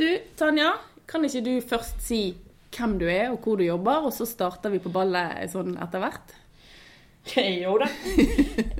Du, 0.00 0.06
Tanja, 0.36 0.70
kan 1.08 1.24
ikke 1.24 1.40
du 1.44 1.66
først 1.68 1.98
si 2.00 2.32
hvem 2.72 2.94
du 2.98 3.04
er 3.04 3.26
og 3.30 3.42
hvor 3.44 3.58
du 3.60 3.66
jobber, 3.66 4.06
og 4.08 4.12
så 4.16 4.24
starter 4.24 4.72
vi 4.72 4.78
på 4.80 4.88
ballet 4.94 5.50
sånn 5.52 5.74
etter 5.76 6.00
hvert? 6.00 6.30
jo 7.36 7.74
da. 7.82 7.88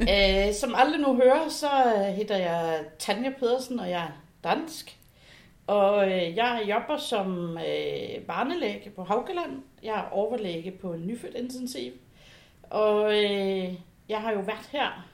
Æ, 0.01 0.17
som 0.61 0.73
alle 0.73 0.97
nu 1.03 1.11
hører, 1.19 1.51
så 1.53 1.69
hedder 2.17 2.41
jeg 2.41 2.87
Tanja 2.99 3.35
Pedersen, 3.37 3.83
og 3.85 3.91
jeg 3.91 4.01
er 4.01 4.15
dansk. 4.45 4.95
Og 5.67 6.09
øh, 6.09 6.37
jeg 6.37 6.65
jobber 6.69 6.97
som 6.97 7.59
øh, 7.59 8.25
barnelæge 8.25 8.91
på 8.97 9.05
Haukeland. 9.05 9.61
Jeg 9.83 9.99
er 9.99 10.09
overlæge 10.13 10.71
på 10.71 10.97
nyfødt 10.97 11.37
intensiv. 11.37 11.93
Og 12.71 13.13
øh, 13.13 13.75
jeg 14.09 14.25
har 14.25 14.33
jo 14.33 14.41
været 14.41 14.69
her 14.73 15.07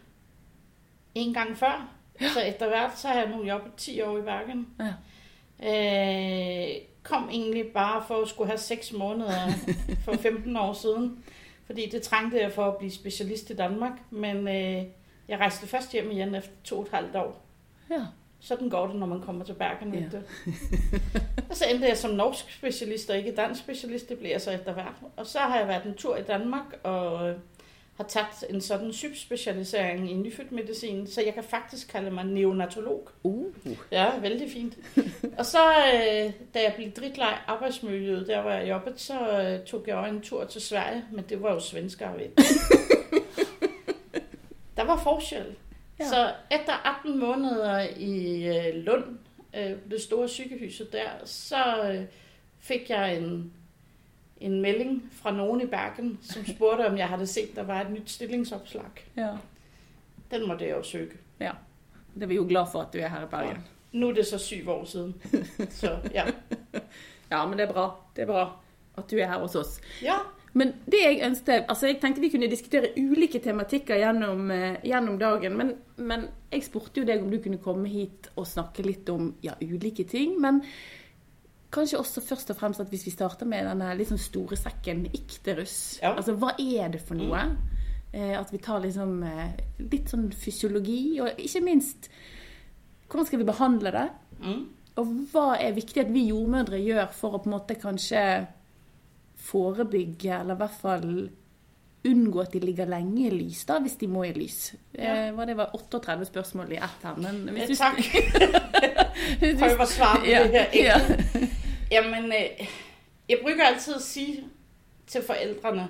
en 1.15 1.35
gang 1.35 1.59
før. 1.59 1.89
Ja. 2.21 2.29
Så 2.29 2.41
efter 2.41 2.69
hvert, 2.69 2.99
så 2.99 3.09
har 3.09 3.15
jeg 3.15 3.29
nu 3.29 3.45
jobbet 3.45 3.75
10 3.77 4.01
år 4.03 4.19
i 4.19 4.23
Bergen. 4.23 4.67
Ja. 4.81 4.95
Øh, 5.63 6.69
kom 7.03 7.29
egentlig 7.31 7.67
bare 7.67 8.05
for 8.09 8.23
at 8.23 8.29
skulle 8.29 8.49
have 8.49 8.59
6 8.59 8.93
måneder 8.93 9.49
for 10.05 10.17
15 10.29 10.57
år 10.57 10.73
siden. 10.73 11.25
Fordi 11.67 11.89
det 11.91 12.03
trængte 12.03 12.41
jeg 12.41 12.53
for 12.53 12.65
at 12.65 12.77
blive 12.77 12.91
specialist 12.91 13.51
i 13.51 13.57
Danmark. 13.57 13.93
Men 14.11 14.49
øh, 14.49 14.85
jeg 15.29 15.39
rejste 15.39 15.67
først 15.67 15.93
hjem 15.93 16.11
igen 16.11 16.35
efter 16.35 16.53
to 16.65 16.77
og 16.77 16.83
et 16.83 16.89
halvt 16.93 17.17
år. 17.17 17.43
Ja. 17.91 18.07
Sådan 18.41 18.69
går 18.69 18.87
det, 18.87 18.97
når 18.97 19.07
man 19.07 19.21
kommer 19.21 19.45
til 19.45 19.53
Bergen. 19.53 19.95
Ja. 19.95 20.01
Ja. 20.01 20.19
og 21.51 21.57
så 21.57 21.65
endte 21.71 21.89
jeg 21.89 21.97
som 21.97 22.11
norsk 22.11 22.53
specialist 22.53 23.11
og 23.11 23.17
ikke 23.17 23.35
dansk 23.35 23.61
specialist. 23.61 24.09
Det 24.09 24.19
blev 24.19 24.31
jeg 24.31 24.41
så 24.41 24.51
efter 24.51 24.73
hvert. 24.73 24.95
Og 25.17 25.27
så 25.27 25.39
har 25.39 25.59
jeg 25.59 25.69
været 25.69 25.85
en 25.85 25.95
tur 25.95 26.17
i 26.17 26.23
Danmark 26.23 26.65
og 26.83 27.35
har 27.97 28.05
taget 28.05 28.45
en 28.51 28.61
sådan 28.61 28.93
subspecialisering 28.93 30.11
i 30.11 30.15
nyfødt 30.15 30.53
medicin. 30.53 31.07
Så 31.07 31.23
jeg 31.23 31.35
kan 31.35 31.45
faktisk 31.45 31.89
kalde 31.89 32.11
mig 32.11 32.25
neonatolog. 32.25 33.09
Uh. 33.23 33.53
Ja, 33.93 34.19
vældig 34.19 34.51
fint. 34.51 34.79
og 35.39 35.47
så, 35.47 35.59
øh, 35.69 36.33
da 36.55 36.63
jeg 36.63 36.73
blev 36.77 36.91
dritlej 36.91 37.39
arbejdsmiljøet, 37.47 38.27
der 38.27 38.43
hvor 38.43 38.51
jeg 38.51 38.69
jobbet, 38.69 39.01
så 39.01 39.41
øh, 39.43 39.67
tog 39.67 39.85
jeg 39.87 39.97
også 39.97 40.11
en 40.13 40.21
tur 40.21 40.45
til 40.45 40.61
Sverige, 40.61 41.05
men 41.13 41.25
det 41.29 41.43
var 41.43 41.53
jo 41.53 41.61
svenskere, 41.61 42.19
ved. 42.19 42.29
der 44.77 44.85
var 44.85 45.01
forskel. 45.03 45.57
Ja. 45.99 46.05
Så 46.05 46.33
efter 46.51 46.99
18 46.99 47.19
måneder 47.19 47.87
i 47.97 48.45
øh, 48.47 48.75
Lund, 48.75 49.19
øh, 49.57 49.73
det 49.91 50.01
store 50.01 50.29
sygehuset 50.29 50.93
der, 50.93 51.09
så 51.25 51.91
øh, 51.93 52.05
fik 52.59 52.91
jeg 52.91 53.17
en, 53.17 53.53
en 54.41 54.61
melding 54.61 55.03
fra 55.13 55.33
nogen 55.33 55.61
i 55.61 55.67
Bergen, 55.67 56.19
som 56.23 56.47
spurgte, 56.55 56.87
om 56.87 56.99
jeg 56.99 57.09
havde 57.09 57.27
set, 57.27 57.57
der 57.57 57.63
var 57.63 57.81
et 57.81 57.91
nyt 57.91 58.11
stillingsopslag. 58.11 59.07
Ja. 59.17 59.31
Den 60.31 60.49
måtte 60.49 60.65
jeg 60.65 60.77
jo 60.77 60.83
søge. 60.83 61.17
ja. 61.41 61.53
Det 62.15 62.23
er 62.23 62.27
vi 62.27 62.35
jo 62.35 62.47
glad 62.49 62.65
for 62.73 62.81
at 62.81 62.93
du 62.93 62.99
er 62.99 63.09
her 63.09 63.23
i 63.27 63.29
Bergen. 63.31 63.65
Nu 63.93 64.09
er 64.09 64.15
det 64.15 64.27
så 64.27 64.39
syv 64.39 64.69
år 64.69 64.85
siden. 64.85 65.15
Så 65.71 65.99
ja. 66.15 66.25
Ja, 67.31 67.47
men 67.47 67.59
det 67.59 67.69
er 67.69 67.73
bra. 67.73 67.91
Det 68.17 68.23
er 68.23 68.27
bra 68.27 68.57
at 68.97 69.11
du 69.11 69.19
er 69.19 69.29
her 69.29 69.39
hos 69.43 69.55
oss. 69.55 69.81
Ja, 70.03 70.19
Men 70.57 70.71
det 70.89 71.03
jeg 71.03 71.21
ønsket, 71.27 71.67
altså 71.69 71.87
jeg 71.91 71.99
tenkte 72.01 72.23
vi 72.23 72.31
kunne 72.33 72.49
diskutere 72.49 72.95
ulike 72.97 73.39
tematikker 73.45 73.99
gjennom, 74.01 74.51
eh, 74.51 74.79
gjennom 74.85 75.19
dagen, 75.21 75.57
men, 75.57 75.75
men 75.97 76.29
jeg 76.53 76.65
spurte 76.65 77.03
jo 77.03 77.05
deg 77.05 77.21
om 77.21 77.29
du 77.31 77.37
kunne 77.45 77.61
komme 77.61 77.91
hit 77.93 78.31
og 78.37 78.47
snakke 78.49 78.87
litt 78.87 79.11
om 79.13 79.35
ja, 79.45 79.53
ulike 79.61 80.07
ting, 80.09 80.39
men 80.41 80.63
kanskje 81.77 81.99
også 82.01 82.23
først 82.25 82.51
og 82.53 82.57
fremst 82.59 82.81
at 82.83 82.89
hvis 82.93 83.05
vi 83.07 83.13
starter 83.15 83.47
med 83.49 83.67
denne 83.69 84.07
sånn 84.09 84.19
store 84.21 84.57
sekken 84.59 85.05
ikterus, 85.13 85.99
Ja. 86.03 86.15
altså 86.17 86.35
hva 86.41 86.55
er 86.59 86.89
det 86.97 87.01
for 87.05 87.15
noe? 87.21 87.45
Eh, 88.13 88.33
at 88.39 88.51
vi 88.53 88.59
tar 88.65 88.81
liksom 88.81 89.23
eh, 89.23 89.53
litt 89.79 90.09
sånn 90.13 90.31
fysiologi, 90.33 91.21
og 91.21 91.37
ikke 91.39 91.61
minst, 91.67 92.09
hvordan 93.11 93.27
skal 93.29 93.39
vi 93.43 93.49
behandle 93.53 93.93
det? 93.93 94.07
Mm. 94.41 94.63
Og 94.97 95.11
hva 95.33 95.49
er 95.61 95.75
viktig 95.77 96.01
at 96.07 96.13
vi 96.15 96.29
jordmødre 96.31 96.79
gjør 96.81 97.11
for 97.13 97.37
å 97.37 97.43
på 97.43 97.51
en 97.51 97.57
måte 97.59 97.77
kanskje 97.77 98.23
forebygge, 99.47 100.33
eller 100.41 100.55
i 100.57 100.61
hvert 100.63 100.79
fall 100.81 101.11
unngå 102.07 102.41
at 102.45 102.53
de 102.55 102.61
ligger 102.63 102.87
lenge 102.89 103.27
i 103.27 103.31
lys, 103.35 103.65
da, 103.67 103.81
hvis 103.83 103.97
de 103.99 104.07
må 104.09 104.23
i 104.29 104.33
lys. 104.37 104.71
Ja. 104.95 105.27
Eh, 105.27 105.47
det 105.51 105.57
var 105.59 105.73
38 105.75 106.25
spørsmål 106.31 106.73
i 106.77 106.79
ett 106.79 107.03
her, 107.03 107.17
men 107.19 107.49
hvis 107.53 107.69
du 107.69 107.75
hvis 109.41 109.57
du- 109.59 109.65
Prøv 109.65 109.81
at 109.83 109.89
svare 109.91 110.21
på 110.23 110.27
Ja, 110.31 110.45
det 110.47 110.67
her. 110.73 111.49
Ja. 111.91 112.03
Jamen, 112.03 112.25
øh, 112.25 112.69
jeg 113.29 113.39
bruger 113.43 113.65
altid 113.65 113.95
at 113.95 114.03
sige 114.03 114.45
til 115.07 115.23
forældrene, 115.23 115.89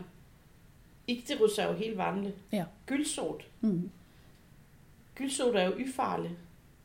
ikterus 1.07 1.59
er 1.59 1.67
jo 1.67 1.73
helt 1.73 1.99
vanligt. 1.99 2.37
Ja. 2.53 2.65
Gyldsot. 2.87 3.47
Mm. 3.61 3.91
Gyldsot 5.15 5.55
er 5.55 5.65
jo 5.65 5.73
ufarlig. 5.85 6.31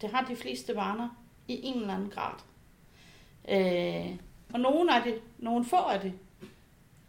Det 0.01 0.09
har 0.09 0.25
de 0.25 0.35
fleste 0.35 0.75
vaner 0.75 1.23
i 1.47 1.59
en 1.63 1.81
eller 1.81 1.93
anden 1.93 2.09
grad. 2.09 2.33
Øh, 3.49 4.15
og 4.53 4.59
nogle 4.59 4.95
af 4.95 5.03
det, 5.03 5.21
nogle 5.37 5.65
få 5.65 5.75
af 5.75 5.99
det, 5.99 6.13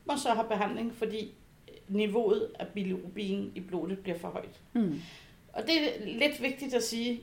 må 0.05 0.17
så 0.17 0.35
have 0.35 0.49
behandling, 0.49 0.95
fordi 0.95 1.35
niveauet 1.89 2.51
af 2.59 2.69
bilirubin 2.69 3.53
i 3.55 3.61
blodet 3.61 3.99
bliver 3.99 4.19
for 4.19 4.29
højt. 4.29 4.61
Mm. 4.73 5.01
Og 5.53 5.63
det 5.63 5.73
er 5.73 6.07
lidt 6.19 6.43
vigtigt 6.43 6.75
at 6.75 6.83
sige, 6.83 7.21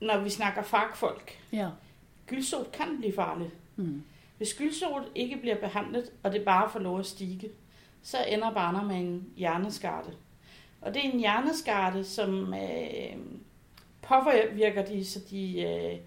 når 0.00 0.18
vi 0.18 0.30
snakker 0.30 0.62
fagfolk. 0.62 1.38
Ja. 1.52 1.68
Gyldsot 2.26 2.72
kan 2.72 2.98
blive 2.98 3.14
farligt. 3.14 3.50
Mm. 3.76 4.02
Hvis 4.36 4.54
gyldsot 4.54 5.02
ikke 5.14 5.36
bliver 5.36 5.56
behandlet, 5.56 6.12
og 6.22 6.32
det 6.32 6.44
bare 6.44 6.70
får 6.70 6.78
lov 6.78 6.98
at 6.98 7.06
stige, 7.06 7.50
så 8.02 8.24
ender 8.28 8.54
barnet 8.54 8.86
med 8.86 8.96
en 8.96 9.26
hjerneskade. 9.36 10.14
Og 10.80 10.94
det 10.94 11.06
er 11.06 11.10
en 11.10 11.18
hjerneskade, 11.18 12.04
som 12.04 12.54
øh, 12.54 13.16
påvirker 14.02 14.84
de, 14.84 15.04
så 15.04 15.20
de 15.30 15.60
øh, 15.60 15.98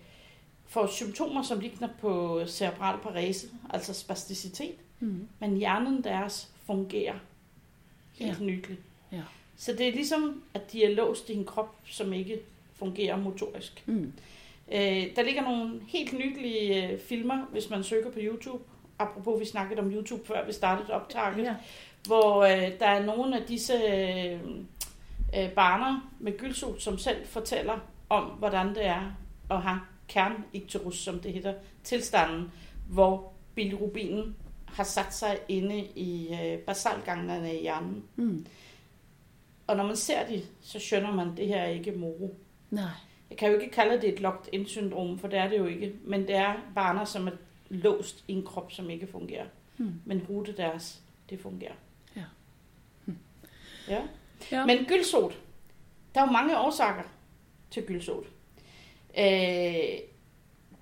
får 0.67 0.87
symptomer, 0.87 1.41
som 1.41 1.59
ligner 1.59 1.89
på 2.01 2.41
cerebral 2.47 2.99
parese, 3.03 3.47
altså 3.69 3.93
spasticitet. 3.93 4.75
Mm. 4.99 5.27
Men 5.39 5.57
hjernen 5.57 6.03
deres 6.03 6.53
fungerer 6.65 7.15
helt 8.13 8.39
ja. 8.39 8.45
nydeligt. 8.45 8.81
Ja. 9.11 9.21
Så 9.57 9.73
det 9.73 9.87
er 9.87 9.91
ligesom, 9.91 10.43
at 10.53 10.71
de 10.71 10.83
er 10.83 10.95
låst 10.95 11.29
i 11.29 11.33
en 11.33 11.45
krop, 11.45 11.75
som 11.85 12.13
ikke 12.13 12.39
fungerer 12.73 13.17
motorisk. 13.17 13.83
Mm. 13.85 14.13
Øh, 14.71 15.15
der 15.15 15.23
ligger 15.23 15.41
nogle 15.41 15.81
helt 15.87 16.13
nydelige 16.13 16.87
øh, 16.87 16.99
filmer, 16.99 17.45
hvis 17.51 17.69
man 17.69 17.83
søger 17.83 18.11
på 18.11 18.19
YouTube. 18.21 18.63
Apropos, 18.99 19.39
vi 19.39 19.45
snakkede 19.45 19.79
om 19.79 19.91
YouTube 19.91 20.25
før 20.25 20.45
vi 20.45 20.53
startede 20.53 20.93
optaget. 20.93 21.37
Ja. 21.37 21.55
Hvor 22.05 22.43
øh, 22.43 22.79
der 22.79 22.87
er 22.87 23.05
nogle 23.05 23.39
af 23.41 23.47
disse 23.47 23.73
øh, 23.73 24.39
øh, 25.37 25.49
barner 25.51 26.11
med 26.19 26.37
gyldsot, 26.37 26.81
som 26.81 26.97
selv 26.97 27.25
fortæller 27.25 27.79
om, 28.09 28.23
hvordan 28.23 28.75
det 28.75 28.85
er 28.85 29.15
at 29.51 29.61
have 29.61 29.79
kernikterus, 30.07 30.97
som 30.97 31.19
det 31.19 31.33
hedder, 31.33 31.53
tilstanden, 31.83 32.51
hvor 32.89 33.33
bilirubinen 33.55 34.35
har 34.65 34.83
sat 34.83 35.13
sig 35.13 35.37
inde 35.47 35.79
i 35.95 36.33
øh, 36.33 36.59
basalgangene 36.59 37.55
i 37.55 37.61
hjernen. 37.61 38.03
Mm. 38.15 38.45
Og 39.67 39.77
når 39.77 39.83
man 39.83 39.95
ser 39.95 40.27
det, 40.27 40.47
så 40.61 40.79
skønner 40.79 41.11
man, 41.11 41.31
at 41.31 41.37
det 41.37 41.47
her 41.47 41.57
er 41.57 41.67
ikke 41.67 41.91
moro. 41.91 42.37
Nej. 42.71 42.89
Jeg 43.29 43.37
kan 43.37 43.51
jo 43.51 43.59
ikke 43.59 43.73
kalde 43.73 44.01
det 44.01 44.13
et 44.13 44.19
locked-in-syndrom, 44.19 45.19
for 45.19 45.27
det 45.27 45.39
er 45.39 45.49
det 45.49 45.57
jo 45.57 45.65
ikke. 45.65 45.93
Men 46.03 46.21
det 46.21 46.35
er 46.35 46.55
barner, 46.75 47.05
som 47.05 47.27
er 47.27 47.31
låst 47.69 48.23
i 48.27 48.33
en 48.33 48.45
krop, 48.45 48.71
som 48.71 48.89
ikke 48.89 49.07
fungerer. 49.07 49.45
Mm. 49.77 49.93
Men 50.05 50.21
hovedet 50.21 50.57
deres, 50.57 51.01
det 51.29 51.39
fungerer. 51.39 51.73
Ja. 52.15 52.23
Hm. 53.05 53.17
Ja. 53.87 54.01
Ja. 54.51 54.65
Men 54.65 54.85
gyldsot, 54.85 55.39
der 56.15 56.21
er 56.21 56.25
jo 56.25 56.31
mange 56.31 56.59
årsager 56.59 57.03
til 57.71 57.83
gyldsot. 57.83 58.25
Øh, 59.17 59.99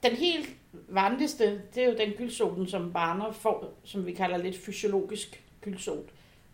den 0.03 0.15
helt 0.15 0.49
vanligste, 0.87 1.61
det 1.75 1.83
er 1.83 1.87
jo 1.87 1.97
den 1.97 2.11
gylsoten, 2.11 2.67
som 2.67 2.93
barner 2.93 3.31
får, 3.31 3.73
som 3.83 4.05
vi 4.05 4.13
kalder 4.13 4.37
lidt 4.37 4.57
fysiologisk 4.57 5.43
gylsot. 5.61 6.05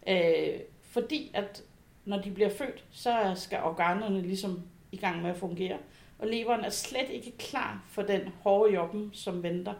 Øh, 0.07 0.59
fordi 0.81 1.31
at 1.33 1.63
når 2.05 2.21
de 2.21 2.31
bliver 2.31 2.49
født, 2.49 2.83
så 2.91 3.33
skal 3.35 3.59
organerne 3.63 4.21
ligesom 4.21 4.61
i 4.91 4.97
gang 4.97 5.21
med 5.21 5.29
at 5.29 5.37
fungere. 5.37 5.77
Og 6.19 6.27
leveren 6.27 6.65
er 6.65 6.69
slet 6.69 7.09
ikke 7.09 7.37
klar 7.37 7.83
for 7.89 8.01
den 8.01 8.21
hårde 8.43 8.73
jobben, 8.73 9.09
som 9.13 9.43
venter. 9.43 9.73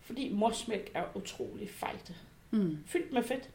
Fordi 0.00 0.32
morsmælk 0.32 0.90
er 0.94 1.04
utrolig 1.14 1.70
fejt. 1.70 2.12
Mm. 2.50 2.78
Fyldt 2.86 3.12
med 3.12 3.22
fedt. 3.22 3.50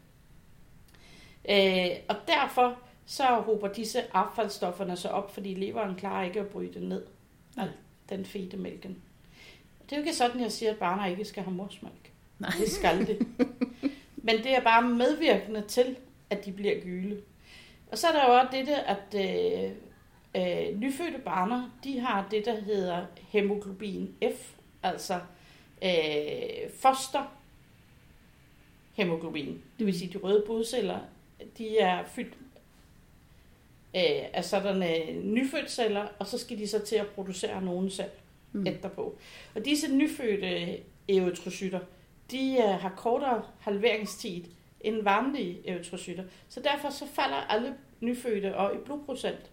Øh, 1.50 1.98
og 2.07 2.15
derfor 2.27 2.80
så 3.06 3.24
hober 3.24 3.68
disse 3.68 4.15
affaldsstofferne 4.15 4.95
sig 4.95 5.12
op, 5.12 5.33
fordi 5.33 5.54
leveren 5.54 5.95
klarer 5.95 6.25
ikke 6.25 6.39
at 6.39 6.48
bryde 6.48 6.74
det 6.74 6.83
ned. 6.83 7.06
Nej. 7.56 7.68
Den 8.10 8.25
fede 8.25 8.57
mælken. 8.57 8.98
Det 9.83 9.92
er 9.92 9.98
jo 9.98 10.03
ikke 10.03 10.15
sådan, 10.15 10.42
jeg 10.42 10.51
siger, 10.51 10.71
at 10.71 10.77
barner 10.77 11.06
ikke 11.06 11.25
skal 11.25 11.44
have 11.44 11.56
morsmælk. 11.56 12.12
Nej. 12.39 12.51
Det 12.60 12.71
skal 12.71 13.07
det. 13.07 13.27
Men 14.15 14.38
det 14.38 14.56
er 14.56 14.62
bare 14.62 14.81
medvirkende 14.81 15.62
til, 15.62 15.95
at 16.30 16.45
de 16.45 16.51
bliver 16.51 16.81
gyle. 16.81 17.21
Og 17.92 17.98
så 17.98 18.07
er 18.07 18.12
der 18.12 18.25
jo 18.25 18.39
også 18.39 18.50
det, 18.51 18.69
at 18.69 19.15
øh, 19.15 19.71
øh, 20.38 20.80
nyfødte 20.80 21.18
barner, 21.25 21.69
de 21.84 22.00
har 22.00 22.28
det, 22.31 22.45
der 22.45 22.62
hedder 22.62 23.06
hemoglobin 23.28 24.16
F, 24.24 24.54
altså 24.84 25.19
øh, 25.84 26.72
foster 26.80 27.38
hemoglobin. 28.94 29.62
Det 29.78 29.86
vil 29.86 30.00
sige, 30.00 30.13
de 30.13 30.18
røde 30.18 30.44
blodceller, 30.45 31.00
de 31.57 31.78
er 31.80 32.06
fyldt 32.06 32.34
øh, 33.95 34.25
af 34.34 34.45
sådanne 34.45 35.22
nyfødte 35.24 35.72
celler, 35.72 36.07
og 36.19 36.28
så 36.28 36.38
skal 36.38 36.57
de 36.57 36.68
så 36.68 36.80
til 36.80 36.95
at 36.95 37.07
producere 37.07 37.62
nogle 37.62 37.92
selv. 37.92 38.12
mm. 38.51 38.68
etterpå. 38.68 39.16
Og 39.56 39.66
disse 39.66 39.95
nyfødte 39.95 40.80
erytrocytter, 41.10 41.80
de 42.31 42.56
uh, 42.57 42.81
har 42.81 42.94
kortere 42.98 43.44
halveringstid 43.60 44.44
end 44.81 45.04
vanlige 45.04 45.69
erytrocytter. 45.69 46.24
Så 46.50 46.60
derfor 46.60 46.89
så 46.89 47.06
falder 47.13 47.36
alle 47.36 47.75
nyfødte 48.01 48.56
og 48.56 48.75
i 48.75 48.78
blodprocent 48.78 49.51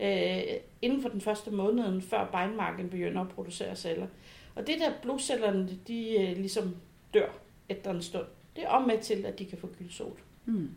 øh, 0.00 0.42
inden 0.82 1.02
for 1.02 1.08
den 1.08 1.20
første 1.20 1.50
måned, 1.50 2.00
før 2.00 2.30
beinmarken 2.32 2.90
begynder 2.90 3.20
at 3.20 3.28
producere 3.28 3.76
celler. 3.76 4.06
Og 4.54 4.66
det 4.66 4.78
der 4.78 4.92
blodcellerne, 5.02 5.78
de 5.86 6.20
øh, 6.20 6.36
ligesom 6.36 6.76
dør 7.14 7.28
efter 7.68 7.90
en 7.90 8.02
stund, 8.02 8.26
det 8.56 8.64
er 8.64 8.68
om 8.68 8.82
med 8.82 8.98
til, 8.98 9.26
at 9.26 9.38
de 9.38 9.46
kan 9.46 9.58
få 9.58 9.66
gyldsot. 9.78 10.18
Mm. 10.44 10.70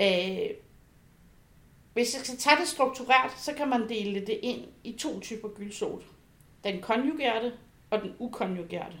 Øh, 0.00 0.50
hvis 1.92 2.14
jeg 2.14 2.24
skal 2.24 2.36
tage 2.38 2.56
det 2.60 2.68
struktureret, 2.68 3.32
så 3.38 3.54
kan 3.54 3.68
man 3.68 3.88
dele 3.88 4.20
det 4.20 4.38
ind 4.42 4.64
i 4.84 4.92
to 4.92 5.20
typer 5.20 5.48
gyldsot. 5.48 6.02
Den 6.64 6.80
konjugerte 6.80 7.52
og 7.90 8.02
den 8.02 8.14
ukonjugerte. 8.18 8.96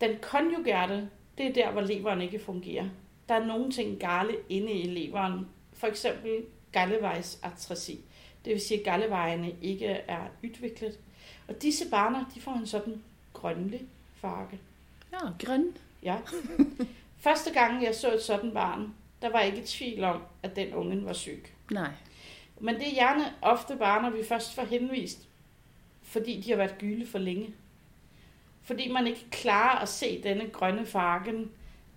Den 0.00 0.16
konjugerte, 0.22 1.08
det 1.38 1.46
er 1.46 1.52
der, 1.52 1.72
hvor 1.72 1.80
leveren 1.80 2.20
ikke 2.20 2.38
fungerer. 2.38 2.88
Der 3.28 3.34
er 3.34 3.46
nogle 3.46 3.70
ting 3.70 4.00
gale 4.00 4.36
inde 4.48 4.72
i 4.72 4.86
leveren. 4.86 5.46
For 5.72 5.86
eksempel 5.86 6.44
gallevejsartresi. 6.72 8.00
Det 8.44 8.52
vil 8.52 8.60
sige, 8.60 8.78
at 8.78 8.84
gallevejene 8.84 9.54
ikke 9.62 9.86
er 9.86 10.26
udviklet. 10.44 10.98
Og 11.48 11.62
disse 11.62 11.90
barner, 11.90 12.24
de 12.34 12.40
får 12.40 12.52
en 12.52 12.66
sådan 12.66 13.02
grønlig 13.32 13.80
farve. 14.14 14.58
Ja, 15.12 15.46
grøn. 15.46 15.76
Ja. 16.02 16.16
Første 17.24 17.52
gang, 17.52 17.84
jeg 17.84 17.94
så 17.94 18.14
et 18.14 18.22
sådan 18.22 18.50
barn, 18.50 18.94
der 19.22 19.28
var 19.28 19.40
ikke 19.40 19.58
i 19.58 19.66
tvivl 19.66 20.04
om, 20.04 20.22
at 20.42 20.56
den 20.56 20.74
unge 20.74 21.04
var 21.04 21.12
syg. 21.12 21.44
Nej. 21.70 21.90
Men 22.60 22.74
det 22.74 22.88
er 22.88 22.94
gerne 22.94 23.32
ofte 23.42 23.76
barner, 23.76 24.10
vi 24.10 24.24
først 24.24 24.54
får 24.54 24.64
henvist, 24.64 25.28
fordi 26.02 26.40
de 26.40 26.50
har 26.50 26.56
været 26.56 26.78
gyle 26.78 27.06
for 27.06 27.18
længe. 27.18 27.54
Fordi 28.62 28.92
man 28.92 29.06
ikke 29.06 29.26
klarer 29.30 29.78
at 29.78 29.88
se 29.88 30.22
denne 30.22 30.48
grønne 30.48 30.86
farven 30.86 31.50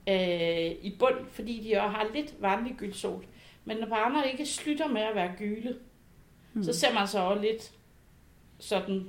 øh, 0.09 0.71
i 0.81 0.95
bund, 0.99 1.25
fordi 1.31 1.63
de 1.63 1.75
har 1.75 2.07
lidt 2.13 2.33
vanlig 2.39 2.75
gyldsol. 2.77 3.25
Men 3.65 3.77
når 3.77 3.87
barner 3.87 4.23
ikke 4.23 4.45
slutter 4.45 4.87
med 4.87 5.01
at 5.01 5.15
være 5.15 5.33
gyle, 5.37 5.75
mm. 6.53 6.63
så 6.63 6.73
ser 6.73 6.93
man 6.93 7.07
så 7.07 7.19
også 7.19 7.41
lidt 7.41 7.71
sådan, 8.59 9.05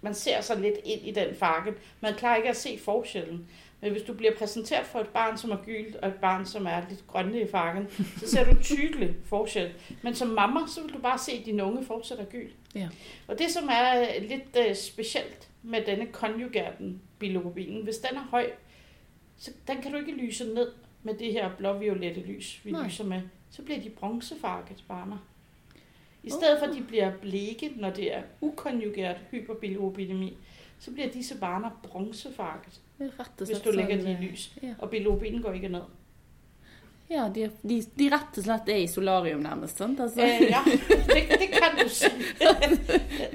man 0.00 0.14
ser 0.14 0.40
så 0.40 0.58
lidt 0.58 0.76
ind 0.84 1.06
i 1.06 1.10
den 1.10 1.34
farve. 1.34 1.74
Man 2.00 2.14
klarer 2.14 2.36
ikke 2.36 2.48
at 2.48 2.56
se 2.56 2.78
forskellen. 2.78 3.46
Men 3.80 3.92
hvis 3.92 4.02
du 4.02 4.14
bliver 4.14 4.36
præsenteret 4.38 4.86
for 4.86 5.00
et 5.00 5.08
barn, 5.08 5.38
som 5.38 5.50
er 5.50 5.56
gylt, 5.64 5.96
og 5.96 6.08
et 6.08 6.14
barn, 6.14 6.46
som 6.46 6.66
er 6.66 6.82
lidt 6.88 7.06
grønne 7.06 7.40
i 7.40 7.46
farven, 7.50 7.88
så 8.18 8.30
ser 8.30 8.44
du 8.44 8.62
tydelig 8.62 9.14
forskel. 9.24 9.72
Men 10.02 10.14
som 10.14 10.28
mamma, 10.28 10.60
så 10.68 10.82
vil 10.82 10.92
du 10.92 10.98
bare 10.98 11.18
se, 11.18 11.32
at 11.32 11.44
din 11.44 11.60
unge 11.60 11.84
fortsætter 11.84 12.24
gyld. 12.24 12.50
Ja. 12.74 12.88
Og 13.28 13.38
det, 13.38 13.50
som 13.50 13.68
er 13.72 14.20
lidt 14.20 14.68
uh, 14.68 14.76
specielt 14.76 15.48
med 15.62 15.84
denne 15.86 16.06
konjugaten 16.06 17.02
bilirubinen, 17.18 17.82
hvis 17.82 17.98
den 17.98 18.16
er 18.18 18.22
høj, 18.30 18.50
så 19.38 19.50
den 19.68 19.82
kan 19.82 19.92
du 19.92 19.98
ikke 19.98 20.12
lyse 20.12 20.44
ned 20.44 20.72
med 21.02 21.14
det 21.14 21.32
her 21.32 21.50
blåviolette 21.58 22.20
lys, 22.20 22.60
vi 22.64 22.70
Nej. 22.70 22.86
lyser 22.86 23.04
med. 23.04 23.22
Så 23.50 23.62
bliver 23.62 23.80
de 23.80 23.90
bronzefarvet 23.90 24.84
barner. 24.88 25.18
I 26.22 26.30
stedet 26.30 26.58
for, 26.58 26.66
at 26.66 26.74
de 26.74 26.82
bliver 26.82 27.12
bleke, 27.20 27.72
når 27.76 27.90
det 27.90 28.14
er 28.16 28.22
ukonjugeret 28.40 29.16
hyperbilirubinemi, 29.30 30.36
så 30.78 30.90
bliver 30.90 31.08
disse 31.08 31.38
barner 31.38 31.70
bronzefarvet, 31.82 32.80
hvis 33.38 33.58
du 33.58 33.70
lægger 33.70 33.96
de 33.96 34.12
i 34.12 34.26
lys. 34.26 34.52
Ja. 34.62 34.74
Og 34.78 34.90
bilirubinen 34.90 35.42
går 35.42 35.52
ikke 35.52 35.68
ned. 35.68 35.82
Ja, 37.10 37.30
de, 37.34 37.50
de, 37.68 37.82
de 37.98 38.08
rett 38.12 38.38
og 38.38 38.44
slett 38.44 38.68
er 38.68 38.76
i 38.76 38.86
solarium 38.86 39.40
nærmest, 39.40 39.78
sant? 39.78 40.00
Altså. 40.00 40.20
Eh, 40.22 40.42
ja, 40.42 40.62
det, 41.14 41.38
det 41.40 41.48
kan 41.50 41.72
du 41.82 41.88
sige. 41.88 42.10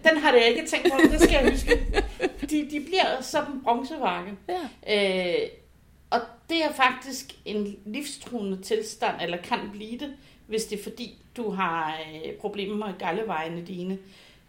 Den 0.04 0.18
har 0.18 0.34
jeg 0.34 0.48
ikke 0.50 0.68
tænkt 0.68 0.92
på, 0.92 0.98
det 1.12 1.22
skal 1.22 1.34
jeg 1.34 1.52
huske. 1.52 2.04
De, 2.50 2.68
de 2.72 2.80
bliver 2.86 3.22
sådan 3.22 3.62
bronzefarve. 3.64 4.38
Ja. 4.50 4.64
Øh, 4.88 5.50
og 5.50 5.65
det 6.50 6.64
er 6.64 6.74
faktisk 6.74 7.36
en 7.46 7.76
livstruende 7.86 8.62
tilstand, 8.62 9.16
eller 9.22 9.38
kan 9.38 9.60
blive 9.72 10.00
det, 10.00 10.14
hvis 10.48 10.66
det 10.66 10.80
er 10.80 10.84
fordi, 10.84 11.18
du 11.38 11.50
har 11.50 11.98
øh, 11.98 12.34
problemer 12.34 12.88
med 12.88 12.98
gallevejene 13.00 13.66
dine. 13.66 13.98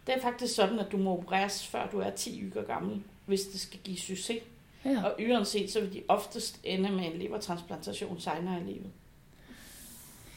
Det 0.07 0.15
er 0.15 0.21
faktisk 0.21 0.55
sådan, 0.55 0.79
at 0.79 0.91
du 0.91 0.97
må 0.97 1.17
opereres, 1.17 1.67
før 1.67 1.87
du 1.91 1.99
er 1.99 2.09
10 2.09 2.43
uger 2.45 2.63
gammel, 2.63 3.03
hvis 3.25 3.41
det 3.41 3.59
skal 3.59 3.79
give 3.83 3.97
succes. 3.97 4.39
Ja. 4.85 5.03
Og 5.03 5.15
uanset, 5.29 5.71
så 5.71 5.81
vil 5.81 5.93
de 5.93 6.03
oftest 6.07 6.59
ende 6.63 6.91
med 6.91 7.05
en 7.05 7.19
levertransplantation 7.19 8.19
senere 8.19 8.61
i 8.61 8.63
livet. 8.63 8.91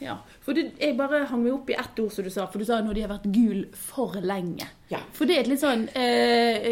Ja, 0.00 0.14
for 0.40 0.52
det, 0.52 0.72
jeg 0.80 0.96
bare 0.96 1.26
hang 1.28 1.42
meg 1.42 1.52
opp 1.52 1.68
i 1.68 1.76
ett 1.76 1.98
ord 2.00 2.10
som 2.14 2.24
du 2.24 2.30
sa, 2.32 2.46
for 2.48 2.58
du 2.58 2.64
sa 2.64 2.78
når 2.80 2.96
de 2.96 3.02
har 3.04 3.10
vært 3.10 3.26
gul 3.34 3.66
for 3.76 4.16
lenge. 4.24 4.64
Ja. 4.90 5.02
For 5.12 5.28
det 5.28 5.36
er 5.36 5.42
et 5.44 5.50
litt 5.52 5.60
sånn 5.60 5.84
eh, 5.92 6.70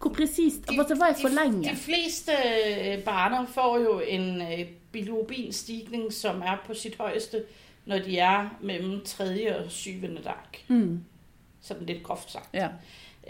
Hvor 0.00 0.10
præcist? 0.10 0.68
De, 0.68 0.78
altså, 0.78 0.94
hvad 0.94 1.06
er 1.06 1.14
for 1.20 1.44
længe? 1.44 1.70
De 1.70 1.76
fleste 1.76 2.32
øh, 2.32 3.04
barner 3.04 3.46
får 3.46 3.78
jo 3.78 4.00
en 4.00 4.42
øh, 4.42 4.66
bilobinstigning, 4.92 6.12
som 6.12 6.42
er 6.42 6.56
på 6.66 6.74
sit 6.74 6.96
højeste, 6.96 7.44
når 7.84 7.98
de 7.98 8.18
er 8.18 8.58
mellem 8.60 9.04
3. 9.04 9.56
og 9.56 9.70
7. 9.70 9.92
dag. 10.24 10.64
Mm. 10.68 11.04
Sådan 11.60 11.86
lidt 11.86 12.02
groft 12.02 12.30
sagt. 12.30 12.54
Ja. 12.54 12.68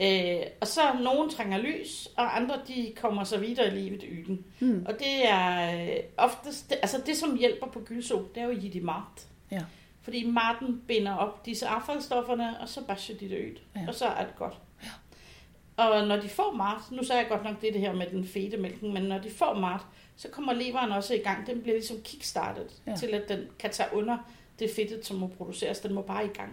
Øh, 0.00 0.46
og 0.60 0.66
så 0.66 0.80
nogen 1.02 1.30
trænger 1.30 1.58
lys, 1.58 2.08
og 2.16 2.36
andre 2.36 2.60
de 2.68 2.92
kommer 3.00 3.24
så 3.24 3.38
videre 3.38 3.66
i 3.66 3.70
livet 3.70 4.04
yden. 4.10 4.44
Mm. 4.60 4.86
Og 4.88 4.94
det 4.98 5.28
er 5.28 5.80
øh, 5.82 5.96
oftest, 6.16 6.70
det, 6.70 6.78
altså 6.82 7.02
det 7.06 7.16
som 7.16 7.36
hjælper 7.36 7.66
på 7.66 7.80
gyldsol, 7.80 8.28
det 8.34 8.42
er 8.42 8.44
jo 8.44 8.50
i 8.50 8.68
de 8.68 8.80
mart. 8.80 9.26
Ja. 9.50 9.62
Fordi 10.02 10.26
maten 10.26 10.82
binder 10.88 11.14
op 11.14 11.46
disse 11.46 11.66
affaldsstofferne, 11.66 12.60
og 12.60 12.68
så 12.68 12.84
basher 12.84 13.16
de 13.16 13.28
det 13.28 13.38
ud. 13.38 13.58
Ja. 13.76 13.84
Og 13.88 13.94
så 13.94 14.06
er 14.06 14.24
det 14.24 14.36
godt. 14.36 14.54
Og 15.76 16.06
når 16.08 16.16
de 16.16 16.28
får 16.28 16.52
mart, 16.56 16.82
nu 16.90 17.04
sagde 17.04 17.20
jeg 17.20 17.28
godt 17.28 17.44
nok 17.44 17.60
det, 17.60 17.72
det 17.72 17.80
her 17.80 17.92
med 17.92 18.06
den 18.10 18.26
fede 18.26 18.56
mælken, 18.56 18.94
men 18.94 19.02
når 19.02 19.18
de 19.18 19.30
får 19.30 19.54
mart, 19.54 19.86
så 20.16 20.28
kommer 20.28 20.52
leveren 20.52 20.92
også 20.92 21.14
i 21.14 21.18
gang. 21.18 21.46
Den 21.46 21.60
bliver 21.62 21.76
ligesom 21.76 21.96
kickstartet 22.04 22.70
ja. 22.86 22.96
til, 22.96 23.06
at 23.06 23.28
den 23.28 23.38
kan 23.58 23.70
tage 23.70 23.88
under 23.92 24.18
det 24.58 24.70
fedtet, 24.76 25.06
som 25.06 25.16
må 25.16 25.26
produceres. 25.26 25.80
Den 25.80 25.94
må 25.94 26.02
bare 26.02 26.24
i 26.24 26.28
gang. 26.28 26.50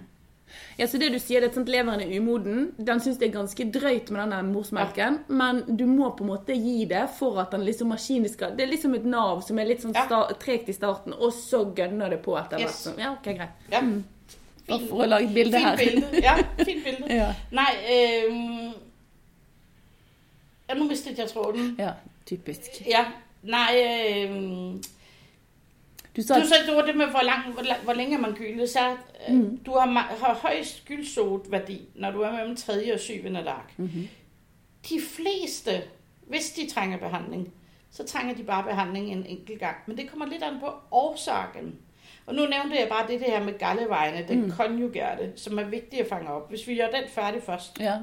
Ja, 0.79 0.85
så 0.85 0.97
det 0.97 1.13
du 1.13 1.19
siger, 1.19 1.39
det 1.39 1.57
er 1.57 1.61
at 1.61 1.69
leveren 1.69 2.01
er 2.01 2.19
umoden. 2.19 2.71
Den 2.87 2.99
synes 2.99 3.17
det 3.17 3.27
er 3.27 3.31
ganske 3.31 3.71
drøyt 3.71 4.11
med 4.11 4.21
denne 4.21 4.43
morsmelken, 4.43 5.17
ja. 5.29 5.33
men 5.33 5.77
du 5.77 5.85
må 5.85 6.09
på 6.17 6.23
en 6.23 6.27
måte 6.27 6.53
gi 6.53 6.85
det 6.89 7.07
for 7.19 7.39
at 7.41 7.51
den 7.51 7.63
liksom 7.65 7.87
maskinen 7.87 8.29
skal... 8.29 8.51
Det 8.51 8.61
er 8.61 8.71
liksom 8.71 8.93
et 8.93 9.05
nav 9.05 9.41
som 9.47 9.59
er 9.59 9.69
litt 9.69 9.81
sånn 9.81 9.95
ja. 9.95 10.23
tregt 10.39 10.69
i 10.69 10.75
starten, 10.75 11.13
og 11.13 11.33
så 11.33 11.63
gønner 11.75 12.13
det 12.13 12.19
på 12.25 12.35
etter 12.37 12.61
hvert. 12.61 12.69
Yes. 12.69 12.99
Ja, 12.99 13.13
ok, 13.15 13.29
greit. 13.31 13.69
Ja. 13.71 13.81
Mm. 13.81 14.03
For 14.67 15.03
å 15.03 15.09
lage 15.09 15.27
et 15.27 15.35
bilde 15.35 15.59
her. 15.59 15.77
Fint 15.77 15.95
bilde. 15.95 16.23
Ja, 16.23 16.35
fint 16.63 16.85
bilde. 16.85 17.07
ja. 17.21 17.31
Nei, 17.51 17.71
øh, 17.95 18.71
Ja, 20.73 20.79
nu 20.79 20.87
mistede 20.87 21.21
jeg 21.21 21.29
tråden. 21.29 21.75
Ja, 21.79 21.91
typisk. 22.25 22.61
Ja, 22.85 23.05
nej, 23.43 23.75
øh, 23.77 24.29
du, 26.15 26.21
så... 26.21 26.39
du 26.39 26.47
sagde, 26.47 26.67
det 26.67 26.75
var 26.75 26.85
det 26.85 26.95
med, 26.95 27.05
hvor, 27.05 27.23
lang, 27.23 27.53
hvor, 27.53 27.83
hvor 27.83 27.93
længe 27.93 28.17
man 28.17 28.33
gylde. 28.33 28.67
Så, 28.67 28.95
øh, 29.29 29.35
mm. 29.35 29.57
Du 29.57 29.71
har, 29.71 29.87
har 30.25 30.33
højst 30.33 30.85
gyldsot-værdi, 30.85 31.87
når 31.95 32.11
du 32.11 32.21
er 32.21 32.31
mellem 32.31 32.55
3. 32.55 32.93
og 32.93 32.99
7. 32.99 33.13
dag. 33.23 33.53
Mm-hmm. 33.77 34.07
De 34.89 35.01
fleste, 35.01 35.83
hvis 36.27 36.51
de 36.51 36.69
trænger 36.69 36.97
behandling, 36.97 37.53
så 37.91 38.05
trænger 38.05 38.35
de 38.35 38.43
bare 38.43 38.63
behandling 38.63 39.11
en 39.11 39.25
enkelt 39.25 39.59
gang. 39.59 39.75
Men 39.85 39.97
det 39.97 40.09
kommer 40.09 40.25
lidt 40.25 40.43
an 40.43 40.59
på 40.59 40.73
årsagen. 40.91 41.75
Og 42.25 42.35
nu 42.35 42.41
nævnte 42.41 42.79
jeg 42.79 42.87
bare 42.89 43.07
det, 43.07 43.19
det 43.19 43.27
her 43.27 43.43
med 43.43 43.57
gallevejene, 43.57 44.25
den 44.27 44.41
mm. 44.41 44.51
konjugerte, 44.51 45.31
som 45.35 45.59
er 45.59 45.63
vigtigt 45.63 46.01
at 46.01 46.09
fange 46.09 46.29
op. 46.29 46.49
Hvis 46.49 46.67
vi 46.67 46.75
gør 46.75 46.87
den 46.87 47.09
færdig 47.09 47.43
først. 47.43 47.79
Ja. 47.79 47.97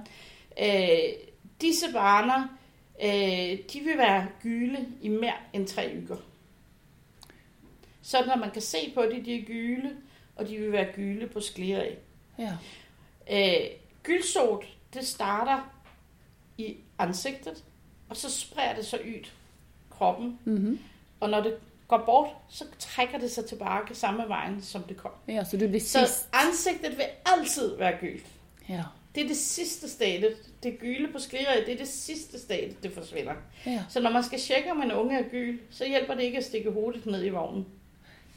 Øh, 0.61 1.13
disse 1.61 1.93
barner, 1.93 2.60
øh, 3.03 3.59
de 3.73 3.81
vil 3.81 3.99
være 3.99 4.27
gyle 4.43 4.87
i 5.01 5.09
mere 5.09 5.37
end 5.53 5.67
tre 5.67 5.93
uger. 5.97 6.21
Sådan 8.03 8.31
at 8.31 8.39
man 8.39 8.51
kan 8.51 8.63
se 8.63 8.93
på 8.95 9.03
det, 9.03 9.25
de 9.25 9.39
er 9.39 9.43
gyle, 9.43 9.97
og 10.37 10.49
de 10.49 10.57
vil 10.57 10.73
være 10.73 10.93
gyle 10.95 11.27
på 11.27 11.41
skleri. 11.41 11.95
Ja. 12.39 12.57
Øh, 13.31 13.71
gylsot, 14.03 14.65
det 14.95 15.07
starter 15.07 15.73
i 16.59 16.77
ansigtet, 16.99 17.65
og 18.09 18.17
så 18.17 18.31
spreder 18.31 18.75
det 18.75 18.87
sig 18.87 19.01
ud 19.07 19.29
kroppen. 19.91 20.39
Mm-hmm. 20.45 20.81
Og 21.21 21.31
når 21.31 21.43
det 21.43 21.57
går 21.89 22.03
bort, 22.07 22.29
så 22.49 22.65
trækker 22.79 23.19
det 23.19 23.31
sig 23.31 23.45
tilbage 23.45 23.95
samme 23.95 24.29
vejen, 24.29 24.63
som 24.63 24.83
det 24.83 24.97
kom. 24.97 25.11
Ja, 25.29 25.45
så 25.45 25.57
det 25.57 25.69
bliver 25.69 25.81
sidst. 25.81 25.93
Så 25.93 26.25
ansigtet 26.33 26.97
vil 26.99 27.07
altid 27.27 27.77
være 27.77 27.99
gylt. 28.01 28.27
Ja. 28.69 28.83
Det 29.15 29.23
er 29.23 29.29
det 29.29 29.37
sidste 29.37 29.89
stadie. 29.89 30.31
Det 30.63 30.79
gyle 30.79 31.13
på 31.13 31.19
skliret, 31.19 31.67
det 31.67 31.75
er 31.75 31.79
det 31.79 31.89
sidste 31.89 32.39
stadie, 32.39 32.77
det 32.83 32.93
forsvinder. 32.93 33.33
Ja. 33.67 33.85
Så 33.89 34.01
når 34.01 34.11
man 34.11 34.25
skal 34.25 34.39
tjekke, 34.39 34.71
om 34.71 34.83
en 34.83 34.93
unge 34.93 35.19
er 35.19 35.29
gyl, 35.29 35.59
så 35.71 35.87
hjælper 35.87 36.15
det 36.15 36.23
ikke 36.23 36.39
at 36.39 36.45
stikke 36.45 36.71
hovedet 36.71 37.07
ned 37.07 37.25
i 37.25 37.29
vognen. 37.29 37.67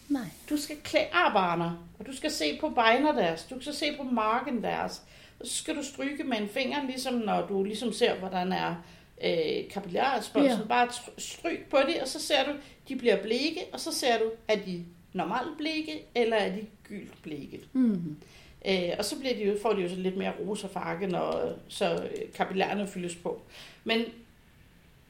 Nej. 0.09 0.25
Du 0.49 0.57
skal 0.57 0.75
klæde 0.83 1.05
barner, 1.33 1.87
og 1.99 2.05
du 2.05 2.15
skal 2.15 2.31
se 2.31 2.57
på 2.59 2.69
beiner 2.69 3.11
deres, 3.11 3.43
du 3.43 3.61
skal 3.61 3.73
se 3.73 3.85
på 3.97 4.03
marken 4.03 4.63
deres, 4.63 5.01
og 5.39 5.47
så 5.47 5.53
skal 5.53 5.75
du 5.75 5.83
stryge 5.83 6.23
med 6.23 6.37
en 6.37 6.49
finger, 6.49 6.87
ligesom 6.87 7.13
når 7.13 7.47
du 7.47 7.63
ligesom 7.63 7.93
ser, 7.93 8.15
hvordan 8.19 8.51
er 8.51 8.75
øh, 9.23 9.69
kapillærresponsen. 9.69 10.59
Ja. 10.59 10.67
Bare 10.67 10.89
stryg 11.17 11.65
på 11.69 11.77
det, 11.87 12.01
og 12.01 12.07
så 12.07 12.19
ser 12.19 12.45
du, 12.45 12.51
de 12.87 12.95
bliver 12.95 13.21
bleke, 13.21 13.61
og 13.73 13.79
så 13.79 13.91
ser 13.91 14.17
du, 14.17 14.31
er 14.47 14.55
de 14.55 14.85
normalt 15.13 15.57
bleke, 15.57 16.05
eller 16.15 16.37
er 16.37 16.55
de 16.55 16.65
gylt 16.87 17.23
bleke. 17.23 17.61
Mm-hmm. 17.73 18.17
Øh, 18.67 18.89
og 18.97 19.05
så 19.05 19.19
bliver 19.19 19.35
de 19.35 19.43
jo, 19.43 19.57
får 19.61 19.73
de 19.73 19.81
jo 19.81 19.89
så 19.89 19.95
lidt 19.95 20.17
mere 20.17 20.33
rosa 20.39 20.67
farve, 20.67 21.07
når 21.07 21.53
så 21.67 22.09
kapillærerne 22.35 22.87
fyldes 22.87 23.15
på. 23.15 23.41
Men 23.83 24.05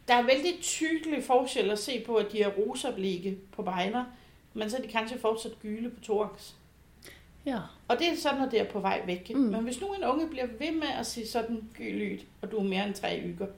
der 0.07 0.13
er 0.13 0.24
vældig 0.24 0.53
tydelig 0.62 1.24
forskel 1.24 1.69
at 1.72 1.79
se 1.79 2.03
på, 2.05 2.15
at 2.15 2.31
de 2.31 2.41
er 2.41 2.50
rosa 2.50 2.91
på 3.51 3.62
beiner, 3.62 4.05
men 4.53 4.69
så 4.69 4.77
er 4.77 4.81
de 4.81 4.88
kanskje 4.88 5.19
fortsat 5.19 5.60
gyle 5.62 5.89
på 5.89 6.00
thorax. 6.03 6.51
Ja. 7.45 7.60
Og 7.88 8.00
det 8.00 8.07
er 8.07 8.15
sådan, 8.15 8.39
når 8.39 8.50
det 8.50 8.60
er 8.60 8.63
på 8.65 8.79
vej 8.79 9.01
væk. 9.05 9.31
Mm. 9.36 9.41
Men 9.41 9.63
hvis 9.63 9.81
nu 9.81 9.93
en 9.93 10.03
unge 10.03 10.29
bliver 10.29 10.48
ved 10.60 10.72
med 10.72 10.88
at 11.00 11.05
sige 11.05 11.27
sådan 11.27 11.69
gyld 11.74 12.19
og 12.41 12.51
du 12.51 12.57
er 12.57 12.63
mere 12.63 12.88
end 12.88 12.93
tre 12.93 13.22
uger, 13.25 13.51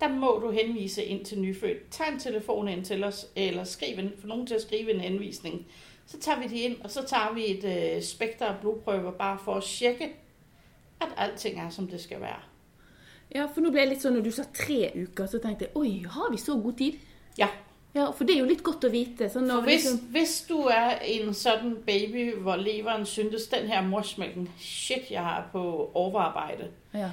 der 0.00 0.08
må 0.08 0.38
du 0.42 0.50
henvise 0.50 1.04
ind 1.04 1.24
til 1.24 1.40
nyfødt. 1.40 1.90
Tag 1.90 2.12
en 2.12 2.18
telefon 2.18 2.68
ind 2.68 2.84
til 2.84 3.04
os, 3.04 3.26
eller 3.36 3.64
skriv 3.64 3.98
en, 3.98 4.12
for 4.18 4.26
nogen 4.26 4.46
til 4.46 4.54
at 4.54 4.62
skrive 4.62 4.94
en 4.94 5.00
henvisning. 5.00 5.66
Så 6.06 6.18
tager 6.18 6.40
vi 6.40 6.46
de 6.46 6.60
ind, 6.60 6.76
og 6.84 6.90
så 6.90 7.02
tager 7.06 7.34
vi 7.34 7.50
et 7.50 7.96
øh, 7.96 8.02
spekter 8.02 8.46
af 8.46 8.60
blodprøver, 8.60 9.10
bare 9.10 9.38
for 9.44 9.54
at 9.54 9.62
tjekke, 9.62 10.04
at 11.00 11.08
alting 11.16 11.60
er, 11.60 11.70
som 11.70 11.88
det 11.88 12.00
skal 12.00 12.20
være. 12.20 12.40
Ja, 13.34 13.44
for 13.54 13.60
nu 13.60 13.70
blev 13.70 13.80
jeg 13.80 13.88
lidt 13.88 14.02
sådan, 14.02 14.18
når 14.18 14.24
du 14.24 14.30
sa 14.30 14.42
tre 14.54 14.92
uker, 15.02 15.26
så 15.26 15.38
tenkte 15.38 15.64
jeg, 15.64 15.76
oj, 15.76 15.86
har 16.10 16.30
vi 16.30 16.36
så 16.36 16.52
god 16.52 16.72
tid? 16.72 16.92
Ja. 17.38 17.48
Ja, 17.94 18.10
for 18.10 18.24
det 18.24 18.36
er 18.36 18.40
jo 18.40 18.46
lidt 18.46 18.62
godt 18.62 18.84
at 18.84 18.92
vite. 18.92 19.28
Så 19.28 19.40
når 19.40 19.54
for 19.54 19.60
hvis, 19.60 19.84
ligesom... 19.84 19.98
hvis 19.98 20.46
du 20.48 20.58
er 20.58 20.90
en 21.04 21.34
sådan 21.34 21.76
baby, 21.86 22.36
hvor 22.36 22.56
leveren 22.56 23.06
syntes, 23.06 23.46
den 23.46 23.66
her 23.66 23.82
morsmælken, 23.82 24.50
shit, 24.58 25.10
jeg 25.10 25.20
har 25.22 25.48
på 25.52 25.90
overarbejde, 25.94 26.68
ja. 26.94 27.10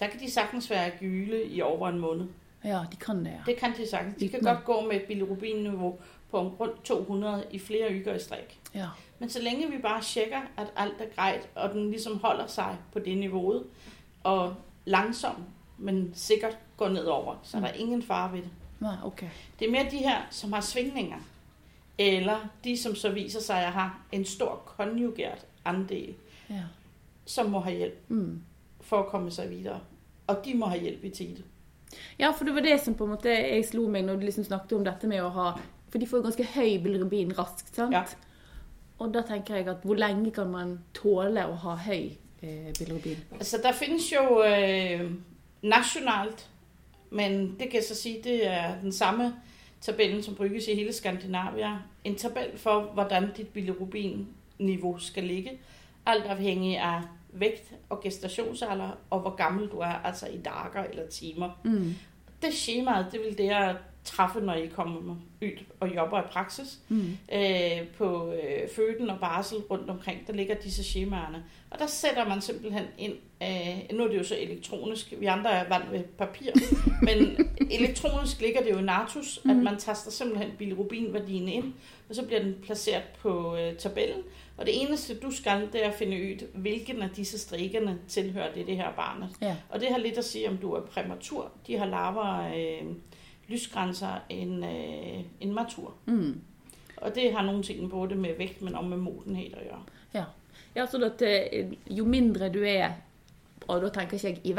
der 0.00 0.06
kan 0.06 0.20
de 0.20 0.30
sagtens 0.30 0.70
være 0.70 0.90
gyle 1.00 1.44
i 1.44 1.62
over 1.62 1.88
en 1.88 1.98
måned. 1.98 2.26
Ja, 2.64 2.80
de 2.92 2.96
kan 2.96 3.18
det, 3.18 3.26
ja. 3.26 3.52
Det 3.52 3.56
kan 3.56 3.72
de 3.76 3.88
sagtens. 3.88 4.16
De 4.20 4.28
kan 4.28 4.40
ja. 4.44 4.52
godt 4.52 4.64
gå 4.64 4.80
med 4.80 4.96
et 4.96 5.02
bilirubin-niveau 5.02 5.98
på 6.32 6.38
rundt 6.60 6.84
200 6.84 7.44
i 7.50 7.58
flere 7.58 7.90
uger 7.90 8.14
i 8.14 8.18
stræk. 8.18 8.60
Ja. 8.74 8.86
Men 9.18 9.30
så 9.30 9.42
længe 9.42 9.70
vi 9.70 9.78
bare 9.78 10.02
tjekker, 10.02 10.40
at 10.56 10.72
alt 10.76 11.00
er 11.00 11.14
grejt, 11.14 11.48
og 11.54 11.70
den 11.70 11.90
ligesom 11.90 12.18
holder 12.18 12.46
sig 12.46 12.76
på 12.92 12.98
det 12.98 13.18
niveau, 13.18 13.62
og 14.22 14.54
langsomt, 14.84 15.44
men 15.78 16.12
sikkert 16.14 16.58
går 16.76 16.88
nedover, 16.88 17.36
så 17.42 17.58
mm. 17.58 17.64
er 17.64 17.68
der 17.68 17.74
ingen 17.74 18.02
fare 18.02 18.32
ved 18.32 18.42
det. 18.42 18.50
Nej, 18.80 18.96
okay. 19.04 19.28
Det 19.58 19.66
er 19.66 19.70
mere 19.70 19.90
de 19.90 19.96
her, 19.96 20.18
som 20.30 20.52
har 20.52 20.60
svingninger, 20.60 21.18
eller 21.98 22.48
de, 22.64 22.76
som 22.76 22.94
så 22.94 23.10
viser 23.10 23.40
sig 23.40 23.66
at 23.66 23.72
have 23.72 23.90
en 24.12 24.24
stor 24.24 24.62
konjugeret 24.66 25.46
andel, 25.64 26.14
ja. 26.50 26.62
som 27.26 27.50
må 27.50 27.60
have 27.60 27.76
hjælp 27.76 27.98
mm. 28.08 28.42
for 28.80 28.98
at 28.98 29.06
komme 29.06 29.30
sig 29.30 29.50
videre. 29.50 29.80
Og 30.26 30.36
de 30.44 30.54
må 30.54 30.66
have 30.66 30.80
hjælp 30.80 31.04
i 31.04 31.10
tide. 31.10 31.42
Ja, 32.18 32.30
for 32.30 32.44
det 32.44 32.54
var 32.54 32.60
det 32.60 32.80
som 32.80 32.94
på 32.94 33.04
en 33.04 33.10
måte 33.10 33.28
jeg 33.28 33.64
slo 33.64 33.86
meg 33.88 34.02
når 34.02 34.14
du 34.16 34.26
liksom 34.26 34.44
snakket 34.44 34.78
om 34.78 34.84
dette 34.84 35.08
med 35.10 35.20
å 35.20 35.30
ha 35.34 35.48
For 35.92 36.00
de 36.00 36.08
får 36.08 36.22
ganske 36.24 36.46
høy 36.54 36.78
bilirubin 36.82 37.34
raskt, 37.38 37.74
sant? 37.76 37.94
Ja. 37.94 38.02
Og 38.98 39.12
da 39.14 39.20
tenker 39.28 39.58
jeg 39.58 39.68
at 39.68 39.84
hvor 39.84 39.98
lenge 39.98 40.30
kan 40.32 40.48
man 40.50 40.78
tåle 40.96 41.44
å 41.46 41.58
ha 41.66 41.76
høy 41.84 42.14
eh, 42.42 42.70
bilirubin? 42.78 43.20
Altså, 43.36 43.60
der 43.62 43.76
findes 43.76 44.08
jo 44.12 44.40
øh, 44.46 45.10
nationalt 45.62 46.48
men 47.12 47.50
det 47.50 47.58
kan 47.58 47.74
jeg 47.74 47.84
så 47.84 47.94
sige, 47.94 48.20
det 48.24 48.46
er 48.46 48.80
den 48.80 48.92
samme 48.92 49.34
tabellen, 49.80 50.22
som 50.22 50.34
bruges 50.34 50.68
i 50.68 50.74
hele 50.74 50.92
Skandinavia. 50.92 51.78
En 52.04 52.16
tabel 52.16 52.58
for, 52.58 52.80
hvordan 52.80 53.32
dit 53.36 53.48
bilirubin-niveau 53.48 54.98
skal 54.98 55.24
ligge. 55.24 55.50
Alt 56.06 56.24
afhængig 56.24 56.78
af 56.78 57.00
vægt 57.32 57.72
og 57.88 58.00
gestationsalder, 58.02 58.90
og 59.10 59.20
hvor 59.20 59.36
gammel 59.36 59.68
du 59.68 59.78
er, 59.78 59.86
altså 60.04 60.26
i 60.26 60.36
dager 60.36 60.84
eller 60.90 61.06
timer. 61.06 61.60
Mm. 61.64 61.94
Det 62.42 62.54
schemaet, 62.54 63.06
det 63.12 63.20
vil 63.20 63.38
det 63.38 63.50
at 63.50 63.76
træffe, 64.04 64.40
når 64.40 64.54
I 64.54 64.66
kommer 64.66 65.00
ud 65.00 65.48
og 65.80 65.94
jobber 65.94 66.20
i 66.20 66.26
praksis. 66.30 66.78
Mm. 66.88 67.16
Øh, 67.32 67.88
på 67.98 68.32
øh, 68.32 68.68
føden 68.76 69.10
og 69.10 69.20
barsel 69.20 69.58
rundt 69.58 69.90
omkring, 69.90 70.26
der 70.26 70.32
ligger 70.32 70.54
disse 70.54 70.84
schemaerne. 70.84 71.44
Og 71.70 71.78
der 71.78 71.86
sætter 71.86 72.28
man 72.28 72.40
simpelthen 72.40 72.84
ind, 72.98 73.12
øh, 73.42 73.96
nu 73.96 74.04
er 74.04 74.08
det 74.08 74.18
jo 74.18 74.24
så 74.24 74.36
elektronisk, 74.38 75.14
vi 75.18 75.26
andre 75.26 75.50
er 75.50 75.68
vant 75.68 75.92
ved 75.92 76.02
papir, 76.18 76.50
men 77.06 77.48
elektronisk 77.70 78.40
ligger 78.40 78.62
det 78.62 78.70
jo 78.70 78.78
i 78.78 78.82
Natus, 78.82 79.40
mm. 79.44 79.50
at 79.50 79.56
man 79.56 79.78
taster 79.78 80.10
simpelthen 80.10 80.50
bilirubinværdien 80.58 81.48
ind, 81.48 81.72
og 82.08 82.14
så 82.14 82.26
bliver 82.26 82.42
den 82.42 82.56
placeret 82.62 83.04
på 83.22 83.56
øh, 83.56 83.76
tabellen. 83.76 84.22
Og 84.56 84.66
det 84.66 84.82
eneste 84.82 85.18
du 85.18 85.30
skal, 85.30 85.68
det 85.72 85.84
er 85.84 85.88
at 85.88 85.94
finde 85.94 86.16
ud, 86.16 86.46
hvilken 86.54 87.02
af 87.02 87.10
disse 87.10 87.38
strikkerne 87.38 87.98
tilhører 88.08 88.52
det, 88.54 88.66
det 88.66 88.76
her 88.76 88.92
barnet. 88.92 89.28
Ja. 89.40 89.56
Og 89.68 89.80
det 89.80 89.88
har 89.88 89.98
lidt 89.98 90.18
at 90.18 90.24
sige, 90.24 90.48
om 90.48 90.56
du 90.56 90.72
er 90.72 90.80
præmatur. 90.80 91.52
De 91.66 91.78
har 91.78 91.86
lavere 91.86 92.60
øh, 92.60 92.86
lysgrænser 93.48 94.20
end, 94.28 94.64
øh, 94.64 95.24
end 95.40 95.52
matur. 95.52 95.94
Mm. 96.06 96.40
Og 96.96 97.14
det 97.14 97.32
har 97.32 97.42
nogle 97.42 97.62
ting 97.62 97.90
både 97.90 98.14
med 98.14 98.36
vægt, 98.38 98.62
men 98.62 98.74
også 98.74 98.88
med 98.88 98.96
modenhed 98.96 99.46
at 99.52 99.68
gøre. 99.68 99.82
Ja. 100.14 100.24
Ja, 100.76 100.86
så 100.86 101.04
at 101.04 101.22
eh, 101.22 101.72
jo 101.90 102.04
mindre 102.04 102.48
du 102.48 102.62
er, 102.64 102.90
og 103.68 103.82
da 103.82 103.88
tenker 103.88 104.14
ikke 104.14 104.28
jeg 104.28 104.38
i 104.44 104.54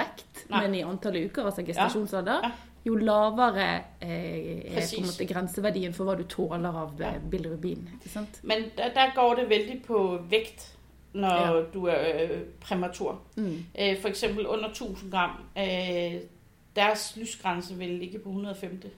Nei. 0.49 0.61
men 0.61 0.75
i 0.75 0.81
antall 0.81 1.25
uker, 1.25 1.45
altså 1.45 1.63
gestasjonsalder, 1.63 2.33
ja. 2.43 2.47
Ja. 2.47 2.51
jo 2.85 2.95
lavere 2.95 3.81
eh, 4.01 4.77
er 4.77 4.87
på 4.89 4.99
en 4.99 5.05
måte 5.05 5.25
grenseverdien 5.25 5.93
for 5.93 6.05
hva 6.05 6.15
du 6.19 6.23
tåler 6.29 6.69
av 6.69 6.93
ja. 6.99 7.15
Eh, 7.15 7.25
bilirubin. 7.31 7.89
Ikke 8.01 8.09
sant? 8.09 8.39
Men 8.43 8.69
der, 8.77 8.93
der 8.93 9.15
går 9.15 9.35
det 9.35 9.49
veldig 9.49 9.81
på 9.87 10.19
vekt 10.29 10.69
når 11.13 11.57
ja. 11.57 11.63
du 11.73 11.85
er 11.85 12.23
øh, 12.23 12.39
præmatur. 12.61 13.21
Mm. 13.35 13.65
Øh, 13.79 14.01
for 14.01 14.07
eksempel 14.07 14.47
under 14.47 14.69
1000 14.69 15.11
gram, 15.11 15.31
øh, 15.57 16.21
deres 16.75 17.17
lysgrænse 17.17 17.77
vil 17.77 17.89
ligge 17.89 18.19
på 18.19 18.29
150. 18.29 18.93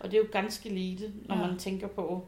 Og 0.00 0.10
det 0.10 0.16
er 0.16 0.22
jo 0.22 0.28
ganske 0.32 0.68
lite, 0.68 1.12
når 1.26 1.36
ja. 1.36 1.46
man 1.46 1.58
tænker 1.58 1.88
på, 1.88 2.26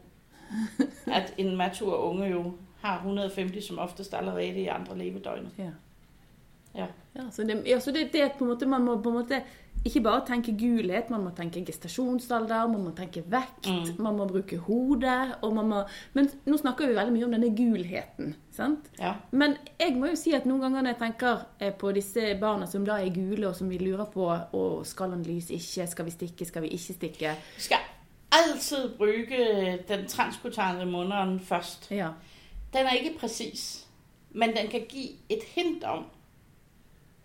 at 1.07 1.33
en 1.37 1.55
matur 1.55 1.95
unge 1.95 2.27
jo 2.27 2.53
har 2.81 2.95
150 2.95 3.65
som 3.65 3.79
oftest 3.79 4.13
allerede 4.13 4.61
i 4.61 4.67
andre 4.67 4.97
levedøgn. 4.97 5.49
Ja. 5.57 5.71
Ja. 6.75 6.85
Ja, 7.15 7.21
så 7.31 7.43
det, 7.43 7.63
ja, 7.65 7.79
så 7.79 7.91
det, 7.91 8.13
det 8.13 8.31
på 8.37 8.43
en 8.43 8.49
måte, 8.49 8.65
man 8.65 8.81
må 8.81 9.01
på 9.01 9.09
en 9.09 9.15
måte 9.15 9.41
ikke 9.81 10.03
bare 10.05 10.21
tenke 10.27 10.53
gulhet, 10.53 11.09
man 11.09 11.23
må 11.25 11.31
tenke 11.33 11.63
gestasjonsalder, 11.65 12.67
man 12.69 12.83
må 12.85 12.91
tenke 12.97 13.23
vekt, 13.25 13.65
mm. 13.65 13.95
man 14.03 14.19
må 14.19 14.27
bruke 14.29 14.59
hodet, 14.61 15.39
og 15.41 15.55
man 15.57 15.71
må 15.71 15.79
Men 16.13 16.29
nå 16.45 16.57
snakker 16.61 16.87
vi 16.87 16.97
veldig 16.97 17.15
mye 17.15 17.25
om 17.25 17.33
denne 17.33 17.49
gulheten, 17.57 18.35
sant? 18.53 18.91
Ja. 18.99 19.15
Men 19.31 19.55
jeg 19.79 19.95
må 19.97 20.11
jo 20.11 20.19
si 20.19 20.35
at 20.37 20.45
noen 20.45 20.61
ganger 20.67 20.85
når 20.85 20.93
jeg 20.93 20.99
tenker 20.99 21.41
eh, 21.57 21.73
på 21.73 21.93
disse 21.97 22.35
barna 22.41 22.67
som 22.69 22.85
da 22.85 22.99
er 23.01 23.09
gule, 23.15 23.47
og 23.49 23.57
som 23.57 23.71
vi 23.73 23.81
lurer 23.81 24.05
på 24.13 24.27
og 24.29 24.85
skal 24.85 25.15
han 25.15 25.25
lyse 25.25 25.57
ikke, 25.57 25.89
skal 25.89 26.05
vi 26.05 26.13
stikke, 26.13 26.45
skal 26.45 26.67
vi 26.67 26.75
ikke 26.77 26.99
stikke 26.99 27.33
skal 27.57 27.89
altid 28.31 28.93
bruke 28.97 29.41
den 29.87 30.07
transkutane 30.07 30.85
måneden 30.85 31.39
først. 31.39 31.89
Ja. 31.91 32.13
Den 32.73 32.85
er 32.85 32.91
ikke 33.01 33.19
præcis, 33.19 33.87
men 34.31 34.55
den 34.55 34.69
kan 34.71 34.85
give 34.89 35.17
et 35.29 35.43
hint 35.55 35.83
om, 35.83 36.05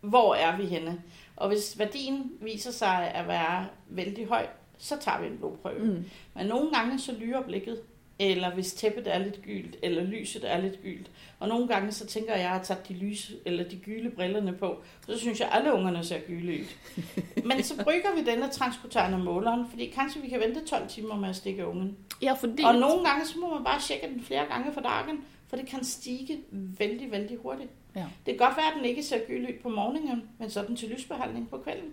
hvor 0.00 0.34
er 0.34 0.56
vi 0.56 0.64
henne. 0.66 1.02
Og 1.36 1.48
hvis 1.48 1.78
værdien 1.78 2.32
viser 2.40 2.70
sig 2.70 3.10
at 3.14 3.28
være 3.28 3.66
vældig 3.88 4.26
høj, 4.26 4.46
så 4.78 4.96
tager 5.00 5.20
vi 5.20 5.26
en 5.26 5.38
blodprøve. 5.38 5.84
Mm. 5.84 6.04
Men 6.34 6.46
nogle 6.46 6.70
gange 6.70 6.98
så 6.98 7.12
lyrer 7.12 7.42
blikket, 7.42 7.80
eller 8.18 8.54
hvis 8.54 8.72
tæppet 8.72 9.14
er 9.14 9.18
lidt 9.18 9.42
gylt, 9.42 9.76
eller 9.82 10.02
lyset 10.04 10.52
er 10.52 10.60
lidt 10.60 10.82
gylt. 10.82 11.10
Og 11.38 11.48
nogle 11.48 11.68
gange 11.68 11.92
så 11.92 12.06
tænker 12.06 12.30
jeg, 12.30 12.38
at 12.38 12.42
jeg 12.42 12.50
har 12.50 12.62
taget 12.62 12.88
de, 12.88 12.94
lyse, 12.94 13.36
eller 13.44 13.68
de 13.68 13.76
gyle 13.76 14.10
brillerne 14.10 14.52
på, 14.52 14.66
og 14.66 14.82
så 15.06 15.18
synes 15.18 15.40
jeg, 15.40 15.48
at 15.48 15.58
alle 15.58 15.72
ungerne 15.72 16.04
ser 16.04 16.18
gyle 16.26 16.52
ud. 16.52 16.64
Men 17.48 17.62
så 17.62 17.84
brygger 17.84 18.14
vi 18.14 18.30
denne 18.30 18.48
transkutane 18.48 19.18
måleren, 19.18 19.66
fordi 19.70 19.86
kanskje 19.86 20.22
vi 20.22 20.28
kan 20.28 20.40
vente 20.40 20.66
12 20.66 20.88
timer 20.88 21.16
med 21.16 21.28
at 21.28 21.36
stikke 21.36 21.66
ungen. 21.66 21.96
Ja, 22.22 22.32
fordi... 22.32 22.62
Og 22.62 22.74
nogle 22.74 23.08
gange 23.08 23.26
så 23.26 23.38
må 23.38 23.54
man 23.54 23.64
bare 23.64 23.80
tjekke 23.80 24.08
den 24.14 24.24
flere 24.24 24.46
gange 24.46 24.72
for 24.72 24.80
dagen, 24.80 25.24
for 25.46 25.56
det 25.56 25.66
kan 25.66 25.84
stige 25.84 26.38
vældig, 26.50 27.10
vældig 27.10 27.36
hurtigt. 27.36 27.70
Ja. 27.96 28.04
Det 28.26 28.38
kan 28.38 28.46
godt 28.46 28.56
være, 28.56 28.66
at 28.66 28.76
den 28.76 28.84
ikke 28.84 29.02
ser 29.02 29.18
gyld 29.26 29.62
på 29.62 29.68
morgenen, 29.68 30.22
men 30.38 30.50
så 30.50 30.60
er 30.60 30.66
den 30.66 30.76
til 30.76 30.88
lysbehandling 30.88 31.50
på 31.50 31.58
kvelden. 31.58 31.90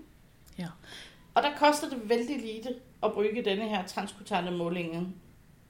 Ja. 0.60 0.68
Og 1.34 1.44
der 1.44 1.50
koster 1.58 1.90
det 1.90 2.10
vældig 2.10 2.38
lite 2.42 2.76
at 3.04 3.14
bruge 3.14 3.44
denne 3.46 3.70
her 3.70 3.88
transkutane 3.88 4.52
måling. 4.52 5.16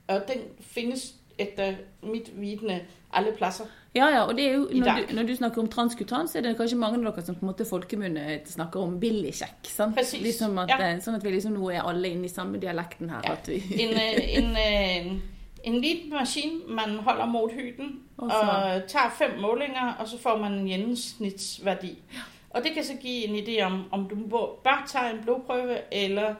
Og 0.07 0.21
den 0.27 0.37
findes 0.59 1.15
efter 1.37 1.73
mit 2.03 2.41
vidne 2.41 2.81
alle 3.13 3.31
pladser. 3.37 3.63
Ja, 3.95 4.07
ja, 4.07 4.21
og 4.21 4.35
det 4.35 4.47
er 4.47 4.53
jo, 4.53 4.69
når 4.73 4.95
du, 4.95 5.15
når 5.15 5.23
du 5.23 5.35
snakker 5.35 5.61
om 5.61 5.67
transkutan, 5.69 6.27
så 6.27 6.37
er 6.37 6.41
det 6.41 6.55
kanskje 6.57 6.77
mange 6.77 6.97
av 6.97 7.03
dere 7.13 7.25
som 7.25 7.35
på 7.35 7.45
en 7.45 7.51
måte 7.51 7.65
folkemunne 7.65 8.39
snakker 8.49 8.81
om 8.81 8.95
billigsjekk. 8.99 9.69
sant? 9.69 9.95
Precis. 9.95 10.21
Liksom 10.21 10.57
at, 10.57 10.73
ja. 10.73 10.95
Sånn 11.01 11.19
at 11.19 11.25
vi 11.25 11.35
liksom 11.35 11.53
nå 11.53 11.69
er 11.69 11.85
alle 11.85 12.09
inne 12.09 12.25
i 12.25 12.31
samme 12.31 12.57
dialekten 12.61 13.11
her. 13.13 13.21
Ja. 13.27 13.35
At 13.37 13.49
vi... 13.51 13.61
en, 13.83 13.93
øh, 13.93 14.23
en, 14.39 14.49
en, 14.57 15.21
en 15.63 15.81
lille 15.81 16.09
maskine, 16.09 16.59
man 16.67 16.89
holder 16.89 17.25
mod 17.25 17.49
hyden, 17.49 17.99
og, 18.17 18.27
og 18.27 18.87
tager 18.87 19.09
fem 19.17 19.39
målinger, 19.41 19.93
og 19.99 20.07
så 20.07 20.19
får 20.19 20.37
man 20.37 20.53
en 20.53 20.67
gennemsnitsværdi. 20.67 21.97
Ja. 22.13 22.19
Og 22.49 22.63
det 22.63 22.73
kan 22.73 22.83
så 22.83 22.93
give 23.01 23.27
en 23.27 23.35
idé 23.35 23.61
om, 23.61 23.83
om 23.91 24.09
du 24.09 24.15
bør 24.63 24.83
tage 24.87 25.13
en 25.13 25.23
blodprøve, 25.23 25.77
eller 25.91 26.35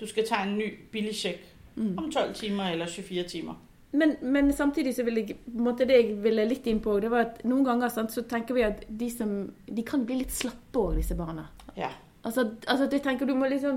du 0.00 0.06
skal 0.06 0.28
tage 0.28 0.48
en 0.48 0.58
ny 0.58 0.74
billig 0.92 1.14
check 1.14 1.54
mm. 1.74 1.98
om 1.98 2.10
12 2.10 2.34
timer 2.34 2.64
eller 2.64 2.86
24 2.86 3.22
timer. 3.22 3.54
Men, 3.92 4.16
men 4.22 4.52
samtidig 4.52 4.94
så 4.94 5.02
vil 5.02 5.14
jeg, 5.14 5.36
måte 5.46 5.86
det 5.88 5.96
jeg 5.96 6.16
ville 6.22 6.44
litt 6.44 6.66
inn 6.66 6.80
på, 6.84 6.98
det 7.00 7.10
var 7.10 7.24
at 7.24 7.40
noen 7.48 7.64
ganger 7.64 7.88
sant, 7.88 8.12
så 8.12 8.22
tenker 8.28 8.54
vi 8.54 8.66
at 8.66 8.84
de, 8.88 9.08
som, 9.10 9.32
de 9.76 9.84
kan 9.86 10.04
bli 10.06 10.20
litt 10.20 10.34
slappe 10.34 10.82
òg, 10.82 10.98
disse 11.00 11.16
barna. 11.16 11.46
Ja. 11.76 11.88
Altså, 12.22 12.44
altså 12.66 12.88
jeg 12.92 13.00
tenker 13.02 13.26
du 13.26 13.34
må 13.38 13.46
liksom 13.46 13.76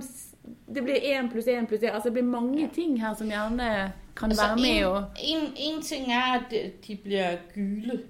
Det 0.73 0.81
blir 0.83 1.03
én 1.13 1.29
pluss 1.31 1.47
én 1.47 1.67
pluss 1.69 1.83
én. 1.83 1.93
Altså 1.93 2.09
det 2.09 2.13
blir 2.13 2.25
mange 2.27 2.61
ja. 2.61 2.67
ting 2.73 2.97
her 2.99 3.13
som 3.13 3.29
gjerne 3.29 3.91
kan 4.21 4.31
altså, 4.31 4.65
en, 4.67 4.83
og 4.83 5.05
en, 5.23 5.53
en 5.55 5.81
ting 5.81 6.13
er 6.13 6.21
at 6.21 6.53
de 6.87 6.95
blir 6.95 7.37
gule. 7.53 8.01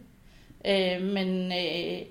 Øh, 0.66 1.02
men 1.02 1.52
øh, 1.52 2.06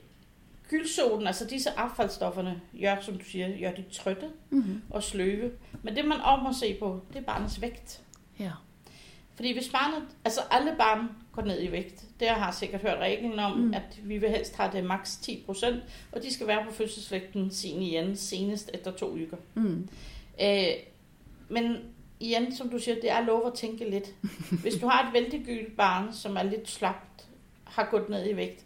gylsoten, 0.71 1.26
altså 1.26 1.45
disse 1.45 1.71
affaldsstofferne, 1.78 2.61
gør, 2.80 2.97
som 3.00 3.19
du 3.19 3.25
siger, 3.25 3.61
gør 3.61 3.73
de 3.73 3.85
trøtte 3.92 4.26
Mm-hmm. 4.50 4.83
og 4.90 5.02
sløve. 5.02 5.50
Men 5.83 5.97
det, 5.97 6.04
man 6.04 6.21
også 6.21 6.42
må 6.42 6.52
se 6.52 6.75
på, 6.75 7.00
det 7.12 7.19
er 7.19 7.23
barnets 7.23 7.61
vægt. 7.61 8.00
Ja. 8.38 8.50
Fordi 9.35 9.52
hvis 9.52 9.69
barnet, 9.69 10.02
altså 10.25 10.40
alle 10.50 10.73
børn 10.78 11.09
går 11.33 11.42
ned 11.42 11.62
i 11.62 11.73
vægt, 11.73 12.04
det 12.21 12.28
har 12.28 12.47
jeg 12.47 12.54
sikkert 12.54 12.80
hørt 12.80 12.99
reglen 12.99 13.38
om, 13.38 13.59
mm. 13.59 13.75
at 13.75 13.99
vi 14.02 14.19
vil 14.19 14.30
helst 14.30 14.57
have 14.57 14.73
det 14.73 14.85
maks 14.85 15.16
10%, 15.16 15.66
og 16.12 16.23
de 16.23 16.35
skal 16.35 16.47
være 16.47 16.64
på 16.64 16.73
fødselsvægten 16.73 17.50
sin 17.50 17.83
igen, 17.83 18.16
senest 18.16 18.71
efter 18.75 18.90
to 18.90 19.12
uger. 19.12 19.37
Mm. 19.54 19.88
Øh, 20.42 20.66
men 21.49 21.76
igen, 22.21 22.55
som 22.57 22.69
du 22.69 22.79
siger, 22.79 22.95
det 22.95 23.11
er 23.11 23.21
lov 23.21 23.47
at 23.47 23.55
tænke 23.55 23.91
lidt. 23.91 24.15
Hvis 24.62 24.75
du 24.75 24.87
har 24.87 25.07
et 25.07 25.12
vældig 25.12 25.45
gylt 25.45 25.77
barn, 25.77 26.12
som 26.12 26.37
er 26.37 26.43
lidt 26.43 26.71
slapt, 26.71 27.29
har 27.65 27.89
gået 27.91 28.09
ned 28.09 28.31
i 28.31 28.37
vægt, 28.37 28.65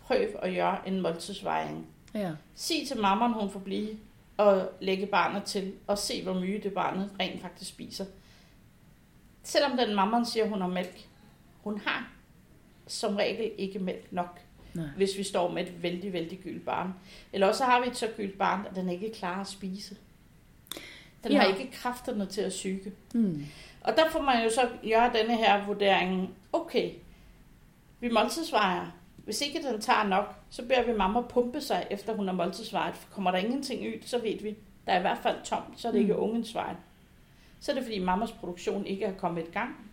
prøv 0.00 0.16
at 0.42 0.54
gøre 0.54 0.88
en 0.88 1.00
måltidsvejring. 1.00 1.86
Ja. 2.14 2.30
Sig 2.54 2.88
til 2.88 3.00
mammaen, 3.00 3.32
hun 3.32 3.50
får 3.50 3.60
blive 3.60 3.88
og 4.36 4.70
lægge 4.80 5.06
barnet 5.06 5.44
til, 5.44 5.72
og 5.86 5.98
se, 5.98 6.22
hvor 6.22 6.40
mye 6.40 6.60
det 6.62 6.74
barnet 6.74 7.10
rent 7.20 7.42
faktisk 7.42 7.70
spiser. 7.70 8.04
Selvom 9.42 9.76
den 9.76 9.94
mammaen 9.94 10.26
siger, 10.26 10.48
hun 10.48 10.60
har 10.60 10.68
mælk, 10.68 11.08
hun 11.62 11.78
har 11.78 12.12
som 12.86 13.16
regel 13.16 13.50
ikke 13.58 13.78
mælk 13.78 14.12
nok, 14.12 14.40
Nej. 14.74 14.86
hvis 14.96 15.18
vi 15.18 15.22
står 15.22 15.50
med 15.50 15.66
et 15.66 15.82
vældig, 15.82 16.12
vældig 16.12 16.38
gyldt 16.38 16.64
barn. 16.64 16.94
Eller 17.32 17.46
også 17.46 17.64
har 17.64 17.80
vi 17.80 17.88
et 17.88 17.96
så 17.96 18.08
gyldt 18.16 18.38
barn, 18.38 18.66
at 18.70 18.76
den 18.76 18.88
ikke 18.88 19.12
klarer 19.12 19.40
at 19.40 19.46
spise. 19.46 19.96
Den 21.24 21.32
Ja. 21.32 21.38
har 21.38 21.46
ikke 21.46 21.70
kræfterne 21.72 22.26
til 22.26 22.40
at 22.40 22.52
syge. 22.52 22.92
Mm. 23.14 23.46
Og 23.80 23.92
der 23.96 24.10
får 24.10 24.22
man 24.22 24.44
jo 24.44 24.50
så 24.50 24.68
gøre 24.90 25.12
denne 25.20 25.36
her 25.36 25.66
vurdering. 25.66 26.34
Okay, 26.52 26.90
vi 28.00 28.08
måltidsvejer. 28.08 28.86
Hvis 29.16 29.40
ikke 29.40 29.62
den 29.62 29.80
tager 29.80 30.04
nok, 30.04 30.34
så 30.50 30.62
beder 30.62 30.82
vi 30.82 30.92
mamma 30.96 31.20
pumpe 31.20 31.60
sig, 31.60 31.86
efter 31.90 32.14
hun 32.16 32.26
har 32.26 32.34
måltidsvejet. 32.34 32.94
For 32.94 33.08
kommer 33.10 33.30
der 33.30 33.38
ingenting 33.38 33.80
ud, 33.86 34.02
så 34.06 34.18
ved 34.18 34.38
vi, 34.42 34.56
der 34.86 34.92
er 34.92 34.98
i 34.98 35.00
hvert 35.00 35.18
fald 35.18 35.36
tomt, 35.44 35.80
så 35.80 35.88
er 35.88 35.92
det 35.92 35.98
ikke 35.98 36.12
Mm. 36.14 36.20
ungens 36.22 36.54
vej. 36.54 36.74
Så 37.60 37.72
er 37.72 37.74
det 37.74 37.84
fordi 37.84 37.98
mammas 37.98 38.32
produktion 38.32 38.86
ikke 38.86 39.04
er 39.04 39.12
kommet 39.14 39.42
i 39.48 39.50
gang. 39.50 39.90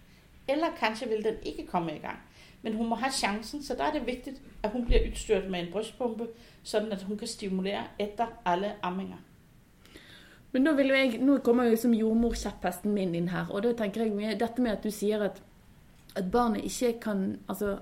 Eller 0.48 0.68
kanskje 0.80 1.08
vil 1.10 1.24
den 1.24 1.34
ikke 1.44 1.68
komme 1.68 1.96
i 1.96 2.00
gang. 2.00 2.20
Men 2.62 2.74
hun 2.76 2.88
må 2.90 2.96
have 2.96 3.12
chancen, 3.12 3.64
så 3.64 3.76
der 3.76 3.84
er 3.84 3.92
det 3.92 4.06
vigtigt, 4.06 4.42
at 4.64 4.72
hun 4.72 4.86
bliver 4.86 5.02
udstyret 5.12 5.52
med 5.52 5.60
en 5.60 5.72
brystpumpe, 5.72 6.28
sådan 6.64 6.92
at 6.92 7.02
hun 7.04 7.18
kan 7.18 7.28
stimulere 7.28 7.84
efter 8.00 8.26
alle 8.46 8.74
amminger. 8.82 9.18
Men 10.52 10.64
nå, 10.66 10.72
vil 10.74 10.88
jeg, 10.88 11.20
nå 11.22 11.38
kommer 11.46 11.68
jo 11.68 11.76
liksom 11.76 11.94
jordmorkjepphesten 11.94 12.94
min 12.94 13.14
inn 13.16 13.28
her. 13.30 13.52
Og 13.54 13.62
da 13.64 13.74
tenker 13.78 14.02
jeg 14.02 14.16
mye 14.18 14.38
dette 14.40 14.62
med 14.62 14.78
at 14.78 14.84
du 14.84 14.90
sier 14.92 15.22
at, 15.22 15.38
at 16.16 16.32
barnet 16.32 16.66
ikke 16.66 16.96
kan 17.04 17.38
Altså 17.48 17.78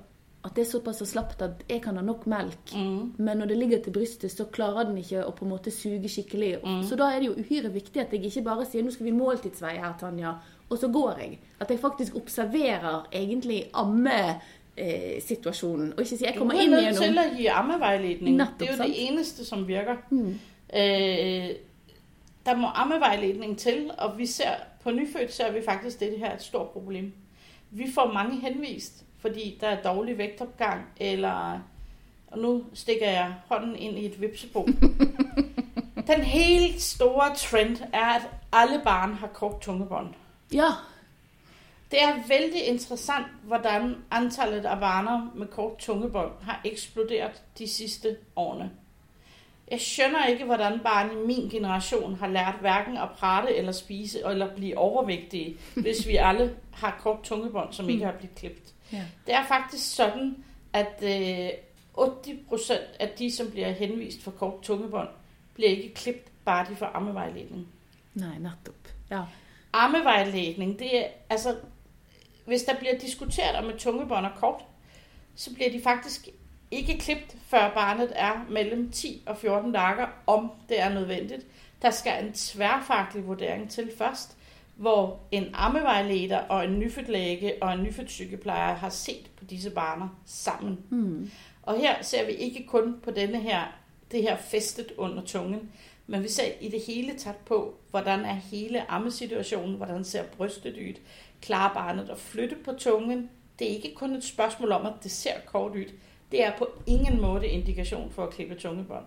at 0.47 0.55
det 0.55 0.63
er 0.63 0.69
såpass 0.69 1.01
slapt 1.09 1.41
at 1.43 1.63
jeg 1.69 1.81
kan 1.83 1.97
ha 1.97 2.01
nok 2.05 2.27
melk. 2.29 2.74
Mm. 2.75 3.13
Men 3.17 3.38
når 3.38 3.45
det 3.45 3.57
ligger 3.57 3.81
til 3.83 3.93
brystet, 3.93 4.31
så 4.31 4.45
klarer 4.45 4.83
den 4.88 4.97
ikke 5.01 5.25
å 5.25 5.31
på 5.36 5.45
en 5.45 5.50
måte 5.51 5.71
suge 5.75 6.09
skikkelig. 6.12 6.57
Mm. 6.63 6.83
Så 6.88 6.95
da 7.00 7.05
er 7.12 7.19
det 7.19 7.27
jo 7.27 7.39
uhyre 7.41 7.69
viktig 7.74 8.01
at 8.01 8.13
jeg 8.13 8.25
ikke 8.25 8.41
bare 8.45 8.65
sier 8.65 8.83
'nå 8.83 8.91
skal 8.93 9.05
vi 9.05 9.12
måltidsveie 9.12 9.83
her, 9.83 9.93
Tanja', 10.00 10.33
og 10.69 10.77
så 10.77 10.88
går 10.88 11.17
jeg. 11.19 11.39
At 11.59 11.71
jeg 11.71 11.79
faktisk 11.79 12.15
observerer 12.15 13.07
egentlig 13.12 13.63
ammesituasjonen. 13.74 15.93
Og 15.93 16.00
ikke 16.00 16.17
sier 16.17 16.27
'jeg 16.27 16.36
Du 16.36 16.39
kommer 16.39 16.55
er 16.55 16.62
inn 16.62 16.71
nødt 16.71 16.95
til 16.95 17.03
gjennom' 17.03 17.31
at 17.31 17.38
give 17.38 17.51
ammevejledning. 17.51 18.38
Netop, 18.38 18.59
det 18.59 18.67
er 18.67 18.71
jo 18.71 18.77
sant? 18.77 18.93
det 18.93 19.07
eneste, 19.07 19.45
som 19.45 19.67
virker. 19.67 19.95
mm. 20.09 20.39
Øh, 20.75 21.50
der 22.47 22.55
må 22.55 22.67
ammevejledning 22.75 23.57
til, 23.57 23.91
og 23.97 24.17
vi 24.17 24.25
ser 24.25 24.55
på 24.83 24.91
nyfødt 24.91 25.33
ser 25.33 25.51
vi 25.51 25.61
faktisk, 25.65 25.99
det 25.99 26.19
her 26.19 26.25
er 26.25 26.35
et 26.35 26.41
stort 26.41 26.69
problem. 26.69 27.13
Vi 27.71 27.91
får 27.95 28.13
mange 28.13 28.39
henvist, 28.39 29.05
fordi 29.19 29.57
der 29.61 29.67
er 29.67 29.81
dårlig 29.81 30.17
vægtopgang, 30.17 30.85
eller 30.97 31.59
og 32.27 32.39
nu 32.39 32.63
stikker 32.73 33.09
jeg 33.09 33.33
hånden 33.47 33.75
ind 33.75 33.97
i 33.97 34.05
et 34.05 34.21
vipsebo. 34.21 34.67
Den 36.07 36.21
helt 36.21 36.81
store 36.81 37.35
trend 37.35 37.77
er, 37.93 38.05
at 38.05 38.29
alle 38.53 38.81
barn 38.83 39.13
har 39.13 39.27
kort 39.27 39.61
tungebånd. 39.61 40.13
Ja. 40.53 40.69
Det 41.91 42.01
er 42.01 42.27
vældig 42.27 42.65
interessant, 42.67 43.25
hvordan 43.43 43.95
antallet 44.12 44.65
af 44.65 44.79
barner 44.79 45.31
med 45.36 45.47
kort 45.47 45.77
tungebånd 45.77 46.31
har 46.41 46.62
eksploderet 46.65 47.43
de 47.57 47.67
sidste 47.67 48.17
årene. 48.36 48.71
Jeg 49.71 49.82
skønner 49.82 50.25
ikke, 50.25 50.45
hvordan 50.45 50.80
barn 50.80 51.12
i 51.12 51.27
min 51.27 51.49
generation 51.49 52.15
har 52.15 52.27
lært 52.27 52.56
hverken 52.62 52.97
at 52.97 53.10
prate 53.17 53.56
eller 53.56 53.71
spise 53.71 54.19
eller 54.25 54.56
blive 54.56 54.77
overvægtige, 54.77 55.58
hvis 55.84 56.08
vi 56.08 56.15
alle 56.15 56.56
har 56.73 56.99
kort 57.01 57.23
tungebånd, 57.23 57.73
som 57.73 57.89
ikke 57.89 58.06
har 58.06 58.12
blivet 58.12 58.36
klippet. 58.36 58.73
ja. 58.91 59.03
Det 59.25 59.34
er 59.34 59.45
faktisk 59.45 59.95
sådan, 59.95 60.43
at 60.73 61.03
øh, 61.03 61.49
80% 61.97 62.73
af 62.99 63.10
de, 63.19 63.32
som 63.32 63.51
bliver 63.51 63.71
henvist 63.71 64.23
for 64.23 64.32
kort 64.32 64.62
tungebånd, 64.62 65.10
bliver 65.53 65.69
ikke 65.69 65.93
klippet, 65.93 66.32
bare 66.45 66.69
de 66.69 66.75
får 66.75 66.91
ammevejledning. 66.93 67.67
Nei, 68.13 68.38
nettopp. 68.39 68.88
Ja. 69.12 69.21
Ammevejledning, 69.73 70.80
det 70.80 70.97
er, 70.97 71.08
altså, 71.30 71.56
hvis 72.45 72.63
der 72.63 72.75
bliver 72.75 72.97
diskuteret 72.97 73.56
om 73.56 73.69
et 73.69 73.75
tungebånd 73.75 74.25
er 74.25 74.36
kort, 74.36 74.62
så 75.36 75.53
bliver 75.53 75.71
de 75.71 75.82
faktisk 75.82 76.30
ikke 76.71 76.97
klippet, 76.97 77.38
før 77.47 77.73
barnet 77.73 78.13
er 78.15 78.45
mellem 78.49 78.91
10 78.91 79.23
og 79.25 79.38
14 79.38 79.71
dage, 79.71 80.08
om 80.27 80.51
det 80.69 80.82
er 80.82 80.93
nødvendigt. 80.93 81.45
Der 81.82 81.91
skal 81.91 82.25
en 82.25 82.34
tværfaglig 82.34 83.27
vurdering 83.27 83.69
til 83.69 83.91
først, 83.97 84.38
hvor 84.75 85.19
en 85.32 85.45
ammevejleder 85.53 86.38
og 86.38 86.65
en 86.65 86.80
nyfødtlæge 86.80 87.53
og 87.62 87.73
en 87.73 87.84
nyfødtsygeplejer 87.84 88.75
har 88.75 88.89
set 88.89 89.30
på 89.38 89.45
disse 89.45 89.69
barner 89.69 90.10
sammen. 90.25 90.80
Mm. 90.89 91.32
Og 91.63 91.77
her 91.77 92.03
ser 92.03 92.25
vi 92.25 92.32
ikke 92.32 92.65
kun 92.67 92.99
på 93.03 93.12
denne 93.12 93.41
her, 93.41 93.62
det 94.12 94.21
her 94.21 94.38
festet 94.38 94.91
under 94.97 95.21
tungen, 95.25 95.71
men 96.08 96.23
vi 96.23 96.27
ser 96.27 96.51
i 96.62 96.69
det 96.69 96.82
hele 96.88 97.13
taget 97.17 97.38
på, 97.38 97.73
hvordan 97.89 98.19
er 98.19 98.34
hele 98.34 98.91
ammesituationen, 98.91 99.75
hvordan 99.75 100.03
ser 100.03 100.23
brystet 100.23 100.73
ud, 100.73 100.93
klarer 101.41 101.73
barnet 101.73 102.10
at 102.10 102.17
flytte 102.17 102.56
på 102.56 102.71
tungen. 102.73 103.30
Det 103.60 103.71
er 103.71 103.75
ikke 103.75 103.93
kun 103.95 104.15
et 104.15 104.23
spørgsmål 104.23 104.71
om, 104.71 104.86
at 104.86 104.93
det 105.03 105.12
ser 105.12 105.34
kort 105.45 105.71
ud. 105.71 105.91
Det 106.31 106.43
er 106.43 106.51
på 106.57 106.67
ingen 106.85 107.21
måde 107.21 107.47
indikation 107.47 108.11
for 108.11 108.23
at 108.23 108.33
klippe 108.33 108.55
tungebånd. 108.55 109.05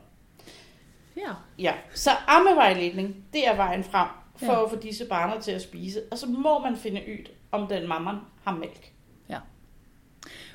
Ja. 1.16 1.30
Ja, 1.58 1.74
så 1.94 2.10
ammevejledning, 2.26 3.16
det 3.32 3.46
er 3.46 3.56
vejen 3.56 3.84
frem 3.84 4.08
for 4.36 4.46
Ja. 4.46 4.52
ja. 4.52 4.64
at 4.64 4.70
få 4.70 4.76
disse 4.76 5.04
barner 5.04 5.40
til 5.40 5.52
at 5.52 5.62
spise. 5.62 6.02
Og 6.10 6.18
så 6.18 6.26
må 6.26 6.58
man 6.58 6.76
finde 6.76 7.00
ud, 7.08 7.28
om 7.52 7.66
den 7.66 7.88
mamma 7.88 8.10
har 8.44 8.52
mælk. 8.56 8.92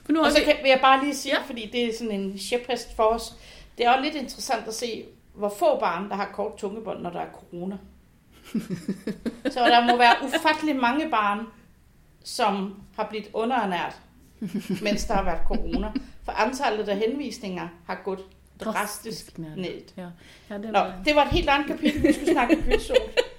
For 0.05 0.11
nå 0.11 0.23
Og 0.23 0.31
så 0.31 0.39
vi 0.39 0.43
kan, 0.45 0.55
vil 0.61 0.69
jeg 0.69 0.79
bare 0.81 1.03
lige 1.03 1.15
sige, 1.15 1.33
Ja. 1.35 1.41
ja. 1.41 1.47
fordi 1.47 1.69
det 1.73 1.85
er 1.85 1.97
sådan 1.97 2.11
en 2.21 2.37
shephest 2.37 2.95
for 2.95 3.03
os, 3.03 3.35
det 3.77 3.85
er 3.85 3.89
også 3.91 4.03
lidt 4.03 4.15
interessant 4.15 4.67
at 4.67 4.73
se, 4.73 5.05
hvor 5.33 5.49
få 5.59 5.79
børn, 5.79 6.09
der 6.09 6.15
har 6.15 6.29
kort 6.33 6.57
tungebånd, 6.57 7.01
når 7.01 7.09
der 7.09 7.19
er 7.19 7.27
corona. 7.33 7.77
så 9.53 9.59
der 9.59 9.91
må 9.91 9.97
være 9.97 10.15
ufattelig 10.25 10.75
mange 10.75 11.09
barn, 11.09 11.45
som 12.23 12.81
har 12.95 13.07
blivet 13.09 13.29
underernært, 13.33 13.95
mens 14.81 15.05
der 15.05 15.13
har 15.13 15.23
været 15.23 15.41
corona. 15.47 15.91
For 16.25 16.31
antallet 16.31 16.89
af 16.89 16.97
henvisninger 16.97 17.67
har 17.87 18.01
gået 18.03 18.19
drastisk 18.63 19.37
ned. 19.37 19.81
Ja. 19.97 20.07
ja, 20.49 20.57
det 20.57 20.71
Nå, 20.71 20.79
var... 20.79 20.93
det 21.05 21.15
var 21.15 21.25
et 21.25 21.31
helt 21.31 21.49
andet 21.49 21.67
kapitel, 21.67 22.03
vi 22.03 22.13
skulle 22.13 22.31
snakke 22.31 22.63
gyldsol. 22.69 22.95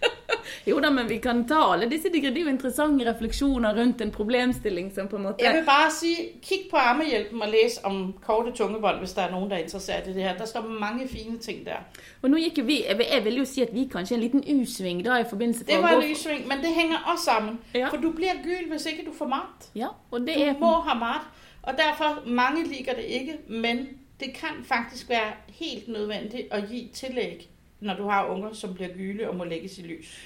Jo 0.66 0.80
da, 0.80 0.90
men 0.90 1.08
vi 1.08 1.18
kan 1.22 1.44
ta 1.48 1.58
alle 1.72 1.86
disse 1.90 2.10
Det 2.12 2.24
er 2.26 2.40
jo 2.40 2.48
interessante 2.48 3.04
refleksjoner 3.06 3.74
rundt 3.80 4.00
en 4.00 4.10
problemstilling 4.10 4.92
som 4.94 5.08
på 5.08 5.16
en 5.16 5.22
måte 5.22 5.44
Jeg 5.44 5.54
vil 5.54 5.64
bare 5.64 5.90
sige, 5.90 6.16
kig 6.42 6.66
på 6.70 6.76
Ammehjælpen 6.76 7.42
og 7.42 7.48
læs 7.48 7.80
om 7.84 8.14
korte 8.26 8.52
tungebånd, 8.52 8.98
hvis 8.98 9.12
der 9.12 9.22
er 9.22 9.30
nogen, 9.30 9.50
der 9.50 9.56
er 9.56 9.60
interesseret 9.60 10.06
i 10.06 10.12
det 10.12 10.22
her. 10.22 10.36
Der 10.36 10.44
står 10.44 10.62
mange 10.80 11.08
fine 11.08 11.38
ting 11.38 11.66
der. 11.66 11.76
Og 12.22 12.30
nå 12.30 12.36
gikk 12.36 12.58
jo 12.58 12.64
vi 12.64 12.84
Jeg 12.88 13.24
vil, 13.24 13.36
jo 13.36 13.44
si 13.44 13.62
at 13.62 13.74
vi 13.74 13.88
kanskje 13.92 14.16
en 14.16 14.22
liten 14.22 14.44
U-sving 14.60 15.04
da 15.04 15.16
i 15.16 15.24
forbindelse 15.28 15.64
Det 15.64 15.74
for 15.74 15.82
var 15.82 16.00
en 16.00 16.08
lysving, 16.08 16.48
men 16.48 16.58
det 16.58 16.74
hænger 16.74 16.96
også 17.12 17.24
sammen. 17.24 17.58
Ja. 17.74 17.88
For 17.88 17.96
du 17.96 18.10
bliver 18.10 18.34
gyld, 18.42 18.70
hvis 18.70 18.86
ikke 18.86 19.04
du 19.06 19.12
får 19.18 19.26
mat. 19.26 19.70
Ja, 19.74 19.86
og 20.10 20.20
det 20.20 20.34
Du 20.34 20.40
er 20.40 20.54
må 20.60 20.72
have 20.80 20.98
mat. 20.98 21.20
Og 21.66 21.74
derfor, 21.78 22.22
mange 22.26 22.64
liker 22.64 22.94
det 22.94 23.02
ikke, 23.02 23.38
men 23.48 23.88
det 24.20 24.34
kan 24.34 24.64
faktisk 24.64 25.08
være 25.08 25.32
helt 25.48 25.88
nødvendigt 25.88 26.48
at 26.50 26.68
give 26.68 26.88
tillæg, 26.88 27.50
når 27.80 27.96
du 27.96 28.08
har 28.08 28.26
unger, 28.26 28.52
som 28.52 28.74
bliver 28.74 28.94
gyle 28.94 29.30
og 29.30 29.36
må 29.36 29.44
lægges 29.44 29.78
i 29.78 29.82
lys. 29.82 30.18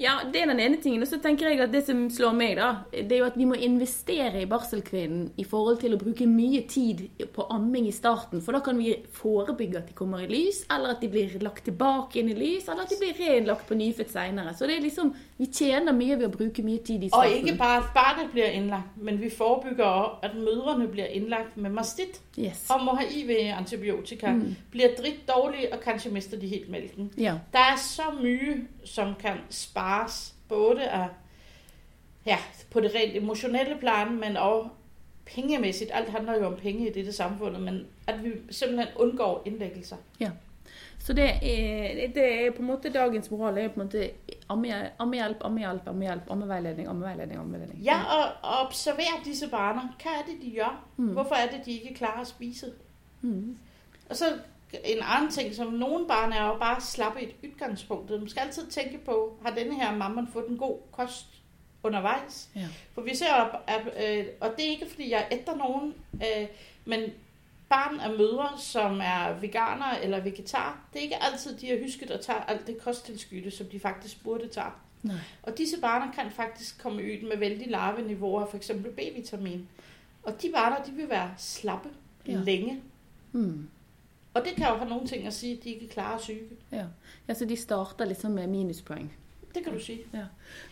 Ja, 0.00 0.14
det 0.32 0.40
er 0.40 0.46
den 0.48 0.60
ene 0.60 0.78
tingen. 0.80 1.02
Og 1.04 1.08
så 1.08 1.18
tenker 1.20 1.50
jeg 1.50 1.60
at 1.60 1.72
det 1.74 1.82
som 1.86 2.06
slår 2.10 2.32
meg, 2.36 2.54
da, 2.56 2.70
det 2.92 3.12
er 3.12 3.18
jo 3.20 3.26
at 3.28 3.36
vi 3.36 3.44
må 3.48 3.58
investere 3.60 4.40
i 4.40 4.46
barselkvinnen 4.48 5.26
i 5.36 5.44
forhold 5.44 5.80
til 5.82 5.92
å 5.94 5.98
bruke 6.00 6.24
mye 6.26 6.62
tid 6.70 7.02
på 7.34 7.44
amming 7.52 7.88
i 7.90 7.92
starten. 7.92 8.40
For 8.40 8.56
da 8.56 8.62
kan 8.64 8.78
vi 8.80 8.94
forebygge 9.16 9.82
at 9.82 9.90
de 9.90 9.96
kommer 9.98 10.24
i 10.24 10.30
lys, 10.30 10.62
eller 10.72 10.94
at 10.94 11.04
de 11.04 11.10
blir 11.12 11.36
lagt 11.44 11.66
tilbake 11.68 12.20
inn 12.22 12.32
i 12.32 12.38
lys, 12.38 12.68
eller 12.68 12.86
at 12.86 12.94
de 12.94 13.00
blir 13.02 13.20
reinnlagt 13.20 13.68
på 13.68 13.76
nyfødt 13.76 14.14
seinere. 14.14 14.54
Så 14.56 14.68
det 14.70 14.78
er 14.78 14.86
liksom 14.88 15.12
Vi 15.40 15.46
tjener 15.56 15.94
mye 15.96 16.18
ved 16.20 16.26
å 16.26 16.32
bruke 16.34 16.60
mye 16.60 16.82
tid 16.84 17.06
i 17.06 17.08
Og 17.08 17.14
starten. 17.14 17.36
ikke 17.46 17.56
bare, 17.56 17.78
at 17.80 17.92
barnet 17.94 18.32
bliver 18.32 18.50
indlagt, 18.52 18.96
men 19.00 19.20
vi 19.20 19.30
forebygger 19.32 19.84
også, 19.84 20.18
at 20.22 20.34
mødrene 20.36 20.88
bliver 20.88 21.06
indlagt 21.16 21.56
med 21.56 21.70
mastit 21.72 22.20
Yes. 22.38 22.66
og 22.70 22.84
må 22.84 22.92
have 22.94 23.08
IV-antibiotika, 23.12 24.30
mm. 24.32 24.56
bliver 24.70 24.88
dridt 24.98 25.28
dårlige 25.28 25.72
og 25.72 25.80
kanskje 25.80 26.10
mister 26.10 26.38
de 26.38 26.46
helt 26.46 26.68
mælken. 26.70 27.10
Ja. 27.18 27.34
Der 27.52 27.58
er 27.72 27.76
så 27.76 28.02
mye, 28.22 28.66
som 28.84 29.14
kan 29.20 29.40
spares, 29.90 30.34
både 30.48 30.88
af, 30.88 31.08
ja, 32.26 32.38
på 32.70 32.80
det 32.80 32.94
rent 32.94 33.16
emotionelle 33.16 33.76
plan, 33.80 34.20
men 34.20 34.36
også 34.36 34.68
pengemæssigt, 35.34 35.90
alt 35.94 36.08
handler 36.08 36.38
jo 36.38 36.46
om 36.46 36.56
penge 36.56 36.88
i 36.90 36.92
dette 36.92 37.12
samfundet, 37.12 37.62
men 37.62 37.86
at 38.06 38.24
vi 38.24 38.30
simpelthen 38.50 38.88
undgår 38.96 39.42
indlæggelser. 39.44 39.96
Så 40.98 41.12
det 41.12 41.24
er, 41.24 42.08
det 42.14 42.46
er 42.46 42.50
på 42.50 42.58
en 42.58 42.66
måte 42.66 42.92
dagens 42.92 43.30
moral 43.30 43.58
er 43.58 43.68
på 43.68 43.80
en 43.80 43.86
måte 43.86 44.10
amme- 44.48 44.90
ammehjelp, 44.98 45.36
ammehjelp, 45.40 45.88
ammehjelp, 45.88 46.22
ammeveiledning, 46.30 46.88
ammeveiledning, 46.88 47.40
ammeveiledning. 47.40 47.82
Ja, 47.84 48.02
og, 48.04 48.50
og 48.50 48.66
observer 48.66 49.22
disse 49.24 49.48
barner. 49.48 49.96
Hvad 50.02 50.12
er 50.12 50.32
det, 50.32 50.42
de 50.42 50.56
gør? 50.56 50.84
Mm. 50.96 51.06
Hvorfor 51.06 51.34
er 51.34 51.50
det, 51.50 51.66
de 51.66 51.72
ikke 51.72 51.94
klarer 51.94 52.20
at 52.20 52.26
spise? 52.26 52.66
Mm. 53.20 53.56
Og 54.10 54.16
så 54.16 54.24
en 54.84 54.98
anden 55.02 55.30
ting, 55.30 55.54
som 55.54 55.72
nogle 55.72 56.06
barn 56.08 56.32
er 56.32 56.46
jo 56.46 56.56
bare 56.58 56.80
slappe 56.80 57.20
i 57.22 57.24
et 57.24 57.34
udgangspunkt. 57.44 58.10
Man 58.10 58.28
skal 58.28 58.40
altid 58.40 58.66
tænke 58.66 58.98
på, 58.98 59.38
har 59.46 59.54
denne 59.54 59.74
her 59.74 59.96
mamma 59.96 60.26
fået 60.32 60.48
en 60.48 60.56
god 60.58 60.78
kost 60.92 61.26
undervejs? 61.82 62.48
Ja. 62.56 62.68
For 62.94 63.00
vi 63.02 63.14
ser, 63.16 63.32
op, 63.34 63.62
at, 63.66 63.80
øh, 64.18 64.26
og 64.40 64.50
det 64.56 64.64
er 64.66 64.70
ikke 64.70 64.86
fordi 64.90 65.10
jeg 65.10 65.26
er 65.30 65.36
efter 65.36 65.56
nogen, 65.56 65.94
øh, 66.14 66.46
men 66.84 67.00
barn 67.68 68.00
af 68.00 68.10
mødre, 68.10 68.48
som 68.58 69.00
er 69.02 69.32
veganer 69.40 69.90
eller 70.02 70.20
vegetar, 70.20 70.80
det 70.92 70.98
er 70.98 71.02
ikke 71.02 71.22
altid, 71.22 71.56
de 71.56 71.66
har 71.68 71.78
husket 71.82 72.10
at 72.10 72.20
tage 72.20 72.38
alt 72.48 72.66
det 72.66 72.78
kosttilskytte, 72.78 73.50
som 73.50 73.66
de 73.66 73.80
faktisk 73.80 74.24
burde 74.24 74.48
tage. 74.48 74.66
Nej. 75.02 75.16
Og 75.42 75.58
disse 75.58 75.80
barner 75.80 76.12
kan 76.12 76.30
faktisk 76.30 76.82
komme 76.82 77.02
ud 77.02 77.28
med 77.28 77.36
vældig 77.36 77.70
lave 77.70 78.02
niveauer, 78.06 78.46
for 78.46 78.56
eksempel 78.56 78.90
B-vitamin. 78.92 79.68
Og 80.22 80.42
de 80.42 80.50
barner, 80.54 80.82
de 80.84 80.92
vil 80.92 81.08
være 81.10 81.30
slappe 81.38 81.88
Ja. 82.26 82.32
længe. 82.32 82.80
Mm. 83.32 83.68
Og 84.34 84.44
det 84.44 84.52
kan 84.56 84.66
jo 84.68 84.74
have 84.74 84.88
nogle 84.88 85.06
ting 85.06 85.26
at 85.26 85.34
sige, 85.34 85.56
at 85.58 85.64
de 85.64 85.68
ikke 85.70 85.88
klarer 85.88 86.18
syge. 86.18 86.40
Ja. 86.72 86.84
ja, 87.28 87.34
så 87.34 87.44
de 87.44 87.56
starter 87.56 88.04
liksom 88.04 88.30
med 88.30 88.46
minuspoeng. 88.46 89.16
Det 89.54 89.64
kan 89.64 89.72
du 89.72 89.80
sige. 89.80 90.00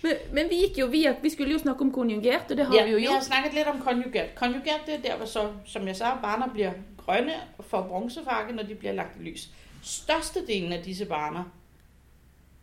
Men, 0.02 0.12
men 0.32 0.44
vi 0.50 0.54
gik 0.54 0.78
jo 0.78 0.86
via, 0.86 1.16
vi 1.22 1.30
skulle 1.30 1.52
jo 1.52 1.58
snakke 1.58 1.80
om 1.80 1.92
konjugert, 1.92 2.50
og 2.50 2.56
det 2.56 2.66
har 2.66 2.74
ja, 2.74 2.84
vi 2.84 2.90
jo 2.90 2.96
vi 2.96 3.04
har 3.04 3.10
gjort. 3.12 3.24
snakket 3.24 3.54
lidt 3.54 3.66
om 3.66 3.80
konjugert. 3.80 4.34
Konjugert, 4.34 4.80
det 4.86 4.94
er 4.94 5.00
der, 5.02 5.16
hvor 5.16 5.26
så, 5.26 5.52
som 5.66 5.86
jeg 5.86 5.96
sagde, 5.96 6.12
barner 6.22 6.48
bliver 6.52 6.72
grønne 6.96 7.32
og 7.58 7.64
får 7.64 7.82
bronzefarve, 7.82 8.52
når 8.52 8.62
de 8.62 8.74
bliver 8.74 8.92
lagt 8.92 9.20
i 9.20 9.22
lys. 9.22 9.50
Størstedelen 9.82 10.72
af 10.72 10.82
disse 10.82 11.04
barner, 11.06 11.44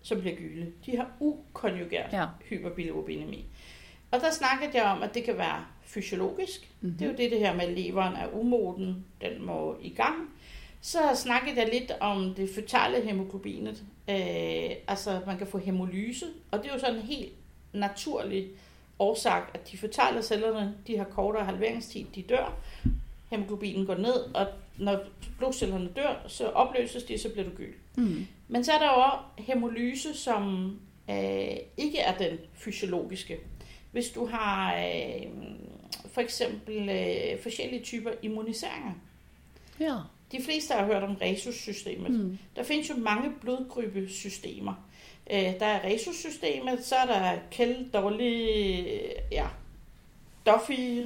som 0.01 0.19
bliver 0.21 0.35
gyle, 0.35 0.71
de 0.85 0.97
har 0.97 1.07
ukonjugert 1.19 2.13
Ja. 2.13 2.25
hyperbilirubinemi. 2.49 3.45
Og 4.11 4.19
der 4.21 4.31
snakkede 4.31 4.71
jeg 4.73 4.83
om, 4.83 5.03
at 5.03 5.13
det 5.13 5.23
kan 5.23 5.37
være 5.37 5.65
fysiologisk. 5.83 6.69
Mhm. 6.81 6.93
Det 6.97 7.01
er 7.05 7.11
jo 7.11 7.17
det, 7.17 7.31
det 7.31 7.39
her 7.39 7.53
med, 7.53 7.61
at 7.63 7.73
leveren 7.73 8.15
er 8.15 8.27
umoden, 8.33 9.05
den 9.21 9.45
må 9.45 9.77
i 9.81 9.89
gang. 9.89 10.15
Så 10.85 10.99
snakkede 11.15 11.59
jeg 11.59 11.69
lidt 11.73 11.91
om 11.99 12.33
det 12.33 12.49
føtale 12.55 13.01
hemoglobinet. 13.01 13.83
Øh, 14.09 14.75
altså, 14.87 15.21
man 15.25 15.37
kan 15.37 15.47
få 15.47 15.57
hemolyse, 15.57 16.25
og 16.51 16.59
det 16.59 16.69
er 16.69 16.73
jo 16.73 16.79
sådan 16.79 16.95
en 16.95 17.01
helt 17.01 17.33
naturlig 17.73 18.47
årsag, 18.99 19.43
at 19.53 19.71
de 19.71 19.77
føtale 19.77 20.23
cellerne, 20.23 20.75
de 20.87 20.97
har 20.97 21.03
kortere 21.03 21.45
halveringstid, 21.45 22.05
de 22.15 22.21
dør. 22.21 22.57
Hemoglobinen 23.29 23.85
går 23.85 23.95
ned, 23.95 24.35
og 24.35 24.47
når 24.77 24.99
blodcellerne 25.37 25.89
dør, 25.95 26.25
så 26.27 26.47
opløses 26.47 27.03
de, 27.03 27.17
så 27.17 27.29
bliver 27.29 27.49
du 27.49 27.55
gyld. 27.55 27.73
Mm. 27.95 28.27
Men 28.47 28.63
så 28.63 28.71
er 28.71 28.79
der 28.79 28.85
jo 28.85 29.01
også 29.01 29.17
hemolyse, 29.37 30.13
som 30.13 30.75
øh, 31.09 31.57
ikke 31.77 31.99
er 31.99 32.17
den 32.17 32.37
fysiologiske. 32.53 33.39
Hvis 33.91 34.09
du 34.09 34.25
har 34.25 34.75
øh, 34.75 35.31
for 36.07 36.21
eksempel 36.21 36.89
øh, 36.89 37.41
forskellige 37.43 37.83
typer 37.83 38.11
immuniseringer. 38.21 38.93
Ja. 39.79 39.95
De 40.31 40.43
fleste 40.43 40.73
har 40.73 40.85
hørt 40.85 41.03
om 41.03 41.15
resus-systemet. 41.15 42.11
Mm. 42.11 42.37
Der 42.55 42.63
findes 42.63 42.89
jo 42.89 42.95
mange 42.95 43.31
blodgruppesystemer. 43.41 44.73
Øh, 45.31 45.59
der 45.59 45.65
er 45.65 45.89
resus-systemet, 45.89 46.85
så 46.85 46.95
er 46.95 47.05
der 47.05 47.39
Kel, 47.51 47.89
Dolly, 47.93 48.47
ja, 49.31 49.47
Duffy, 50.45 51.05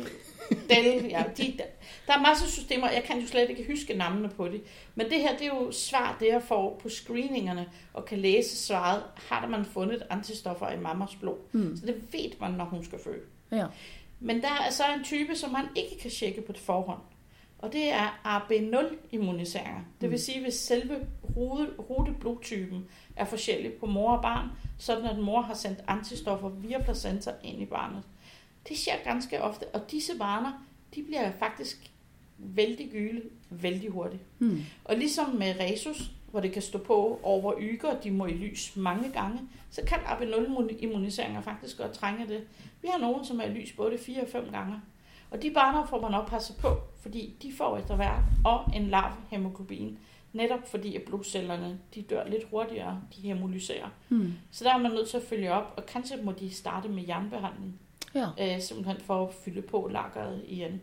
Del, 0.70 1.06
ja, 1.06 1.24
de, 1.38 1.60
der 2.08 2.14
er 2.14 2.22
masser 2.22 2.46
af 2.46 2.52
systemer, 2.52 2.90
jeg 2.90 3.04
kan 3.04 3.20
jo 3.20 3.28
slet 3.28 3.50
ikke 3.50 3.66
huske 3.72 3.94
navnene 3.94 4.30
på 4.30 4.48
det. 4.48 4.62
Men 4.96 5.10
det 5.10 5.22
her, 5.22 5.38
det 5.38 5.42
er 5.42 5.56
jo 5.56 5.72
svar, 5.72 6.18
det 6.20 6.28
jeg 6.28 6.44
får 6.44 6.80
på 6.82 6.90
screeningerne, 6.90 7.70
og 7.94 8.06
kan 8.06 8.18
læse 8.18 8.66
svaret, 8.66 9.04
har 9.16 9.42
der 9.42 9.48
man 9.48 9.66
fundet 9.66 10.04
antistoffer 10.10 10.72
i 10.72 10.80
mammas 10.80 11.16
blod. 11.16 11.38
Mm. 11.52 11.78
Så 11.78 11.86
det 11.86 11.96
ved 12.12 12.32
man, 12.40 12.52
når 12.52 12.66
hun 12.66 12.86
skal 12.86 13.00
føde. 13.04 13.22
Ja. 13.52 13.66
Men 14.20 14.42
der 14.42 14.52
er 14.68 14.72
så 14.72 14.84
en 14.98 15.04
type, 15.04 15.36
som 15.36 15.52
man 15.52 15.66
ikke 15.76 16.00
kan 16.02 16.12
tjekke 16.12 16.42
på 16.42 16.54
forhånd. 16.58 17.00
Og 17.60 17.74
det 17.74 17.92
er 17.94 18.20
AB0-immuniseringer. 18.26 19.82
Det 20.02 20.10
vil 20.10 20.16
Mm. 20.16 20.18
sige, 20.18 20.42
hvis 20.42 20.54
selve 20.54 21.08
ruteblodtypen 21.90 22.86
er 23.16 23.26
forskellig 23.26 23.74
på 23.74 23.86
mor 23.86 24.12
og 24.16 24.22
barn, 24.22 24.48
sådan 24.78 25.06
at 25.06 25.20
mor 25.20 25.42
har 25.42 25.54
sendt 25.54 25.80
antistoffer 25.88 26.50
via 26.50 26.82
placenta 26.84 27.32
ind 27.44 27.62
i 27.62 27.66
barnet. 27.66 28.04
Det 28.70 28.78
sker 28.78 28.94
ganske 29.04 29.42
ofte, 29.44 29.64
og 29.74 29.92
disse 29.92 30.18
barner, 30.18 30.66
de 30.96 31.04
bliver 31.04 31.32
faktisk 31.40 31.92
vældig 32.38 32.90
gyle 32.92 33.22
vældig 33.50 33.90
hurtigt. 33.90 34.22
Mm. 34.40 34.62
Og 34.86 34.96
ligesom 34.96 35.30
med 35.30 35.56
resus, 35.60 36.12
hvor 36.32 36.40
det 36.40 36.52
kan 36.52 36.62
stå 36.62 36.78
på 36.78 37.20
over 37.24 37.54
yger, 37.60 38.00
de 38.00 38.12
må 38.12 38.26
i 38.26 38.34
lys 38.34 38.76
mange 38.76 39.12
gange, 39.12 39.40
så 39.72 39.82
kan 39.88 39.98
AB0-immuniseringer 39.98 41.42
faktisk 41.42 41.78
godt 41.78 41.92
trænge 41.94 42.28
det. 42.28 42.44
Vi 42.82 42.88
har 42.92 43.00
nogen, 43.00 43.26
som 43.26 43.40
er 43.40 43.44
i 43.44 43.50
lys 43.50 43.72
både 43.72 43.98
4 43.98 44.22
og 44.22 44.28
5 44.28 44.52
gange. 44.52 44.76
Og 45.32 45.42
de 45.42 45.52
barner 45.52 45.86
får 45.86 46.02
man 46.02 46.14
oppasse 46.14 46.54
på, 46.62 46.68
fordi 47.02 47.36
de 47.42 47.52
får 47.58 47.78
efter 47.78 47.96
hvert 47.96 48.24
og 48.46 48.64
en 48.76 48.88
lav 48.88 49.12
hemoglobin. 49.32 49.98
Netop 50.34 50.68
fordi 50.72 50.96
at 50.96 51.02
blodcellerne 51.02 51.80
de 51.96 52.02
dør 52.02 52.28
lidt 52.30 52.44
hurtigere, 52.52 53.02
de 53.16 53.22
hemolyserer. 53.22 53.90
Mm. 54.10 54.34
Så 54.52 54.64
der 54.64 54.74
er 54.74 54.78
man 54.78 54.92
nødt 54.92 55.10
til 55.10 55.18
at 55.18 55.24
følge 55.24 55.54
op, 55.54 55.74
og 55.78 55.86
kanskje 55.86 56.18
må 56.24 56.32
de 56.32 56.54
starte 56.54 56.90
med 56.90 57.04
jernbehandling, 57.08 57.80
Ja. 58.16 58.26
øh, 58.56 58.62
simpelthen 58.62 58.98
for 59.06 59.26
at 59.28 59.34
fylde 59.34 59.62
på 59.62 59.90
lageret 59.94 60.42
igen. 60.48 60.82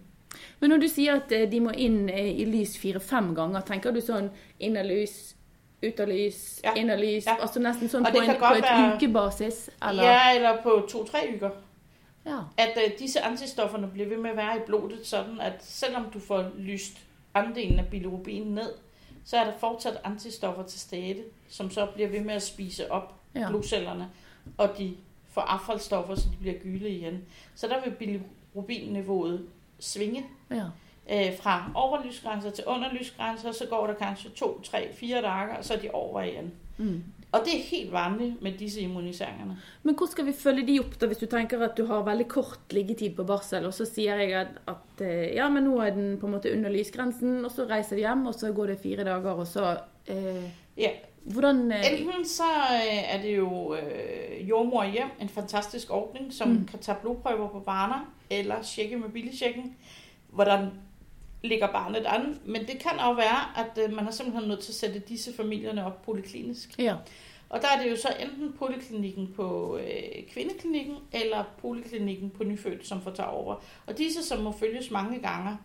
Men 0.61 0.71
når 0.71 0.77
du 0.77 0.89
sier 0.89 1.15
at 1.15 1.33
eh, 1.33 1.53
de 1.53 1.61
må 1.61 1.71
inn 1.71 2.09
eh, 2.09 2.41
i 2.41 2.45
lys 2.45 2.79
fire-fem 2.79 3.35
ganger, 3.35 3.61
tenker 3.61 3.91
du 3.91 4.01
sånn 4.01 4.29
inn 4.61 4.77
av 4.77 4.85
lys, 4.85 5.37
ut 5.83 6.01
av 6.01 6.09
lys, 6.09 6.61
Ja. 6.65 6.75
inn 6.77 6.91
av 6.91 6.99
lys? 6.99 7.27
Ja. 7.27 7.37
Altså 7.43 7.61
nesten 7.61 7.89
sånn 7.89 8.07
Og 8.07 8.13
på, 8.13 8.21
en, 8.23 8.35
på 8.41 8.53
et 8.57 8.63
være- 8.63 8.97
ukebasis? 8.97 9.71
Eller? 9.89 10.03
Ja, 10.05 10.35
eller 10.35 10.63
på 10.63 10.81
to-tre 10.91 11.19
uger. 11.37 11.51
Ja. 12.27 12.39
at 12.57 12.79
øh, 12.85 12.99
disse 12.99 13.21
antistofferne 13.21 13.89
bliver 13.89 14.09
ved 14.09 14.17
med 14.17 14.31
at 14.31 14.37
være 14.37 14.57
i 14.57 14.61
blodet, 14.67 15.07
sådan 15.07 15.41
at 15.41 15.53
selvom 15.61 16.11
du 16.11 16.21
får 16.21 16.51
lyst 16.59 16.99
andelen 17.35 17.79
af 17.79 17.87
bilirubin 17.87 18.43
ned, 18.43 18.73
så 19.25 19.37
er 19.37 19.45
der 19.45 19.53
fortsat 19.59 20.01
antistoffer 20.05 20.63
til 20.63 20.81
stede, 20.81 21.25
som 21.49 21.71
så 21.71 21.87
bliver 21.95 22.09
ved 22.09 22.21
med 22.21 22.35
at 22.35 22.43
spise 22.43 22.93
op 22.93 23.15
ja. 23.35 23.49
blodcellerne, 23.49 24.09
og 24.59 24.79
de 24.79 24.97
får 25.31 25.41
affaldsstoffer, 25.41 26.15
så 26.15 26.29
de 26.31 26.37
bliver 26.37 26.55
gyle 26.59 26.91
igen. 26.91 27.23
Så 27.55 27.69
der 27.69 27.85
vil 27.85 27.91
bilirubinniveauet 27.91 29.47
svinge 29.79 30.27
ja. 30.51 30.65
øh, 31.11 31.39
fra 31.39 31.71
overlysgrænser 31.75 32.51
til 32.51 32.65
underlysgrænser, 32.67 33.53
så 33.53 33.67
går 33.71 33.87
der 33.87 33.95
kanskje 33.95 34.31
to, 34.31 34.61
tre, 34.61 34.95
fire 34.95 35.23
dage, 35.23 35.59
og 35.59 35.65
så 35.65 35.75
er 35.75 35.79
de 35.79 35.91
over 35.91 36.23
igen. 36.23 36.53
Mm. 36.77 37.05
Og 37.35 37.43
det 37.45 37.57
er 37.57 37.65
helt 37.69 37.91
vanligt 37.93 38.43
med 38.43 38.55
disse 38.59 38.81
immuniseringerne. 38.81 39.57
Men 39.83 39.95
hvordan 39.95 40.13
skal 40.13 40.27
vi 40.29 40.33
følge 40.33 40.67
de 40.67 40.77
opp 40.81 40.95
da, 41.01 41.09
hvis 41.11 41.21
du 41.21 41.27
tenker 41.27 41.65
at 41.67 41.75
du 41.77 41.85
har 41.89 42.07
veldig 42.07 42.29
kort 42.31 42.73
liggetid 42.73 43.17
på 43.17 43.27
barsel, 43.29 43.67
og 43.67 43.75
så 43.75 43.85
sier 43.89 44.23
jeg 44.23 44.37
at, 44.45 44.61
at 44.71 45.03
eh, 45.05 45.35
ja, 45.37 45.49
men 45.53 45.67
nå 45.67 45.75
er 45.83 45.93
den 45.97 46.15
på 46.21 46.31
en 46.31 46.37
måte 46.39 46.55
under 46.55 46.73
lysgrensen, 46.73 47.43
og 47.45 47.53
så 47.53 47.67
reiser 47.69 47.99
de 47.99 48.07
hjem, 48.07 48.25
og 48.31 48.39
så 48.39 48.53
går 48.57 48.73
det 48.73 48.81
fire 48.85 49.05
dager, 49.05 49.35
og 49.35 49.47
så 49.51 49.75
eh, 50.07 50.47
Ja, 50.77 50.95
Hvordan 51.27 51.73
eh, 51.73 51.93
Enten 51.93 52.25
så 52.25 52.43
øh, 52.71 53.15
er 53.15 53.23
det 53.23 53.37
jo 53.37 53.75
øh, 53.75 54.49
jordmor 54.49 54.85
hjem, 54.85 55.09
en 55.21 55.29
fantastisk 55.29 55.91
ordning, 55.91 56.33
som 56.33 56.49
mm. 56.49 56.67
kan 56.67 56.79
tage 56.79 56.99
blodprøver 57.03 57.49
på 57.49 57.61
barner, 57.61 58.13
eller 58.31 58.63
tjekke 58.63 58.97
med 58.97 59.09
billigtjekken, 59.09 59.77
hvordan 60.31 60.71
ligger 61.43 61.73
barnet 61.73 62.07
an. 62.07 62.41
Men 62.45 62.67
det 62.67 62.79
kan 62.79 62.99
også 62.99 63.17
være, 63.17 63.67
at 63.67 63.85
øh, 63.85 63.97
man 63.97 64.07
er 64.07 64.11
simpelthen 64.11 64.49
nødt 64.49 64.61
til 64.61 64.73
at 64.73 64.77
sætte 64.77 64.99
disse 64.99 65.37
familierne 65.37 65.87
op 65.87 66.03
poliklinisk. 66.03 66.79
Ja. 66.79 66.97
Og 67.49 67.63
der 67.63 67.69
er 67.69 67.83
det 67.83 67.91
jo 67.91 67.97
så 67.97 68.09
enten 68.21 68.53
poliklinikken 68.53 69.33
på 69.37 69.79
øh, 69.79 70.27
kvindeklinikken, 70.33 70.97
eller 71.13 71.45
poliklinikken 71.59 72.31
på 72.31 72.45
nyfødt, 72.45 72.87
som 72.87 73.03
får 73.03 73.11
tage 73.11 73.29
over. 73.29 73.57
Og 73.87 73.99
disse, 73.99 74.23
som 74.23 74.43
må 74.43 74.53
følges 74.53 74.91
mange 74.91 75.19
gange, 75.19 75.59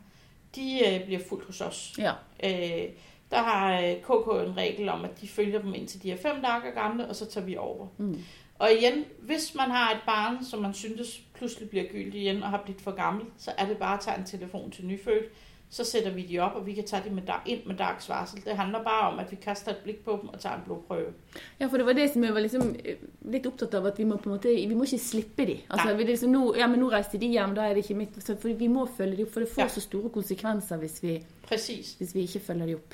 de 0.55 0.79
øh, 0.87 1.05
bliver 1.05 1.19
fuldt 1.29 1.45
hos 1.45 1.61
os. 1.61 1.93
Ja. 1.97 2.11
Øh, 2.43 2.89
der 3.31 3.37
har 3.37 3.81
øh, 3.81 3.95
KK 3.95 4.47
en 4.47 4.57
regel 4.57 4.89
om, 4.89 5.05
at 5.05 5.21
de 5.21 5.27
følger 5.27 5.61
dem 5.61 5.73
indtil 5.73 6.03
de 6.03 6.11
er 6.11 6.17
fem 6.17 6.41
dage 6.41 6.71
gamle, 6.75 7.07
og 7.07 7.15
så 7.15 7.25
tager 7.25 7.45
vi 7.45 7.57
over. 7.57 7.87
Mm. 7.97 8.23
Og 8.59 8.73
igen, 8.73 9.05
hvis 9.19 9.55
man 9.55 9.71
har 9.71 9.91
et 9.91 10.01
barn, 10.05 10.45
som 10.45 10.61
man 10.61 10.73
synes 10.73 11.21
pludselig 11.33 11.69
bliver 11.69 11.85
gyldig 11.91 12.21
igen 12.21 12.43
og 12.43 12.49
har 12.49 12.61
blivet 12.65 12.81
for 12.81 12.91
gammel, 12.91 13.25
så 13.37 13.51
er 13.57 13.65
det 13.65 13.77
bare 13.77 13.93
at 13.97 13.99
tage 13.99 14.17
en 14.17 14.25
telefon 14.25 14.71
til 14.71 14.85
nyfødt. 14.85 15.25
Så 15.73 15.83
sætter 15.83 16.11
vi 16.11 16.21
de 16.27 16.39
op, 16.39 16.55
og 16.55 16.65
vi 16.65 16.73
kan 16.73 16.83
tage 16.87 17.03
dem 17.05 17.13
med 17.15 17.23
dag, 17.23 17.39
ind 17.45 17.59
med 17.65 17.75
dags 17.79 18.09
varsel. 18.09 18.41
Det 18.45 18.55
handler 18.57 18.83
bare 18.83 19.11
om, 19.11 19.19
at 19.19 19.31
vi 19.31 19.35
kaster 19.41 19.71
et 19.71 19.77
blik 19.83 20.03
på 20.05 20.17
dem 20.21 20.29
og 20.29 20.39
tager 20.39 20.55
en 20.55 20.61
blodprøve. 20.65 21.13
Ja, 21.59 21.65
for 21.71 21.77
det 21.77 21.85
var 21.85 21.93
det 21.93 22.09
som 22.13 22.23
jeg 22.23 22.33
var 22.33 22.39
liksom 22.43 22.75
eh, 22.85 22.95
litt 23.31 23.45
opptatt 23.47 23.73
av, 23.79 23.85
at 23.87 23.99
vi 23.99 24.03
må 24.09 24.17
på 24.19 24.29
en 24.29 24.35
måte, 24.35 24.51
vi 24.51 24.75
må 24.75 24.83
ikke 24.83 24.99
slippe 24.99 25.45
de. 25.47 25.55
Altså, 25.69 25.87
Nei. 25.87 25.95
vi 25.97 26.03
liksom, 26.09 26.31
nå, 26.35 26.41
ja, 26.59 26.67
men 26.67 26.79
nå 26.83 26.89
reiste 26.91 27.17
de 27.21 27.29
hjem, 27.31 27.55
da 27.55 27.61
er 27.69 27.73
det 27.79 27.85
ikke 27.85 27.95
mitt. 28.01 28.19
Så, 28.23 28.35
for 28.35 28.51
vi 28.59 28.67
må 28.67 28.83
følge 28.97 29.15
de 29.17 29.23
opp, 29.23 29.31
for 29.37 29.39
det 29.45 29.49
får 29.53 29.61
Ja. 29.63 29.67
så 29.77 29.81
store 29.81 30.09
konsekvenser 30.09 30.77
hvis 30.83 30.99
vi, 31.03 31.15
Præcis. 31.47 31.93
hvis 32.01 32.15
vi 32.15 32.21
ikke 32.27 32.39
følger 32.39 32.65
de 32.65 32.75
opp. 32.75 32.93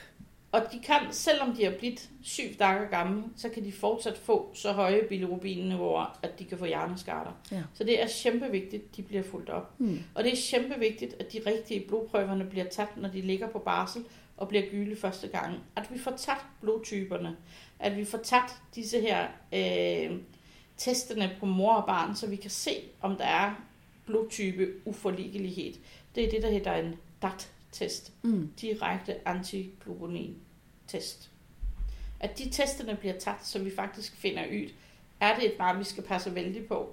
Og 0.58 0.72
de 0.72 0.80
kan, 0.80 1.00
selvom 1.12 1.56
de 1.56 1.63
er 1.63 1.78
blivet 1.78 2.10
syv 2.24 2.43
dage 2.60 2.88
gamle, 2.88 3.24
så 3.36 3.50
kan 3.50 3.63
de 3.63 3.72
fortsat 3.72 4.17
få 4.17 4.52
så 4.54 4.72
høje 4.72 5.02
bilirubinniveauer, 5.10 6.20
at 6.24 6.39
de 6.39 6.46
kan 6.46 6.58
få 6.58 6.65
hjerneskader. 6.65 7.38
Ja. 7.52 7.63
Så 7.74 7.84
det 7.84 8.02
er 8.02 8.08
kæmpevigtigt, 8.24 8.84
at 8.84 8.98
de 8.98 9.02
bliver 9.02 9.24
fuldt 9.24 9.50
op. 9.50 9.74
Mm. 9.78 10.00
Og 10.15 10.24
det 10.24 10.32
er 10.32 10.38
kæmpevigtigt, 10.52 11.15
at 11.20 11.34
de 11.34 11.41
rigtige 11.46 11.86
blodprøverne 11.88 12.46
bliver 12.46 12.65
taget, 12.65 12.89
når 12.98 13.10
de 13.10 13.22
ligger 13.22 13.48
på 13.48 13.60
barsel 13.60 14.04
og 14.38 14.48
bliver 14.48 14.63
gyle 14.72 14.96
første 14.96 15.28
gang. 15.28 15.60
At 15.76 15.93
vi 15.93 16.00
får 16.00 16.12
taget 16.12 16.41
blodtyperne. 16.62 17.36
At 17.80 17.98
vi 17.98 18.06
får 18.06 18.17
taget 18.17 18.52
disse 18.76 19.02
her 19.02 19.28
øh, 19.54 20.17
testene 20.78 21.36
på 21.39 21.46
mor 21.46 21.74
og 21.74 21.86
barn, 21.86 22.15
så 22.15 22.28
vi 22.28 22.36
kan 22.36 22.52
se, 22.52 22.72
om 23.02 23.15
der 23.15 23.26
er 23.26 23.54
blodtype 24.06 24.74
uforliggelighed. 24.86 25.74
Det 26.15 26.26
er 26.26 26.30
det, 26.30 26.41
der 26.41 26.52
hedder 26.52 26.74
en 26.74 26.96
DAT-test. 27.22 28.13
Mm. 28.22 28.52
Direkte 28.62 29.15
antiglobunin-test. 30.88 31.30
At 32.19 32.38
de 32.38 32.50
testerne 32.50 32.95
bliver 32.95 33.19
taget, 33.19 33.38
så 33.43 33.60
vi 33.60 33.71
faktisk 33.76 34.15
finder 34.15 34.43
ud, 34.45 34.69
er 35.19 35.36
det 35.36 35.45
et 35.45 35.54
barn, 35.58 35.80
vi 35.80 35.84
skal 35.84 36.04
passe 36.04 36.36
vældig 36.36 36.65
på? 36.67 36.89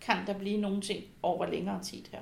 Kan 0.00 0.16
der 0.26 0.34
blive 0.34 0.60
nogle 0.60 0.80
ting 0.80 1.04
over 1.22 1.46
længere 1.46 1.82
tid 1.82 2.02
her? 2.12 2.20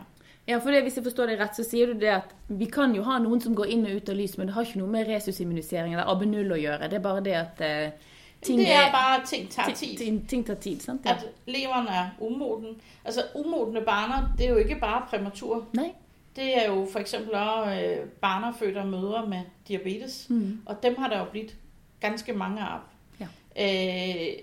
Ja, 0.49 0.57
for 0.57 0.71
det, 0.71 0.83
hvis 0.83 0.97
jeg 0.97 1.05
forstår 1.05 1.27
deg 1.27 1.41
rett, 1.41 1.57
så 1.57 1.63
sier 1.63 1.87
du 1.87 1.93
det 1.93 2.09
at 2.11 2.35
vi 2.49 2.65
kan 2.65 2.95
jo 2.95 3.03
ha 3.03 3.19
noen 3.23 3.41
som 3.41 3.55
går 3.55 3.65
inn 3.71 3.85
og 3.87 3.95
ut 3.97 4.09
av 4.09 4.17
lys, 4.19 4.35
men 4.39 4.49
det 4.49 4.55
har 4.55 4.67
ikke 4.67 4.81
noe 4.81 4.91
med 4.91 5.07
resusimmunisering 5.09 5.95
eller 5.95 6.09
AB0 6.11 6.55
å 6.57 6.59
gjøre. 6.59 6.89
Det 6.91 6.99
er 6.99 7.05
bare 7.05 7.23
det 7.23 7.37
at 7.39 7.63
eh, 7.63 8.09
ting, 8.43 8.59
det 8.59 8.73
er 8.75 8.91
bare, 8.91 9.21
at 9.21 9.29
ting 9.29 9.47
tager 9.51 9.71
ting, 9.71 9.79
tid. 9.79 9.99
ting, 9.99 10.19
ting 10.29 10.47
tar 10.47 10.59
tid. 10.59 10.81
sant? 10.83 11.07
Ja. 11.07 11.15
At 11.15 11.29
leveren 11.47 11.87
er 11.87 12.11
umoden. 12.21 12.75
Altså 13.05 13.23
umodne 13.39 13.85
barner, 13.87 14.33
det 14.39 14.47
er 14.47 14.51
jo 14.51 14.65
ikke 14.65 14.81
bare 14.81 15.07
præmatur. 15.11 15.65
Nei? 15.79 15.93
Det 16.37 16.63
er 16.63 16.67
jo 16.67 16.89
for 16.93 16.99
eksempel 16.99 17.35
også 17.35 17.71
øh, 17.71 18.09
barner 18.09 18.53
født 18.59 18.77
af 18.77 18.87
mødre 18.87 19.27
med 19.27 19.41
diabetes. 19.69 20.27
Mm. 20.31 20.61
Og 20.67 20.83
dem 20.83 20.97
har 20.99 21.09
der 21.09 21.19
jo 21.19 21.25
blivet 21.25 21.57
ganske 22.01 22.33
mange 22.33 22.61
af. 22.63 22.79
Ja. 23.21 23.27
Øh, 23.59 24.39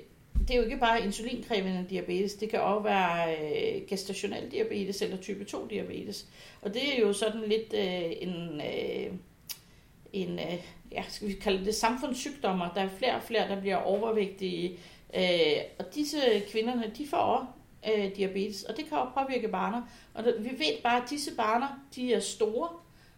det 0.47 0.51
er 0.51 0.57
jo 0.57 0.63
ikke 0.63 0.77
bare 0.77 1.03
insulinkrævende 1.03 1.85
diabetes, 1.89 2.33
det 2.33 2.49
kan 2.49 2.61
også 2.61 2.83
være 2.83 3.35
øh, 3.35 3.87
gestationel 3.87 4.51
diabetes 4.51 5.01
eller 5.01 5.17
type 5.17 5.43
2 5.43 5.67
diabetes. 5.67 6.27
Og 6.61 6.73
det 6.73 6.95
er 6.95 6.99
jo 6.99 7.13
sådan 7.13 7.41
lidt 7.47 7.73
øh, 7.73 8.11
en, 8.21 8.61
øh, 8.61 9.13
en 10.13 10.39
øh, 10.39 10.59
ja, 10.91 11.03
skal 11.07 11.27
vi 11.27 11.33
kalde 11.33 11.65
det 11.65 11.75
samfundssygdommer. 11.75 12.73
Der 12.73 12.81
er 12.81 12.89
flere 12.97 13.15
og 13.15 13.23
flere, 13.23 13.47
der 13.47 13.61
bliver 13.61 13.75
overvægtige. 13.75 14.79
Øh, 15.15 15.57
og 15.79 15.95
disse 15.95 16.17
kvinderne, 16.51 16.91
de 16.97 17.07
får 17.07 17.58
øh, 17.87 18.15
diabetes, 18.15 18.63
og 18.63 18.77
det 18.77 18.85
kan 18.85 18.97
også 18.97 19.13
påvirke 19.13 19.47
barner. 19.47 19.81
Og 20.13 20.23
det, 20.23 20.35
vi 20.39 20.49
ved 20.49 20.83
bare, 20.83 21.03
at 21.03 21.09
disse 21.09 21.35
barner, 21.35 21.67
de 21.95 22.13
er 22.13 22.19
store, 22.19 22.69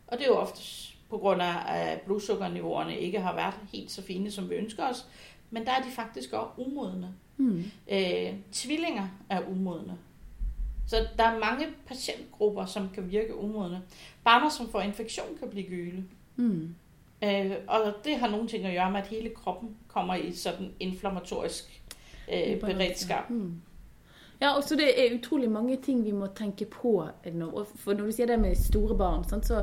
og 0.08 0.18
det 0.18 0.22
er 0.22 0.28
jo 0.28 0.36
ofte 0.36 0.62
på 1.10 1.18
grund 1.18 1.42
af, 1.42 1.56
at 1.68 2.02
blodsukkerniveauerne 2.02 3.00
ikke 3.00 3.20
har 3.20 3.36
været 3.36 3.54
helt 3.74 3.92
så 3.92 4.02
fine, 4.02 4.32
som 4.32 4.50
vi 4.50 4.56
ønsker 4.56 4.90
os. 4.90 5.06
Men 5.50 5.66
der 5.66 5.72
er 5.72 5.82
de 5.82 5.90
faktisk 5.92 6.34
også 6.34 6.52
umodne. 6.58 7.14
Mm. 7.38 7.64
Øh, 7.92 8.34
tvillinger 8.52 9.08
er 9.30 9.42
umodne. 9.50 9.98
Så 10.88 11.08
der 11.18 11.24
er 11.24 11.40
mange 11.40 11.68
patientgrupper, 11.86 12.66
som 12.66 12.90
kan 12.90 13.12
virke 13.12 13.36
umodne. 13.36 13.82
Barner, 14.24 14.50
som 14.50 14.70
får 14.70 14.82
infektion, 14.82 15.38
kan 15.40 15.50
blive 15.50 15.68
gyle. 15.68 16.04
Mm. 16.36 16.76
Øh, 17.24 17.52
og 17.68 17.94
det 18.04 18.16
har 18.16 18.30
nogle 18.30 18.48
ting 18.48 18.66
at 18.66 18.74
gøre 18.74 18.92
med, 18.92 19.00
at 19.00 19.08
hele 19.08 19.30
kroppen 19.30 19.76
kommer 19.88 20.16
i 20.16 20.34
sådan 20.34 20.74
inflammatorisk 20.80 21.82
øh, 22.34 22.60
beredskab. 22.60 23.30
Mm. 23.30 23.62
Ja, 24.42 24.56
og 24.58 24.64
så 24.66 24.76
det 24.76 24.90
er 24.98 25.16
utrolig 25.20 25.52
mange 25.54 25.78
ting 25.86 26.04
vi 26.04 26.12
må 26.18 26.32
tenke 26.34 26.66
på. 26.66 26.96
Og 27.06 27.68
For 27.78 27.94
når 27.94 28.06
du 28.10 28.12
sier 28.18 28.30
det 28.32 28.40
med 28.42 28.58
store 28.58 28.98
barn, 28.98 29.24
sant, 29.30 29.46
så 29.46 29.62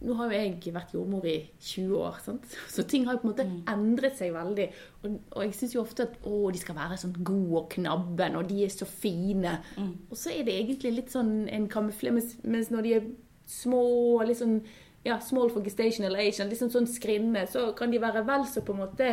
nå 0.00 0.14
har 0.16 0.30
jo 0.30 0.38
jeg 0.38 0.72
vært 0.72 0.94
jordmor 0.94 1.26
i 1.28 1.50
20 1.60 1.96
år, 1.98 2.14
sant? 2.24 2.46
så 2.72 2.82
ting 2.88 3.04
har 3.04 3.18
jo 3.18 3.20
på 3.20 3.26
en 3.28 3.32
måte 3.34 3.44
Mm. 3.44 3.56
endret 3.68 4.16
seg 4.16 4.32
veldig. 4.32 4.68
Og, 5.02 5.18
og 5.32 5.42
jeg 5.44 5.54
syns 5.58 5.74
jo 5.74 5.82
ofte 5.82 6.06
at 6.06 6.14
å, 6.24 6.50
de 6.52 6.58
skal 6.58 6.74
være 6.78 6.96
sånn 6.96 7.16
gode 7.24 7.58
og 7.58 7.66
knabben, 7.74 8.36
og 8.36 8.48
de 8.48 8.62
er 8.64 8.68
så 8.72 8.86
fine. 8.88 9.58
Mm. 9.76 9.90
Og 10.10 10.16
så 10.16 10.30
er 10.32 10.46
det 10.46 10.54
egentlig 10.56 10.94
litt 10.94 11.12
sånn 11.12 11.48
en 11.52 11.68
kamufle, 11.68 12.14
mens, 12.16 12.36
mens 12.44 12.70
når 12.72 12.82
de 12.86 12.94
er 12.96 13.10
små, 13.50 13.82
litt 14.24 14.38
sånn 14.40 14.60
ja, 15.04 15.18
small 15.20 15.50
for 15.50 15.64
gestation 15.64 16.06
eller 16.06 16.22
Asian, 16.22 16.48
litt 16.48 16.60
sånn, 16.60 16.72
sånn 16.72 16.88
skrinne, 16.88 17.46
så 17.50 17.74
kan 17.76 17.90
de 17.92 18.00
være 18.00 18.24
vel 18.28 18.46
så 18.48 18.60
på 18.64 18.72
en 18.76 18.82
måte 18.86 19.06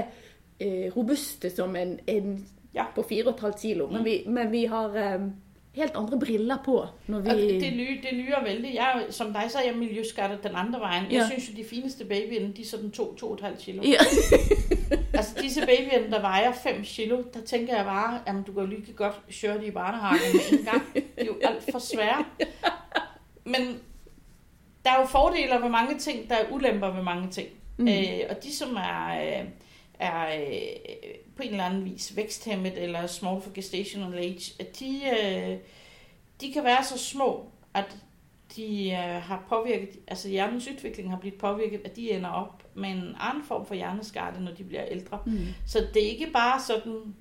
eh, 0.59 0.87
robuste 0.95 1.49
som 1.51 1.75
en, 1.79 1.97
en 2.11 2.33
Ja. 2.77 2.85
på 2.95 3.01
4,5 3.11 3.61
kilo. 3.61 3.87
Men 3.87 4.05
vi, 4.05 4.23
men 4.27 4.51
vi 4.51 4.65
har 4.65 4.89
eh, 4.95 5.21
helt 5.73 5.91
andre 5.95 6.19
briller 6.19 6.57
på 6.65 6.85
når 7.07 7.19
vi 7.19 7.29
Og 7.29 7.35
det, 7.35 7.61
det, 7.61 7.73
ly, 7.73 7.99
det 8.03 8.13
lyder 8.13 8.43
vældig. 8.43 8.71
Jeg, 8.75 9.03
er 9.07 9.11
som 9.11 9.33
dig, 9.33 9.43
så 9.49 9.57
er 9.57 9.63
jeg 9.65 9.75
miljøskattet 9.77 10.43
den 10.43 10.51
andre 10.55 10.79
vejen. 10.79 11.03
Jeg 11.03 11.11
Ja. 11.11 11.27
synes 11.27 11.49
jo, 11.49 11.63
de 11.63 11.69
fineste 11.69 12.05
babyerne, 12.05 12.53
de 12.53 12.61
er 12.61 12.65
sådan 12.65 12.91
2-2,5 12.99 13.63
kilo. 13.65 13.83
ja. 13.83 13.97
Altså 15.13 15.41
disse 15.41 15.61
babyerne, 15.61 16.11
der 16.11 16.21
vejer 16.21 16.51
5 16.51 16.83
kilo, 16.83 17.17
der 17.33 17.41
tænker 17.45 17.75
jeg 17.75 17.85
bare, 17.85 18.19
jamen 18.27 18.43
du 18.43 18.51
kan 18.53 18.61
jo 18.63 18.67
lige 18.69 18.93
godt 18.95 19.21
køre 19.41 19.57
de 19.61 19.65
i 19.65 19.71
barnehaven 19.71 20.19
med 20.33 20.59
en 20.59 20.65
gang. 20.65 20.81
Det 20.93 21.03
er 21.17 21.25
jo 21.25 21.35
alt 21.43 21.63
for 21.71 21.79
svære. 21.79 22.25
Men 23.45 23.61
der 24.85 24.91
er 24.91 24.99
jo 25.01 25.05
fordele 25.05 25.53
ved 25.61 25.69
mange 25.69 25.97
ting, 25.97 26.29
der 26.29 26.35
er 26.35 26.51
ulemper 26.51 26.93
ved 26.95 27.03
mange 27.03 27.27
ting. 27.29 27.47
Mm. 27.77 27.83
Mm. 27.85 27.91
Øh, 27.91 28.19
og 28.29 28.43
de, 28.43 28.55
som 28.55 28.75
er, 28.75 29.21
øh, 29.39 29.45
er 29.99 30.41
øh, 30.41 31.15
på 31.35 31.43
en 31.43 31.49
eller 31.51 31.63
anden 31.63 31.85
vis 31.85 32.15
væksthæmmet 32.15 32.83
eller 32.83 33.07
small 33.07 33.41
for 33.41 33.53
gestational 33.53 34.17
age, 34.17 34.53
at 34.59 34.79
de, 34.79 35.01
øh, 35.21 35.57
de 36.41 36.53
kan 36.53 36.63
være 36.63 36.83
så 36.83 36.97
små, 36.97 37.45
at 37.73 37.97
de 38.55 38.91
øh, 38.91 39.21
har 39.21 39.45
påvirket, 39.49 39.89
altså 40.07 40.29
hjernens 40.29 40.67
udvikling 40.67 41.09
har 41.09 41.19
blivet 41.19 41.39
påvirket, 41.39 41.81
at 41.85 41.95
de 41.95 42.11
ender 42.11 42.29
op 42.29 42.63
med 42.73 42.89
en 42.89 43.15
anden 43.19 43.43
form 43.43 43.65
for 43.65 43.75
hjerneskade, 43.75 44.43
når 44.43 44.51
de 44.51 44.63
bliver 44.63 44.85
ældre. 44.85 45.19
Mm. 45.25 45.37
Så 45.65 45.87
det 45.93 46.05
er 46.05 46.09
ikke 46.09 46.31
bare 46.33 46.61
sådan, 46.61 47.15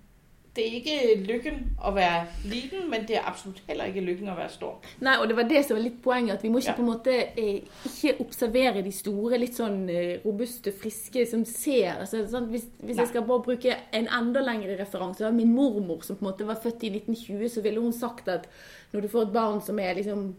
det 0.56 0.64
er 0.64 0.76
ikke 0.80 1.16
lykken 1.28 1.56
at 1.84 1.94
være 1.94 2.22
liten, 2.48 2.86
men 2.90 3.04
det 3.08 3.18
er 3.18 3.26
absolut 3.28 3.58
heller 3.68 3.90
ikke 3.90 4.00
lykken 4.06 4.28
at 4.32 4.38
være 4.38 4.50
stor. 4.54 4.78
Nei, 5.04 5.16
og 5.20 5.28
det 5.28 5.36
var 5.36 5.48
det 5.50 5.60
som 5.66 5.76
var 5.76 5.82
litt 5.84 5.98
poenget, 6.02 6.34
at 6.38 6.42
vi 6.46 6.48
må 6.48 6.58
ikke 6.62 6.70
Ja. 6.72 6.76
på 6.78 6.82
en 6.82 6.88
måte 6.90 7.16
eh, 7.36 7.60
ikke 7.90 8.14
observere 8.24 8.82
de 8.86 8.92
store, 8.92 9.38
litt 9.38 9.54
sånn 9.58 9.82
eh, 9.92 10.16
robuste, 10.24 10.72
friske 10.72 11.26
som 11.28 11.44
ser. 11.44 11.92
Altså, 12.00 12.24
sånn, 12.32 12.48
hvis 12.50 12.64
hvis 12.80 12.96
Nei. 12.96 13.02
jeg 13.04 13.12
skal 13.12 13.26
bare 13.28 13.44
bruke 13.46 13.76
en 13.92 14.08
enda 14.08 14.40
lengre 14.40 14.78
referanse, 14.80 15.26
av 15.26 15.34
min 15.36 15.52
mormor 15.54 16.02
som 16.02 16.16
på 16.16 16.24
en 16.24 16.30
måte 16.32 16.46
var 16.48 16.56
født 16.64 16.84
i 16.88 16.90
1920, 16.96 17.48
så 17.52 17.62
ville 17.62 17.80
hun 17.80 17.92
sagt 17.92 18.28
at 18.32 18.48
når 18.92 19.02
du 19.02 19.08
får 19.12 19.22
et 19.28 19.32
barn 19.32 19.60
som 19.60 19.78
er 19.78 19.94
liksom 20.00 20.34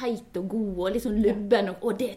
feit 0.00 0.36
og 0.40 0.48
god 0.48 0.78
og 0.78 0.92
litt 0.94 1.04
sånn 1.04 1.22
lubben, 1.22 1.68
og, 1.74 1.82
og 1.84 1.98
det, 2.00 2.14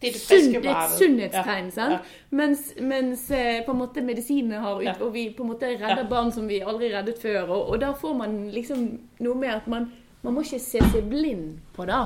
Det 0.00 0.08
er 0.08 0.12
det 0.12 0.20
sunn, 0.20 0.54
et 0.60 0.90
sunnhetstegn, 0.98 1.70
sant? 1.72 1.92
Ja. 1.92 1.98
Mens, 2.36 2.66
mens 2.80 3.30
eh, 3.32 3.62
på 3.64 3.72
en 3.72 3.78
måte 3.80 4.02
medisinene 4.04 4.60
har 4.60 4.76
ut, 4.80 4.84
Ja. 4.84 4.92
og 5.00 5.12
vi 5.14 5.30
på 5.30 5.42
en 5.42 5.48
måte 5.54 5.70
redder 5.72 6.02
Ja. 6.02 6.08
barn 6.10 6.32
som 6.32 6.48
vi 6.48 6.60
aldri 6.60 6.90
reddet 6.92 7.18
før, 7.22 7.48
og, 7.48 7.70
og 7.70 7.80
da 7.80 7.92
får 7.92 8.16
man 8.16 8.50
liksom 8.52 8.82
noe 9.20 9.34
med 9.34 9.48
at 9.54 9.66
man, 9.66 9.88
man 10.22 10.34
må 10.34 10.42
ikke 10.44 10.60
se 10.60 10.82
seg 10.92 11.08
blind 11.08 11.58
på 11.74 11.86
det. 11.88 12.02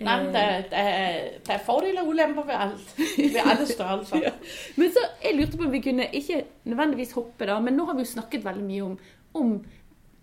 Nej, 0.00 0.22
der, 0.32 0.62
der, 0.70 0.76
er, 0.76 1.30
der 1.46 1.52
er 1.54 1.58
fordele 1.66 2.00
og 2.00 2.08
ulemper 2.08 2.42
ved 2.48 2.54
alt. 2.54 2.94
Ved 3.18 3.40
alle 3.44 3.66
størrelser. 3.66 4.22
Ja. 4.24 4.30
Men 4.76 4.90
så 4.92 5.00
jeg 5.24 5.36
lurte 5.36 5.56
på 5.58 5.64
om 5.64 5.72
vi 5.72 5.80
kunne 5.84 6.06
ikke 6.12 6.44
nødvendigvis 6.64 7.12
hoppe 7.12 7.46
da, 7.46 7.58
men 7.60 7.76
nå 7.76 7.84
har 7.84 7.94
vi 7.94 8.00
jo 8.06 8.12
snakket 8.12 8.44
veldig 8.44 8.64
mye 8.64 8.82
om, 8.82 8.98
om 9.34 9.52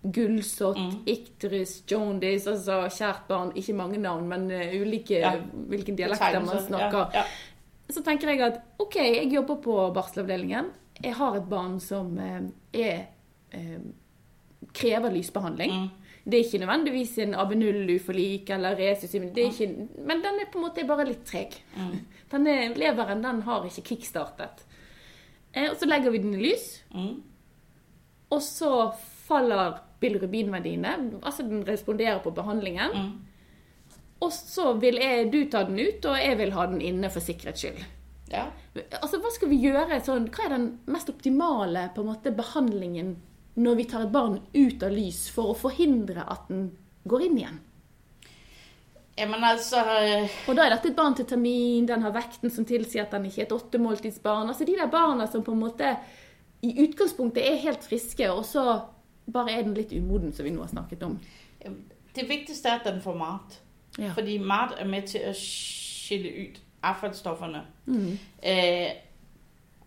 gulsott, 0.02 0.76
Mm. 0.78 1.02
ikterus, 1.06 1.82
jaundice, 1.90 2.46
altså 2.50 2.88
kjært 2.88 3.26
barn, 3.28 3.52
ikke 3.54 3.74
mange 3.76 3.98
navn, 3.98 4.26
men 4.28 4.50
eh, 4.50 4.80
ulike, 4.80 5.18
Ja. 5.20 5.34
hvilke 5.68 5.94
dialekter 5.96 6.40
man 6.44 6.58
snakker. 6.66 7.10
Ja, 7.14 7.20
ja. 7.20 7.24
Så 7.90 8.02
tenker 8.04 8.28
jeg 8.28 8.40
at 8.40 8.60
ok, 8.78 8.94
jeg 8.96 9.32
jobber 9.32 9.56
på 9.56 9.92
barselavdelingen. 9.94 10.70
Jeg 11.02 11.14
har 11.14 11.36
et 11.36 11.48
barn 11.48 11.80
som 11.80 12.18
eh, 12.18 12.40
er, 12.72 13.06
eh, 13.52 13.78
krever 14.72 15.10
lysbehandling. 15.10 15.70
Mm. 15.70 15.90
Det 16.28 16.34
er 16.38 16.44
ikke 16.44 16.66
nødvendigvis 16.66 17.18
en 17.18 17.34
AB0-uforlik 17.34 18.50
eller 18.50 18.76
resuscimin, 18.76 19.32
det 19.34 19.44
er 19.44 19.50
ikke, 19.50 19.88
men 20.06 20.20
den 20.22 20.40
er 20.40 20.50
på 20.52 20.58
en 20.58 20.64
måte 20.68 20.86
bare 20.86 21.06
litt 21.08 21.24
treg. 21.26 21.56
Mm. 21.76 21.98
Denne 22.30 22.74
leveren 22.76 23.22
den 23.22 23.42
har 23.42 23.64
ikke 23.64 23.82
kickstartet. 23.96 24.64
Eh, 25.54 25.70
og 25.70 25.76
så 25.76 25.86
legger 25.88 26.10
vi 26.10 26.18
den 26.18 26.34
i 26.34 26.42
lys, 26.50 26.82
Mm. 26.94 27.22
og 28.30 28.40
så 28.40 28.92
faller 29.26 29.80
bilirubinverdiene, 30.00 30.96
altså 31.20 31.44
den 31.46 31.64
responderer 31.68 32.20
på 32.24 32.32
behandlingen. 32.36 32.94
Mm. 32.94 33.90
Og 34.20 34.32
så 34.32 34.74
vil 34.80 35.00
jeg, 35.00 35.30
du 35.32 35.42
ta 35.48 35.64
den 35.68 35.80
ut, 35.80 36.04
og 36.04 36.18
jeg 36.20 36.36
vil 36.40 36.52
ha 36.56 36.66
den 36.68 36.82
inne 36.84 37.10
for 37.12 37.24
sikkerhets 37.24 37.64
skyld. 37.64 37.80
Ja. 38.30 38.46
Altså, 39.00 39.18
hva 39.18 39.32
skal 39.34 39.50
vi 39.50 39.58
gjøre? 39.64 39.98
Sånn, 40.06 40.28
hva 40.30 40.46
er 40.46 40.54
den 40.54 40.68
mest 40.92 41.10
optimale 41.10 41.88
på 41.94 42.04
en 42.04 42.12
måte, 42.12 42.34
behandlingen 42.34 43.16
når 43.60 43.80
vi 43.80 43.88
tar 43.90 44.04
et 44.06 44.12
barn 44.14 44.38
ut 44.54 44.84
av 44.86 44.94
lys 44.94 45.24
for 45.34 45.50
å 45.50 45.58
forhindre 45.58 46.22
at 46.22 46.46
den 46.52 46.68
går 47.10 47.26
inn 47.26 47.40
igjen? 47.40 47.58
Jamen 49.18 49.44
altså, 49.44 49.80
øh, 49.82 50.36
Og 50.48 50.56
da 50.56 50.64
er 50.64 50.76
dette 50.76 50.92
et 50.92 50.96
barn 50.96 51.16
til 51.18 51.26
termin, 51.28 51.88
den 51.88 52.04
har 52.06 52.14
vekten 52.14 52.52
som 52.52 52.64
tilsier 52.64 53.04
at 53.04 53.12
den 53.12 53.26
ikke 53.28 53.42
er 53.42 53.48
et 53.48 53.56
åttemåltidsbarn. 53.56 54.48
Altså 54.48 54.64
de 54.64 54.78
der 54.78 54.88
barna 54.92 55.26
som 55.28 55.42
på 55.44 55.52
en 55.52 55.64
måte 55.64 55.90
i 56.64 56.70
utgangspunktet 56.84 57.44
er 57.44 57.60
helt 57.64 57.84
friske, 57.84 58.30
og 58.32 58.44
så 58.48 58.64
bare 59.32 59.50
er 59.52 59.62
den 59.62 59.74
litt 59.74 59.92
umoden, 59.92 60.32
som 60.32 60.44
vi 60.44 60.50
nå 60.50 60.60
har 60.60 60.68
snakket 60.68 61.02
om. 61.02 61.18
det 62.16 62.28
vigtigste 62.28 62.68
er, 62.68 62.78
at 62.78 62.92
den 62.92 63.02
får 63.02 63.14
mat. 63.14 63.62
Ja. 63.98 64.12
Fordi 64.14 64.38
mat 64.38 64.72
er 64.78 64.84
med 64.88 65.02
til 65.02 65.18
at 65.18 65.36
skille 65.36 66.28
ud 66.28 66.58
affaldsstofferne. 66.82 67.62
Mm. 67.86 68.18
Øh, 68.46 68.86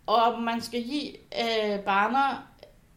Og 0.05 0.41
man 0.41 0.61
skal 0.61 0.83
give 0.83 1.09
øh, 1.13 1.79
barner 1.79 2.47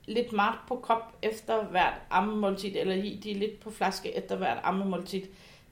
lidt 0.06 0.32
mat 0.32 0.54
på 0.68 0.76
kop 0.76 1.16
efter 1.22 1.64
hvert 1.64 1.94
ammemåltid, 2.10 2.70
eller 2.76 3.02
give 3.02 3.16
de 3.16 3.34
lidt 3.34 3.60
på 3.60 3.70
flaske 3.70 4.16
efter 4.16 4.36
hvert 4.36 4.58
ammemåltid. 4.62 5.22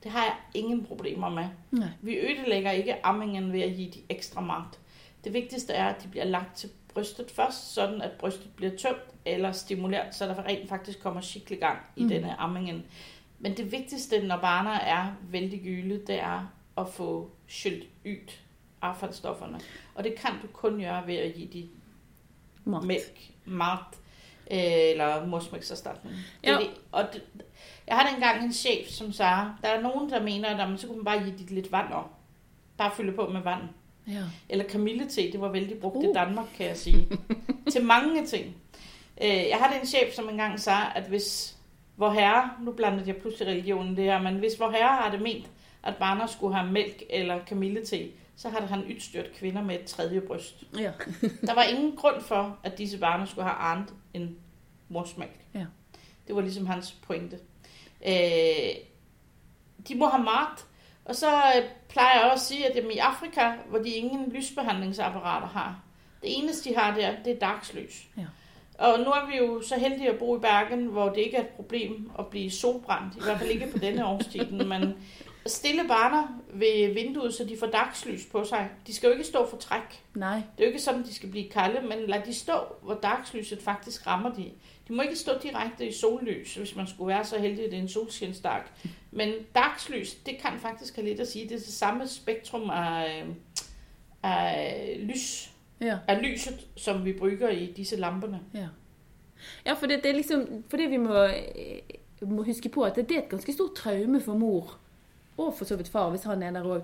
Det 0.03 0.11
har 0.13 0.25
jeg 0.25 0.35
ingen 0.55 0.85
problemer 0.85 1.29
med. 1.29 1.45
Nej. 1.71 1.89
Vi 2.03 2.17
ødelægger 2.19 2.71
ikke 2.71 3.07
ammingen 3.07 3.53
ved 3.53 3.61
at 3.61 3.77
give 3.77 3.91
de 3.91 3.99
ekstra 4.09 4.41
mat. 4.41 4.79
Det 5.25 5.33
vigtigste 5.33 5.73
er, 5.73 5.87
at 5.89 6.03
de 6.03 6.09
bliver 6.09 6.25
lagt 6.25 6.57
til 6.57 6.71
brystet 6.95 7.31
først, 7.31 7.75
sådan 7.75 8.03
at 8.03 8.11
brystet 8.13 8.51
bliver 8.57 8.77
tømt 8.77 8.99
eller 9.25 9.53
stimuleret, 9.53 10.15
så 10.15 10.27
der 10.27 10.45
rent 10.45 10.69
faktisk 10.69 11.03
kommer 11.03 11.21
skikkelig 11.21 11.59
gang 11.61 11.79
i 11.97 12.03
Mm. 12.03 12.09
denne 12.09 12.35
ammingen. 12.41 12.85
Men 13.39 13.57
det 13.57 13.73
vigtigste, 13.73 14.27
når 14.27 14.37
barnet 14.37 14.81
er 14.83 15.13
vældig 15.31 15.61
gyle, 15.63 16.01
det 16.07 16.21
er 16.21 16.53
at 16.79 16.89
få 16.89 17.31
skyldt 17.49 17.85
ud 18.07 18.33
affaldsstofferne. 18.83 19.61
Og 19.95 20.05
det 20.05 20.15
kan 20.15 20.31
du 20.43 20.47
kun 20.53 20.81
gøre 20.81 21.07
ved 21.07 21.15
at 21.17 21.35
give 21.35 21.49
de 21.53 21.69
Mat. 22.65 22.85
mælk, 22.85 23.31
mad 23.45 23.79
øh, 24.51 24.59
eller 24.91 25.27
morsmælkserstatning. 25.27 26.17
Det 26.45 26.51
er 26.51 26.59
det. 26.59 26.71
Og 26.93 27.05
det, 27.13 27.23
jeg 27.87 27.97
havde 27.97 28.15
engang 28.15 28.45
en 28.45 28.53
chef, 28.53 28.89
som 28.89 29.13
sagde, 29.13 29.53
der 29.63 29.69
er 29.69 29.81
nogen, 29.81 30.11
der 30.11 30.23
mener, 30.23 30.49
at 30.49 30.59
jamen, 30.59 30.79
så 30.79 30.87
kunne 30.87 30.97
man 30.97 31.05
bare 31.05 31.25
give 31.25 31.39
dit 31.39 31.51
lidt 31.51 31.73
vand 31.73 31.93
op. 31.93 32.11
Bare 32.77 32.91
fylde 32.97 33.13
på 33.13 33.27
med 33.29 33.41
vand. 33.41 33.63
Ja. 34.09 34.23
Eller 34.49 34.65
kamillete, 34.65 35.33
det 35.33 35.41
var 35.41 35.49
vældig 35.49 35.79
brugt 35.79 35.97
Uh. 35.97 36.05
i 36.05 36.13
Danmark, 36.15 36.47
kan 36.57 36.67
jeg 36.67 36.77
sige. 36.77 37.09
til 37.73 37.85
mange 37.85 38.27
ting. 38.27 38.57
Øh, 39.23 39.29
jeg 39.29 39.57
havde 39.61 39.81
en 39.81 39.87
chef, 39.87 40.15
som 40.15 40.29
engang 40.29 40.61
sagde, 40.61 40.87
at 40.95 41.05
hvis 41.05 41.57
vor 41.97 42.11
herre, 42.11 42.51
nu 42.63 42.73
blandede 42.73 43.05
jeg 43.07 43.17
pludselig 43.17 43.49
religionen 43.49 43.97
det 43.97 44.05
her, 44.05 44.23
men 44.23 44.35
hvis 44.35 44.61
vor 44.61 44.71
herre 44.71 44.97
har 44.97 45.11
det 45.11 45.21
ment, 45.23 45.47
at 45.83 45.97
barnet 45.97 46.31
skulle 46.31 46.55
have 46.57 46.73
mælk 46.73 47.03
eller 47.11 47.45
kamillete, 47.45 48.09
så 48.37 48.49
havde 48.49 48.67
han 48.67 48.85
udstyrt 48.85 49.33
kvinder 49.33 49.63
med 49.63 49.75
et 49.75 49.85
tredje 49.85 50.21
bryst. 50.21 50.65
ja. 50.79 50.93
Der 51.47 51.55
var 51.55 51.63
ingen 51.63 51.97
grund 51.97 52.21
for, 52.23 52.59
at 52.63 52.79
disse 52.79 52.99
barner 52.99 53.25
skulle 53.27 53.45
have 53.49 53.57
andet 53.57 53.95
end 54.15 54.29
morsmælk. 54.89 55.41
Ja. 55.55 55.67
Det 56.27 56.35
var 56.35 56.41
ligesom 56.41 56.67
hans 56.67 56.93
pointe. 56.93 57.39
Øh, 58.07 58.75
de 59.89 59.95
må 59.95 60.07
have 60.07 60.25
mat, 60.25 60.67
og 61.05 61.15
så 61.17 61.37
øh, 61.37 61.63
plejer 61.89 62.21
jeg 62.21 62.31
også 62.31 62.43
at 62.43 62.49
sige, 62.49 62.71
at 62.71 62.77
jamen, 62.77 62.91
i 62.91 62.99
Afrika, 62.99 63.53
hvor 63.69 63.79
de 63.79 63.91
ingen 63.91 64.33
lysbehandlingsapparater 64.33 65.47
har, 65.47 65.81
det 66.23 66.39
eneste, 66.39 66.71
de 66.71 66.77
har 66.77 66.95
der, 66.95 67.13
det 67.25 67.33
er 67.33 67.39
dagslys. 67.39 68.05
Ja. 68.17 68.25
Og 68.79 68.99
nu 68.99 69.05
er 69.05 69.27
vi 69.31 69.37
jo 69.37 69.63
så 69.63 69.79
heldige 69.79 70.11
at 70.11 70.19
bo 70.19 70.37
i 70.37 70.41
Bergen, 70.41 70.87
hvor 70.87 71.09
det 71.09 71.19
ikke 71.19 71.37
er 71.37 71.41
et 71.41 71.49
problem 71.49 72.11
at 72.19 72.27
blive 72.27 72.51
solbrændt. 72.51 73.17
I 73.17 73.21
hvert 73.25 73.39
fald 73.39 73.51
ikke 73.51 73.73
på 73.73 73.79
denne 73.79 74.07
årstid. 74.07 74.51
Men 74.51 74.95
stille 75.47 75.89
barner 75.89 76.41
ved 76.53 76.95
vinduet, 76.95 77.35
så 77.35 77.45
de 77.45 77.57
får 77.61 77.67
dagslys 77.67 78.27
på 78.33 78.45
sig. 78.45 78.71
De 78.87 78.95
skal 78.95 79.07
jo 79.07 79.13
ikke 79.13 79.25
stå 79.25 79.51
for 79.51 79.57
træk. 79.57 80.03
Nej. 80.15 80.35
Det 80.35 80.65
er 80.65 80.65
jo 80.65 80.67
ikke 80.67 80.83
sådan, 80.83 81.03
de 81.03 81.15
skal 81.15 81.31
blive 81.31 81.51
kalde, 81.51 81.81
men 81.89 81.99
lad 82.07 82.21
de 82.27 82.35
stå, 82.35 82.55
hvor 82.83 82.95
dagslyset 82.95 83.63
faktisk 83.63 84.07
rammer 84.07 84.35
de. 84.35 84.51
De 84.89 84.93
må 84.93 85.03
ikke 85.03 85.17
stå 85.17 85.33
direkte 85.43 85.89
i 85.89 85.93
sollys, 85.93 86.55
hvis 86.55 86.77
man 86.77 86.87
skulle 86.87 87.09
være 87.09 87.25
så 87.25 87.39
heldig, 87.39 87.65
at 87.65 87.71
det 87.71 87.77
er 87.79 87.83
en 87.83 87.89
solskinsdag. 87.89 88.61
Men 89.11 89.33
dagslys, 89.55 90.15
det 90.15 90.39
kan 90.39 90.51
faktisk 90.59 90.97
have 90.97 91.09
lidt 91.09 91.21
at 91.21 91.29
sige. 91.29 91.45
Det 91.45 91.55
er 91.55 91.59
det 91.59 91.67
samme 91.67 92.09
spektrum 92.09 92.71
af, 92.71 93.23
øh, 93.23 93.29
af 94.23 94.97
lys, 95.01 95.51
Ja. 95.81 95.99
af 96.09 96.23
lyset, 96.23 96.67
som 96.77 97.05
vi 97.05 97.13
brygger 97.13 97.49
i 97.49 97.67
disse 97.77 97.97
lamperne. 97.97 98.41
Ja. 98.55 98.67
Ja, 99.67 99.73
for 99.73 99.87
det, 99.87 100.03
det 100.03 100.11
er 100.11 100.15
liksom 100.15 100.65
Fordi 100.69 100.83
vi 100.83 100.97
må, 100.97 101.15
eh, 101.25 101.33
må 102.23 102.43
huske 102.43 102.69
på 102.69 102.83
at 102.83 102.97
det 102.97 103.11
er 103.11 103.19
et 103.23 103.29
ganske 103.29 103.53
stort 103.53 103.75
traume 103.75 104.21
for 104.21 104.35
mor, 104.35 104.77
og 105.39 105.55
for 105.59 105.65
så 105.65 105.77
vidt 105.77 105.89
far, 105.89 106.11
hvis 106.11 106.23
han 106.23 106.43
er 106.43 106.51
der 106.51 106.63
òg, 106.79 106.83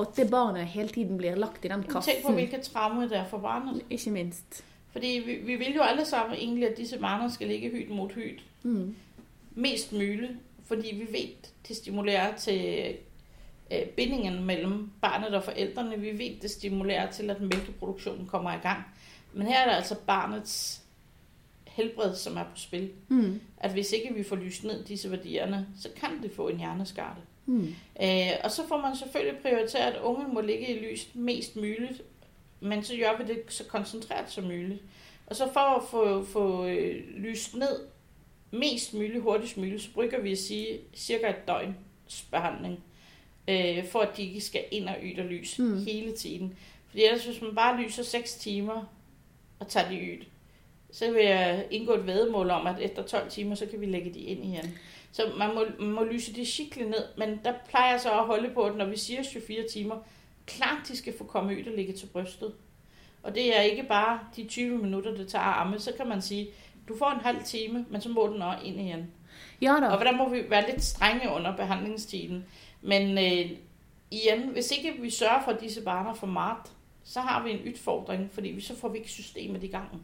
at 0.00 0.16
det 0.16 0.30
barnet 0.30 0.66
hele 0.66 0.88
tiden 0.88 1.18
blir 1.18 1.34
lagt 1.34 1.64
i 1.64 1.68
den 1.68 1.82
Tænk 1.82 1.86
på, 1.92 2.00
kassen. 2.00 2.34
hvilket 2.34 2.60
traume 2.62 3.02
det 3.08 3.16
er 3.16 3.24
for 3.24 3.38
barnet. 3.38 3.82
Ikke 3.90 4.10
minst. 4.10 4.64
Fordi 4.92 5.22
vi, 5.26 5.34
vi 5.34 5.56
vil 5.56 5.74
jo 5.74 5.82
alle 5.82 6.04
sammen 6.04 6.36
egentlig, 6.36 6.68
at 6.68 6.76
disse 6.76 6.98
barner 6.98 7.28
skal 7.28 7.48
ligge 7.48 7.70
hyt 7.70 7.90
mod 7.90 8.10
hyt. 8.14 8.42
Mm. 8.62 8.96
mest 9.54 9.92
muligt, 9.92 10.32
fordi 10.66 10.94
vi 10.94 11.12
ved, 11.12 11.28
det 11.68 11.76
stimulerer 11.76 12.36
til 12.36 12.94
øh, 13.72 13.86
bindingen 13.86 14.44
mellem 14.44 14.90
barnet 15.00 15.34
og 15.34 15.44
forældrene. 15.44 16.00
Vi 16.00 16.18
ved, 16.18 16.40
det 16.42 16.50
stimulerer 16.50 17.10
til, 17.10 17.30
at 17.30 17.40
mælkeproduktionen 17.40 18.26
kommer 18.26 18.52
i 18.52 18.58
gang. 18.62 18.84
Men 19.32 19.46
her 19.46 19.58
er 19.58 19.64
der 19.64 19.76
altså 19.76 19.96
barnets 20.06 20.82
helbred, 21.66 22.14
som 22.14 22.36
er 22.36 22.44
på 22.44 22.56
spil. 22.56 22.90
Mm. 23.08 23.40
At 23.56 23.72
hvis 23.72 23.92
ikke 23.92 24.14
vi 24.14 24.22
får 24.22 24.36
lyst 24.36 24.64
ned 24.64 24.84
disse 24.84 25.10
værdierne, 25.10 25.66
så 25.80 25.88
kan 25.96 26.22
det 26.22 26.32
få 26.32 26.48
en 26.48 26.58
hjerneskade. 26.58 27.16
Mm. 27.46 27.74
Øh, 28.02 28.30
og 28.44 28.50
så 28.50 28.62
får 28.68 28.80
man 28.80 28.96
selvfølgelig 28.96 29.38
prioriteret, 29.42 29.92
at 29.92 30.00
ungen 30.02 30.34
må 30.34 30.40
ligge 30.40 30.76
i 30.76 30.78
lys 30.78 31.08
mest 31.14 31.56
muligt, 31.56 32.02
men 32.60 32.84
så 32.84 32.96
gør 32.96 33.16
vi 33.24 33.32
det 33.32 33.42
så 33.48 33.64
koncentreret 33.64 34.30
som 34.30 34.44
muligt. 34.44 34.82
Og 35.26 35.36
så 35.36 35.52
for 35.52 35.60
at 35.60 35.82
få, 35.90 36.24
få 36.24 36.66
øh, 36.66 37.04
lyst 37.16 37.54
ned 37.54 37.80
mest 38.50 38.94
muligt, 38.94 39.22
hurtigst 39.22 39.56
muligt, 39.56 39.82
så 39.82 39.88
brygger 39.94 40.20
vi 40.20 40.32
at 40.32 40.38
sige 40.38 40.78
cirka 40.94 41.28
et 41.30 41.48
døgns 41.48 42.22
behandling, 42.30 42.80
øh, 43.48 43.86
for 43.88 43.98
at 44.00 44.16
de 44.16 44.22
ikke 44.22 44.40
skal 44.40 44.64
ind 44.70 44.88
og 44.88 44.96
yde 45.02 45.22
lys 45.22 45.58
Mm. 45.58 45.84
hele 45.84 46.12
tiden. 46.16 46.58
Fordi 46.88 47.04
ellers, 47.04 47.24
hvis 47.24 47.42
man 47.42 47.54
bare 47.54 47.80
lyser 47.82 48.02
6 48.02 48.34
timer 48.34 48.84
og 49.58 49.68
tager 49.68 49.88
de 49.88 49.96
ydt, 49.98 50.26
så 50.92 51.10
vil 51.12 51.24
jeg 51.24 51.66
indgå 51.70 51.92
et 51.94 52.06
vedmål 52.06 52.50
om, 52.50 52.66
at 52.66 52.76
efter 52.80 53.02
12 53.02 53.30
timer, 53.30 53.54
så 53.54 53.66
kan 53.66 53.80
vi 53.80 53.86
lægge 53.86 54.14
de 54.14 54.20
ind 54.20 54.44
igen. 54.44 54.78
Så 55.12 55.22
man 55.38 55.54
må, 55.54 55.64
man 55.78 55.90
må 55.90 56.04
lyse 56.04 56.34
det 56.34 56.48
skikkelig 56.48 56.86
ned, 56.88 57.04
men 57.18 57.40
der 57.44 57.52
plejer 57.68 57.90
jeg 57.90 58.00
så 58.00 58.10
at 58.10 58.26
holde 58.26 58.50
på, 58.54 58.62
at 58.62 58.76
når 58.76 58.84
vi 58.84 58.96
siger 58.96 59.22
24 59.22 59.68
timer, 59.72 59.96
klart 60.48 60.88
de 60.88 60.96
skal 60.96 61.18
få 61.18 61.24
komme 61.24 61.52
ud 61.52 61.66
og 61.66 61.76
ligge 61.76 61.92
til 61.92 62.06
brystet. 62.06 62.54
Og 63.22 63.34
det 63.34 63.56
er 63.56 63.60
ikke 63.60 63.82
bare 63.82 64.20
de 64.36 64.44
20 64.44 64.78
minutter, 64.78 65.14
det 65.14 65.28
tager 65.28 65.44
at 65.44 65.60
amme, 65.60 65.78
så 65.78 65.92
kan 65.96 66.08
man 66.08 66.22
sige, 66.22 66.48
du 66.88 66.98
får 66.98 67.10
en 67.10 67.20
halv 67.20 67.44
time, 67.44 67.86
men 67.90 68.00
så 68.00 68.08
må 68.08 68.28
den 68.32 68.42
også 68.42 68.64
ind 68.64 68.80
igen. 68.80 69.10
Ja 69.62 69.76
da. 69.80 69.86
Og 69.86 70.04
der 70.04 70.12
må 70.12 70.28
vi 70.28 70.50
være 70.50 70.70
lidt 70.70 70.84
strenge 70.84 71.30
under 71.30 71.56
behandlingstiden. 71.56 72.44
Men 72.82 73.18
øh, 73.18 73.50
igen, 74.10 74.48
hvis 74.52 74.70
ikke 74.70 75.02
vi 75.02 75.10
sørger 75.10 75.44
for, 75.44 75.52
at 75.52 75.60
disse 75.60 75.82
barner 75.82 76.14
får 76.14 76.26
mat, 76.26 76.72
så 77.04 77.20
har 77.20 77.44
vi 77.44 77.50
en 77.50 77.72
udfordring, 77.72 78.30
fordi 78.32 78.48
vi 78.48 78.60
så 78.60 78.76
får 78.76 78.88
vi 78.88 78.98
ikke 78.98 79.10
systemet 79.10 79.64
i 79.64 79.66
gang. 79.66 80.02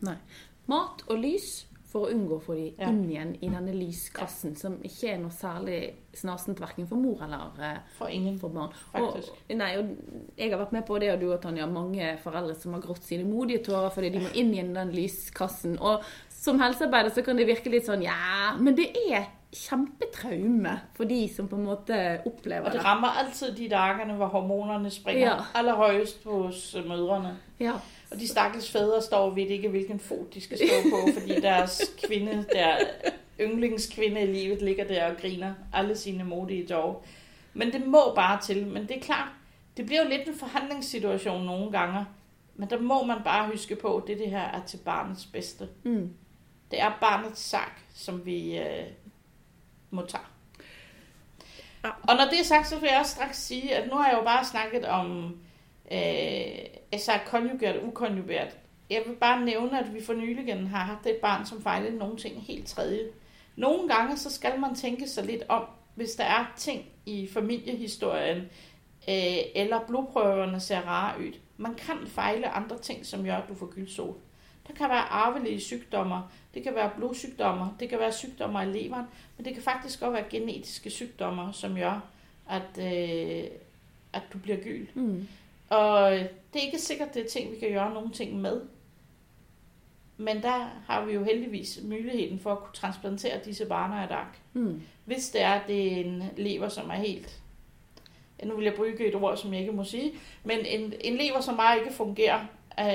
Mat 0.67 1.09
og 1.09 1.19
lys 1.19 1.67
for 1.95 2.09
å 2.09 2.11
unngå 2.11 2.41
å 2.41 2.43
få 2.43 2.57
de 2.59 2.65
Ja. 2.79 2.89
inn 2.91 3.05
igjen 3.07 3.37
i 3.41 3.49
denne 3.53 3.71
lyskassen, 3.79 4.57
som 4.59 4.81
ikke 4.83 5.13
er 5.13 5.19
noe 5.23 5.31
særlig 5.31 5.79
snasent 6.15 6.59
verken 6.59 6.89
for 6.91 6.99
mor 6.99 7.23
eller 7.23 7.53
eh, 7.63 7.79
For 7.99 8.09
ingen. 8.11 8.37
for 8.43 8.51
barn. 8.51 8.73
Faktisk. 8.91 9.31
Og, 9.31 9.55
nei, 9.61 9.71
og 9.79 9.95
jeg 10.37 10.51
har 10.51 10.59
vært 10.65 10.73
med 10.75 10.87
på 10.89 10.99
det, 10.99 11.13
og 11.15 11.21
du 11.23 11.29
og 11.33 11.41
Tanja, 11.43 11.67
mange 11.71 12.17
foreldre 12.25 12.57
som 12.59 12.75
har 12.75 12.83
grått 12.83 13.07
sine 13.07 13.25
modige 13.29 13.63
tårer 13.69 13.95
fordi 13.95 14.11
de 14.17 14.25
må 14.27 14.35
inn 14.35 14.51
igjen 14.53 14.71
i 14.75 14.79
den 14.81 14.93
lyskassen. 14.99 15.79
Og 15.81 16.03
som 16.35 16.59
helsearbeider 16.59 17.15
så 17.15 17.23
kan 17.25 17.37
det 17.39 17.47
virke 17.47 17.71
litt 17.71 17.87
sånn 17.87 18.03
ja, 18.03 18.57
men 18.59 18.75
det 18.75 18.91
er 19.09 19.31
kjempetraume 19.55 20.81
for 20.97 21.05
de 21.05 21.31
som 21.37 21.49
på 21.49 21.57
en 21.57 21.65
måte 21.65 22.21
opplever 22.27 22.61
Og 22.65 22.73
det 22.73 22.79
det. 22.81 22.85
rammer 22.85 23.09
altid 23.09 23.53
de 23.57 23.69
dagene, 23.69 24.13
hvor 24.13 24.27
hormonerne 24.27 24.91
springer 24.91 25.27
Ja. 25.31 25.37
allerhøjest 25.55 26.25
hos 26.25 26.75
øh, 26.75 26.89
mødrene. 26.89 27.37
Ja. 27.61 27.73
Og 28.11 28.21
de 28.21 28.29
stakkels 28.29 28.71
fædre 28.73 29.03
står 29.03 29.17
og 29.19 29.37
ved 29.37 29.47
ikke, 29.47 29.69
hvilken 29.69 30.01
fod 30.01 30.27
de 30.35 30.41
skal 30.41 30.59
stå 30.59 30.91
på, 30.91 31.21
fordi 31.21 31.41
deres 31.51 31.83
kvinde, 32.07 32.45
der 32.53 32.77
yndlingskvinde 33.41 34.21
i 34.23 34.27
livet, 34.27 34.63
ligger 34.63 34.85
der 34.85 35.11
og 35.11 35.17
griner 35.21 35.55
alle 35.73 35.97
sine 35.97 36.25
modige 36.25 36.67
dog. 36.67 37.05
Men 37.55 37.73
det 37.73 37.87
må 37.87 38.15
bare 38.15 38.41
til. 38.41 38.67
Men 38.67 38.83
det 38.89 38.97
er 38.97 39.01
klart, 39.01 39.29
det 39.77 39.87
bliver 39.87 40.03
jo 40.03 40.09
lidt 40.09 40.29
en 40.29 40.35
forhandlingssituation 40.35 41.45
nogle 41.45 41.73
gange. 41.73 42.07
Men 42.57 42.71
der 42.71 42.81
må 42.81 43.05
man 43.05 43.19
bare 43.25 43.51
huske 43.51 43.77
på, 43.77 43.97
at 43.97 44.03
det, 44.07 44.19
det 44.19 44.31
her 44.31 44.41
er 44.43 44.61
til 44.67 44.77
barnets 44.85 45.27
bedste. 45.27 45.69
Mm. 45.83 46.11
Det 46.71 46.81
er 46.81 46.99
barnets 47.01 47.41
sag, 47.41 47.61
som 47.95 48.27
vi 48.27 48.59
øh, 48.59 48.65
må 49.95 50.07
tage. 50.07 50.25
Ja. 51.85 51.89
Og 51.89 52.17
når 52.17 52.25
det 52.31 52.41
er 52.41 52.45
sagt, 52.45 52.69
så 52.69 52.79
vil 52.79 52.89
jeg 52.93 53.01
også 53.01 53.13
straks 53.13 53.39
sige, 53.39 53.75
at 53.75 53.89
nu 53.91 53.97
har 53.97 54.09
jeg 54.09 54.19
jo 54.19 54.25
bare 54.25 54.45
snakket 54.45 54.85
om 54.85 55.37
øh, 55.93 56.59
altså 56.93 57.13
konjugeret 57.27 57.77
og 57.77 57.87
ukonjugeret. 57.87 58.57
Jeg 58.91 59.03
vil 59.07 59.15
bare 59.15 59.45
nævne, 59.45 59.81
at 59.81 59.95
vi 59.95 60.05
for 60.05 60.13
nyligen 60.13 60.67
har 60.67 60.85
haft 60.85 61.07
et 61.07 61.17
barn, 61.17 61.47
som 61.47 61.63
fejlede 61.63 61.97
nogle 61.97 62.17
ting 62.17 62.43
helt 62.43 62.67
tredje. 62.67 63.01
Nogle 63.57 63.89
gange, 63.89 64.17
så 64.17 64.31
skal 64.31 64.61
man 64.61 64.75
tænke 64.75 65.09
sig 65.09 65.25
lidt 65.25 65.43
om, 65.49 65.65
hvis 65.95 66.11
der 66.11 66.25
er 66.25 66.53
ting 66.57 66.85
i 67.07 67.29
familiehistorien, 67.33 68.39
øh, 69.09 69.39
eller 69.55 69.81
blodprøverne 69.87 70.61
ser 70.61 70.81
rare 70.81 71.21
ud. 71.21 71.33
Man 71.57 71.75
kan 71.75 72.07
fejle 72.07 72.49
andre 72.49 72.79
ting, 72.79 73.07
som 73.07 73.25
gør, 73.25 73.37
at 73.37 73.49
du 73.49 73.55
får 73.55 73.75
gyldsol. 73.75 74.15
Der 74.67 74.75
kan 74.75 74.89
være 74.89 75.09
arvelige 75.11 75.61
sygdommer, 75.61 76.33
det 76.55 76.63
kan 76.63 76.75
være 76.75 76.91
blodsygdommer, 76.97 77.77
det 77.81 77.89
kan 77.89 77.99
være 77.99 78.13
sygdommer 78.13 78.63
i 78.63 78.67
leveren, 78.67 79.07
men 79.37 79.45
det 79.45 79.55
kan 79.55 79.63
faktisk 79.63 80.03
også 80.03 80.13
være 80.13 80.25
genetiske 80.31 80.91
sygdommer, 80.91 81.53
som 81.53 81.75
gør, 81.75 82.01
at, 82.51 82.79
øh, 82.79 83.45
at 84.13 84.23
du 84.33 84.39
bliver 84.39 84.57
gyld. 84.57 84.89
Mm. 84.95 85.29
Og 85.69 86.11
det 86.13 86.61
er 86.61 86.67
ikke 86.67 86.79
sikkert, 86.79 87.15
det 87.15 87.25
er 87.25 87.29
ting, 87.29 87.53
vi 87.53 87.59
kan 87.59 87.71
gøre 87.71 87.95
nogle 87.95 88.11
ting 88.11 88.41
med. 88.41 88.61
Men 90.17 90.43
der 90.43 90.83
har 90.87 91.05
vi 91.05 91.13
jo 91.13 91.25
heldigvis 91.25 91.81
muligheden 91.83 92.39
for 92.39 92.53
at 92.53 92.59
kunne 92.59 92.75
transplantere 92.75 93.41
disse 93.45 93.67
barner 93.67 94.05
i 94.05 94.09
dag. 94.09 94.25
Mm. 94.53 94.83
Hvis 95.05 95.31
det 95.31 95.43
er, 95.43 95.61
det 95.67 95.93
er 95.93 95.97
en 95.97 96.23
lever, 96.37 96.69
som 96.69 96.91
er 96.91 96.95
helt... 96.95 97.41
Ja, 98.41 98.47
nu 98.47 98.57
vil 98.57 98.65
jeg 98.65 98.75
bruge 98.75 99.09
et 99.09 99.15
ord, 99.15 99.37
som 99.37 99.53
jeg 99.53 99.61
ikke 99.61 99.73
må 99.73 99.85
sige. 99.85 100.13
Men 100.45 100.59
en, 100.67 100.93
en 101.01 101.17
lever, 101.17 101.41
som 101.41 101.57
bare 101.57 101.79
ikke 101.79 101.93
fungerer, 101.93 102.41
øh, 102.81 102.87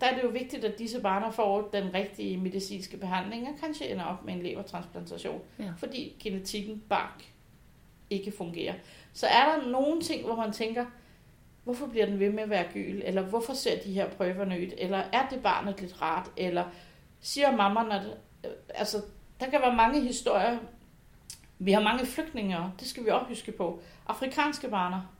der 0.00 0.06
er 0.06 0.14
det 0.14 0.22
jo 0.22 0.28
vigtigt, 0.28 0.64
at 0.64 0.78
disse 0.78 1.00
barner 1.00 1.30
får 1.30 1.68
den 1.72 1.94
rigtige 1.94 2.36
medicinske 2.36 2.96
behandling, 2.96 3.48
og 3.48 3.54
kanskje 3.60 3.86
ender 3.86 4.04
op 4.04 4.24
med 4.24 4.34
en 4.34 4.42
levertransplantation, 4.42 5.40
Ja. 5.58 5.70
fordi 5.76 6.16
genetikken 6.22 6.82
bak 6.88 7.22
ikke 8.10 8.32
fungerer. 8.32 8.74
Så 9.12 9.26
er 9.26 9.44
der 9.56 9.70
nogle 9.70 10.00
ting, 10.02 10.24
hvor 10.26 10.36
man 10.36 10.52
tænker, 10.52 10.86
hvorfor 11.64 11.86
bliver 11.86 12.06
den 12.06 12.20
ved 12.20 12.30
med 12.32 12.42
at 12.42 12.50
være 12.50 12.64
gyl, 12.72 13.02
eller 13.04 13.22
hvorfor 13.22 13.52
ser 13.52 13.82
de 13.84 13.92
her 13.92 14.08
prøver 14.10 14.44
nyt, 14.44 14.74
eller 14.78 14.98
er 15.12 15.28
det 15.28 15.42
barnet 15.42 15.80
lidt 15.80 16.02
rart, 16.02 16.30
eller 16.36 16.64
siger 17.20 17.56
mamma, 17.56 17.82
når 17.82 17.98
det, 17.98 18.14
øh, 18.44 18.50
altså, 18.74 19.02
der 19.40 19.46
kan 19.50 19.60
være 19.60 19.76
mange 19.76 20.00
historier. 20.00 20.58
Vi 21.58 21.72
har 21.72 21.80
mange 21.82 22.06
flygtninge, 22.06 22.56
det 22.80 22.88
skal 22.88 23.04
vi 23.04 23.08
også 23.10 23.26
huske 23.28 23.52
på. 23.52 23.80
Afrikanske 24.06 24.68
barner, 24.68 25.14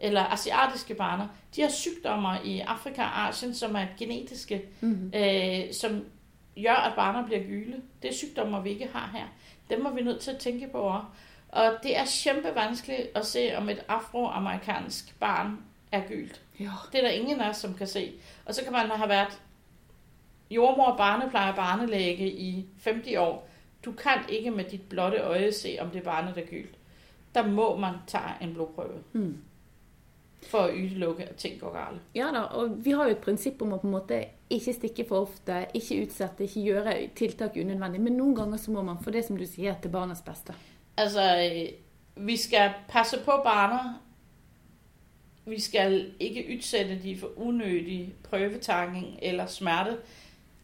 eller 0.00 0.24
asiatiske 0.24 0.94
barner, 0.94 1.28
de 1.56 1.62
har 1.62 1.68
sygdomme 1.68 2.28
i 2.44 2.60
Afrika 2.60 3.02
og 3.02 3.28
Asien, 3.28 3.54
som 3.54 3.76
er 3.76 3.86
genetiske, 3.98 4.62
Mm. 4.80 5.12
øh, 5.14 5.72
som 5.72 6.04
gør, 6.62 6.74
at 6.74 6.92
barner 6.96 7.26
bliver 7.26 7.40
gyle. 7.42 7.76
Det 8.02 8.10
er 8.10 8.14
sygdomme, 8.14 8.62
vi 8.62 8.70
ikke 8.70 8.88
har 8.92 9.10
her. 9.14 9.24
Dem 9.70 9.86
er 9.86 9.90
vi 9.90 10.02
nødt 10.02 10.20
til 10.20 10.30
at 10.30 10.38
tænke 10.38 10.68
på 10.72 10.78
også. 10.78 11.06
Og 11.48 11.76
det 11.82 11.98
er 11.98 12.04
kæmpe 12.24 12.54
vanskeligt 12.54 13.00
at 13.14 13.26
se, 13.26 13.52
om 13.56 13.68
et 13.68 13.84
afroamerikansk 13.88 15.18
barn 15.20 15.58
er 15.92 16.00
gylt. 16.08 16.40
Ja. 16.60 16.70
Det 16.92 16.98
er 16.98 17.02
der 17.02 17.10
ingen 17.10 17.40
af 17.40 17.48
os, 17.48 17.56
som 17.56 17.74
kan 17.74 17.86
se. 17.86 18.12
Og 18.46 18.54
så 18.54 18.64
kan 18.64 18.72
man 18.72 18.90
have 18.90 19.08
været 19.08 19.40
jordmor, 20.50 20.96
barneplejer, 20.96 21.54
barnelæge 21.54 22.30
i 22.30 22.66
50 22.84 23.16
år. 23.16 23.48
Du 23.84 23.92
kan 23.92 24.12
ikke 24.28 24.50
med 24.50 24.64
dit 24.64 24.82
blotte 24.88 25.18
øje 25.18 25.52
se, 25.52 25.76
om 25.80 25.90
det 25.90 25.98
er 25.98 26.04
barnet, 26.04 26.34
der 26.34 26.42
er 26.42 26.46
gylt. 26.46 26.74
Der 27.34 27.46
må 27.46 27.76
man 27.76 27.94
tage 28.06 28.22
en 28.40 28.54
blodprøve 28.54 29.02
Mm. 29.12 29.38
For 30.48 30.58
at 30.58 30.74
utelukke, 30.74 31.22
at 31.28 31.36
ting 31.36 31.60
går 31.60 31.72
galt. 31.72 32.00
Ja 32.14 32.30
da, 32.32 32.40
og 32.56 32.84
vi 32.84 32.90
har 32.90 33.04
jo 33.08 33.10
et 33.16 33.18
prinsipp 33.24 33.62
om 33.62 33.72
å 33.72 33.78
på 33.78 33.86
en 33.86 33.92
måte 33.92 34.20
ikke 34.50 34.72
stikke 34.72 35.04
for 35.08 35.26
ofte, 35.28 35.66
ikke 35.74 35.98
utsette, 36.06 36.44
ikke 36.44 36.60
gjøre 36.64 36.94
tiltak 37.14 37.56
unødvendig. 37.60 38.00
Men 38.00 38.16
noen 38.16 38.34
ganger 38.34 38.56
så 38.58 38.70
må 38.74 38.82
man, 38.82 38.98
for 39.04 39.10
det 39.14 39.24
som 39.26 39.36
du 39.38 39.44
sier, 39.46 39.74
til 39.82 39.90
barnas 39.90 40.22
beste. 40.26 40.54
Altså, 40.96 41.20
øh, 41.20 42.24
vi 42.26 42.36
skal 42.36 42.70
passe 42.88 43.18
på 43.24 43.36
barna. 43.44 43.98
Vi 45.46 45.60
skal 45.60 46.12
ikke 46.20 46.46
udsætte 46.56 46.98
de 47.02 47.16
for 47.18 47.30
unødig 47.36 48.12
prøvetagning 48.30 49.18
eller 49.22 49.46
smerte, 49.46 49.96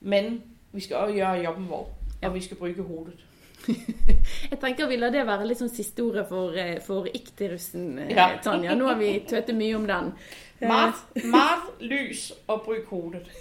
men 0.01 0.43
vi 0.73 0.81
skal 0.81 0.97
også 0.97 1.15
gjøre 1.15 1.43
jobben 1.45 1.69
vår, 1.71 1.93
Ja. 2.23 2.29
og 2.29 2.35
vi 2.35 2.41
skal 2.41 2.57
bruge 2.57 2.83
hovedet. 2.83 3.26
Jeg 4.51 4.59
tenker 4.63 4.87
vi 4.91 4.99
lar 5.01 5.11
det 5.15 5.25
være 5.27 5.47
litt 5.49 5.59
sånn 5.61 5.73
siste 5.73 6.05
ordet 6.05 6.27
for, 6.29 6.55
eh, 6.59 6.77
for 6.85 7.09
ikterussen, 7.11 7.99
eh, 8.05 8.13
Ja. 8.15 8.29
Tanja. 8.43 8.75
Nå 8.79 8.87
har 8.91 8.99
vi 9.01 9.11
tøtet 9.29 9.57
mye 9.57 9.77
om 9.79 9.87
den. 9.87 10.13
Meget, 10.61 11.03
meget 11.29 11.83
lys 11.85 12.31
og 12.49 12.63
brug 12.65 12.87
hovedet. 12.89 13.29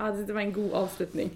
Ja, 0.00 0.08
det 0.16 0.32
var 0.34 0.40
en 0.40 0.52
god 0.52 0.72
avslutning. 0.80 1.30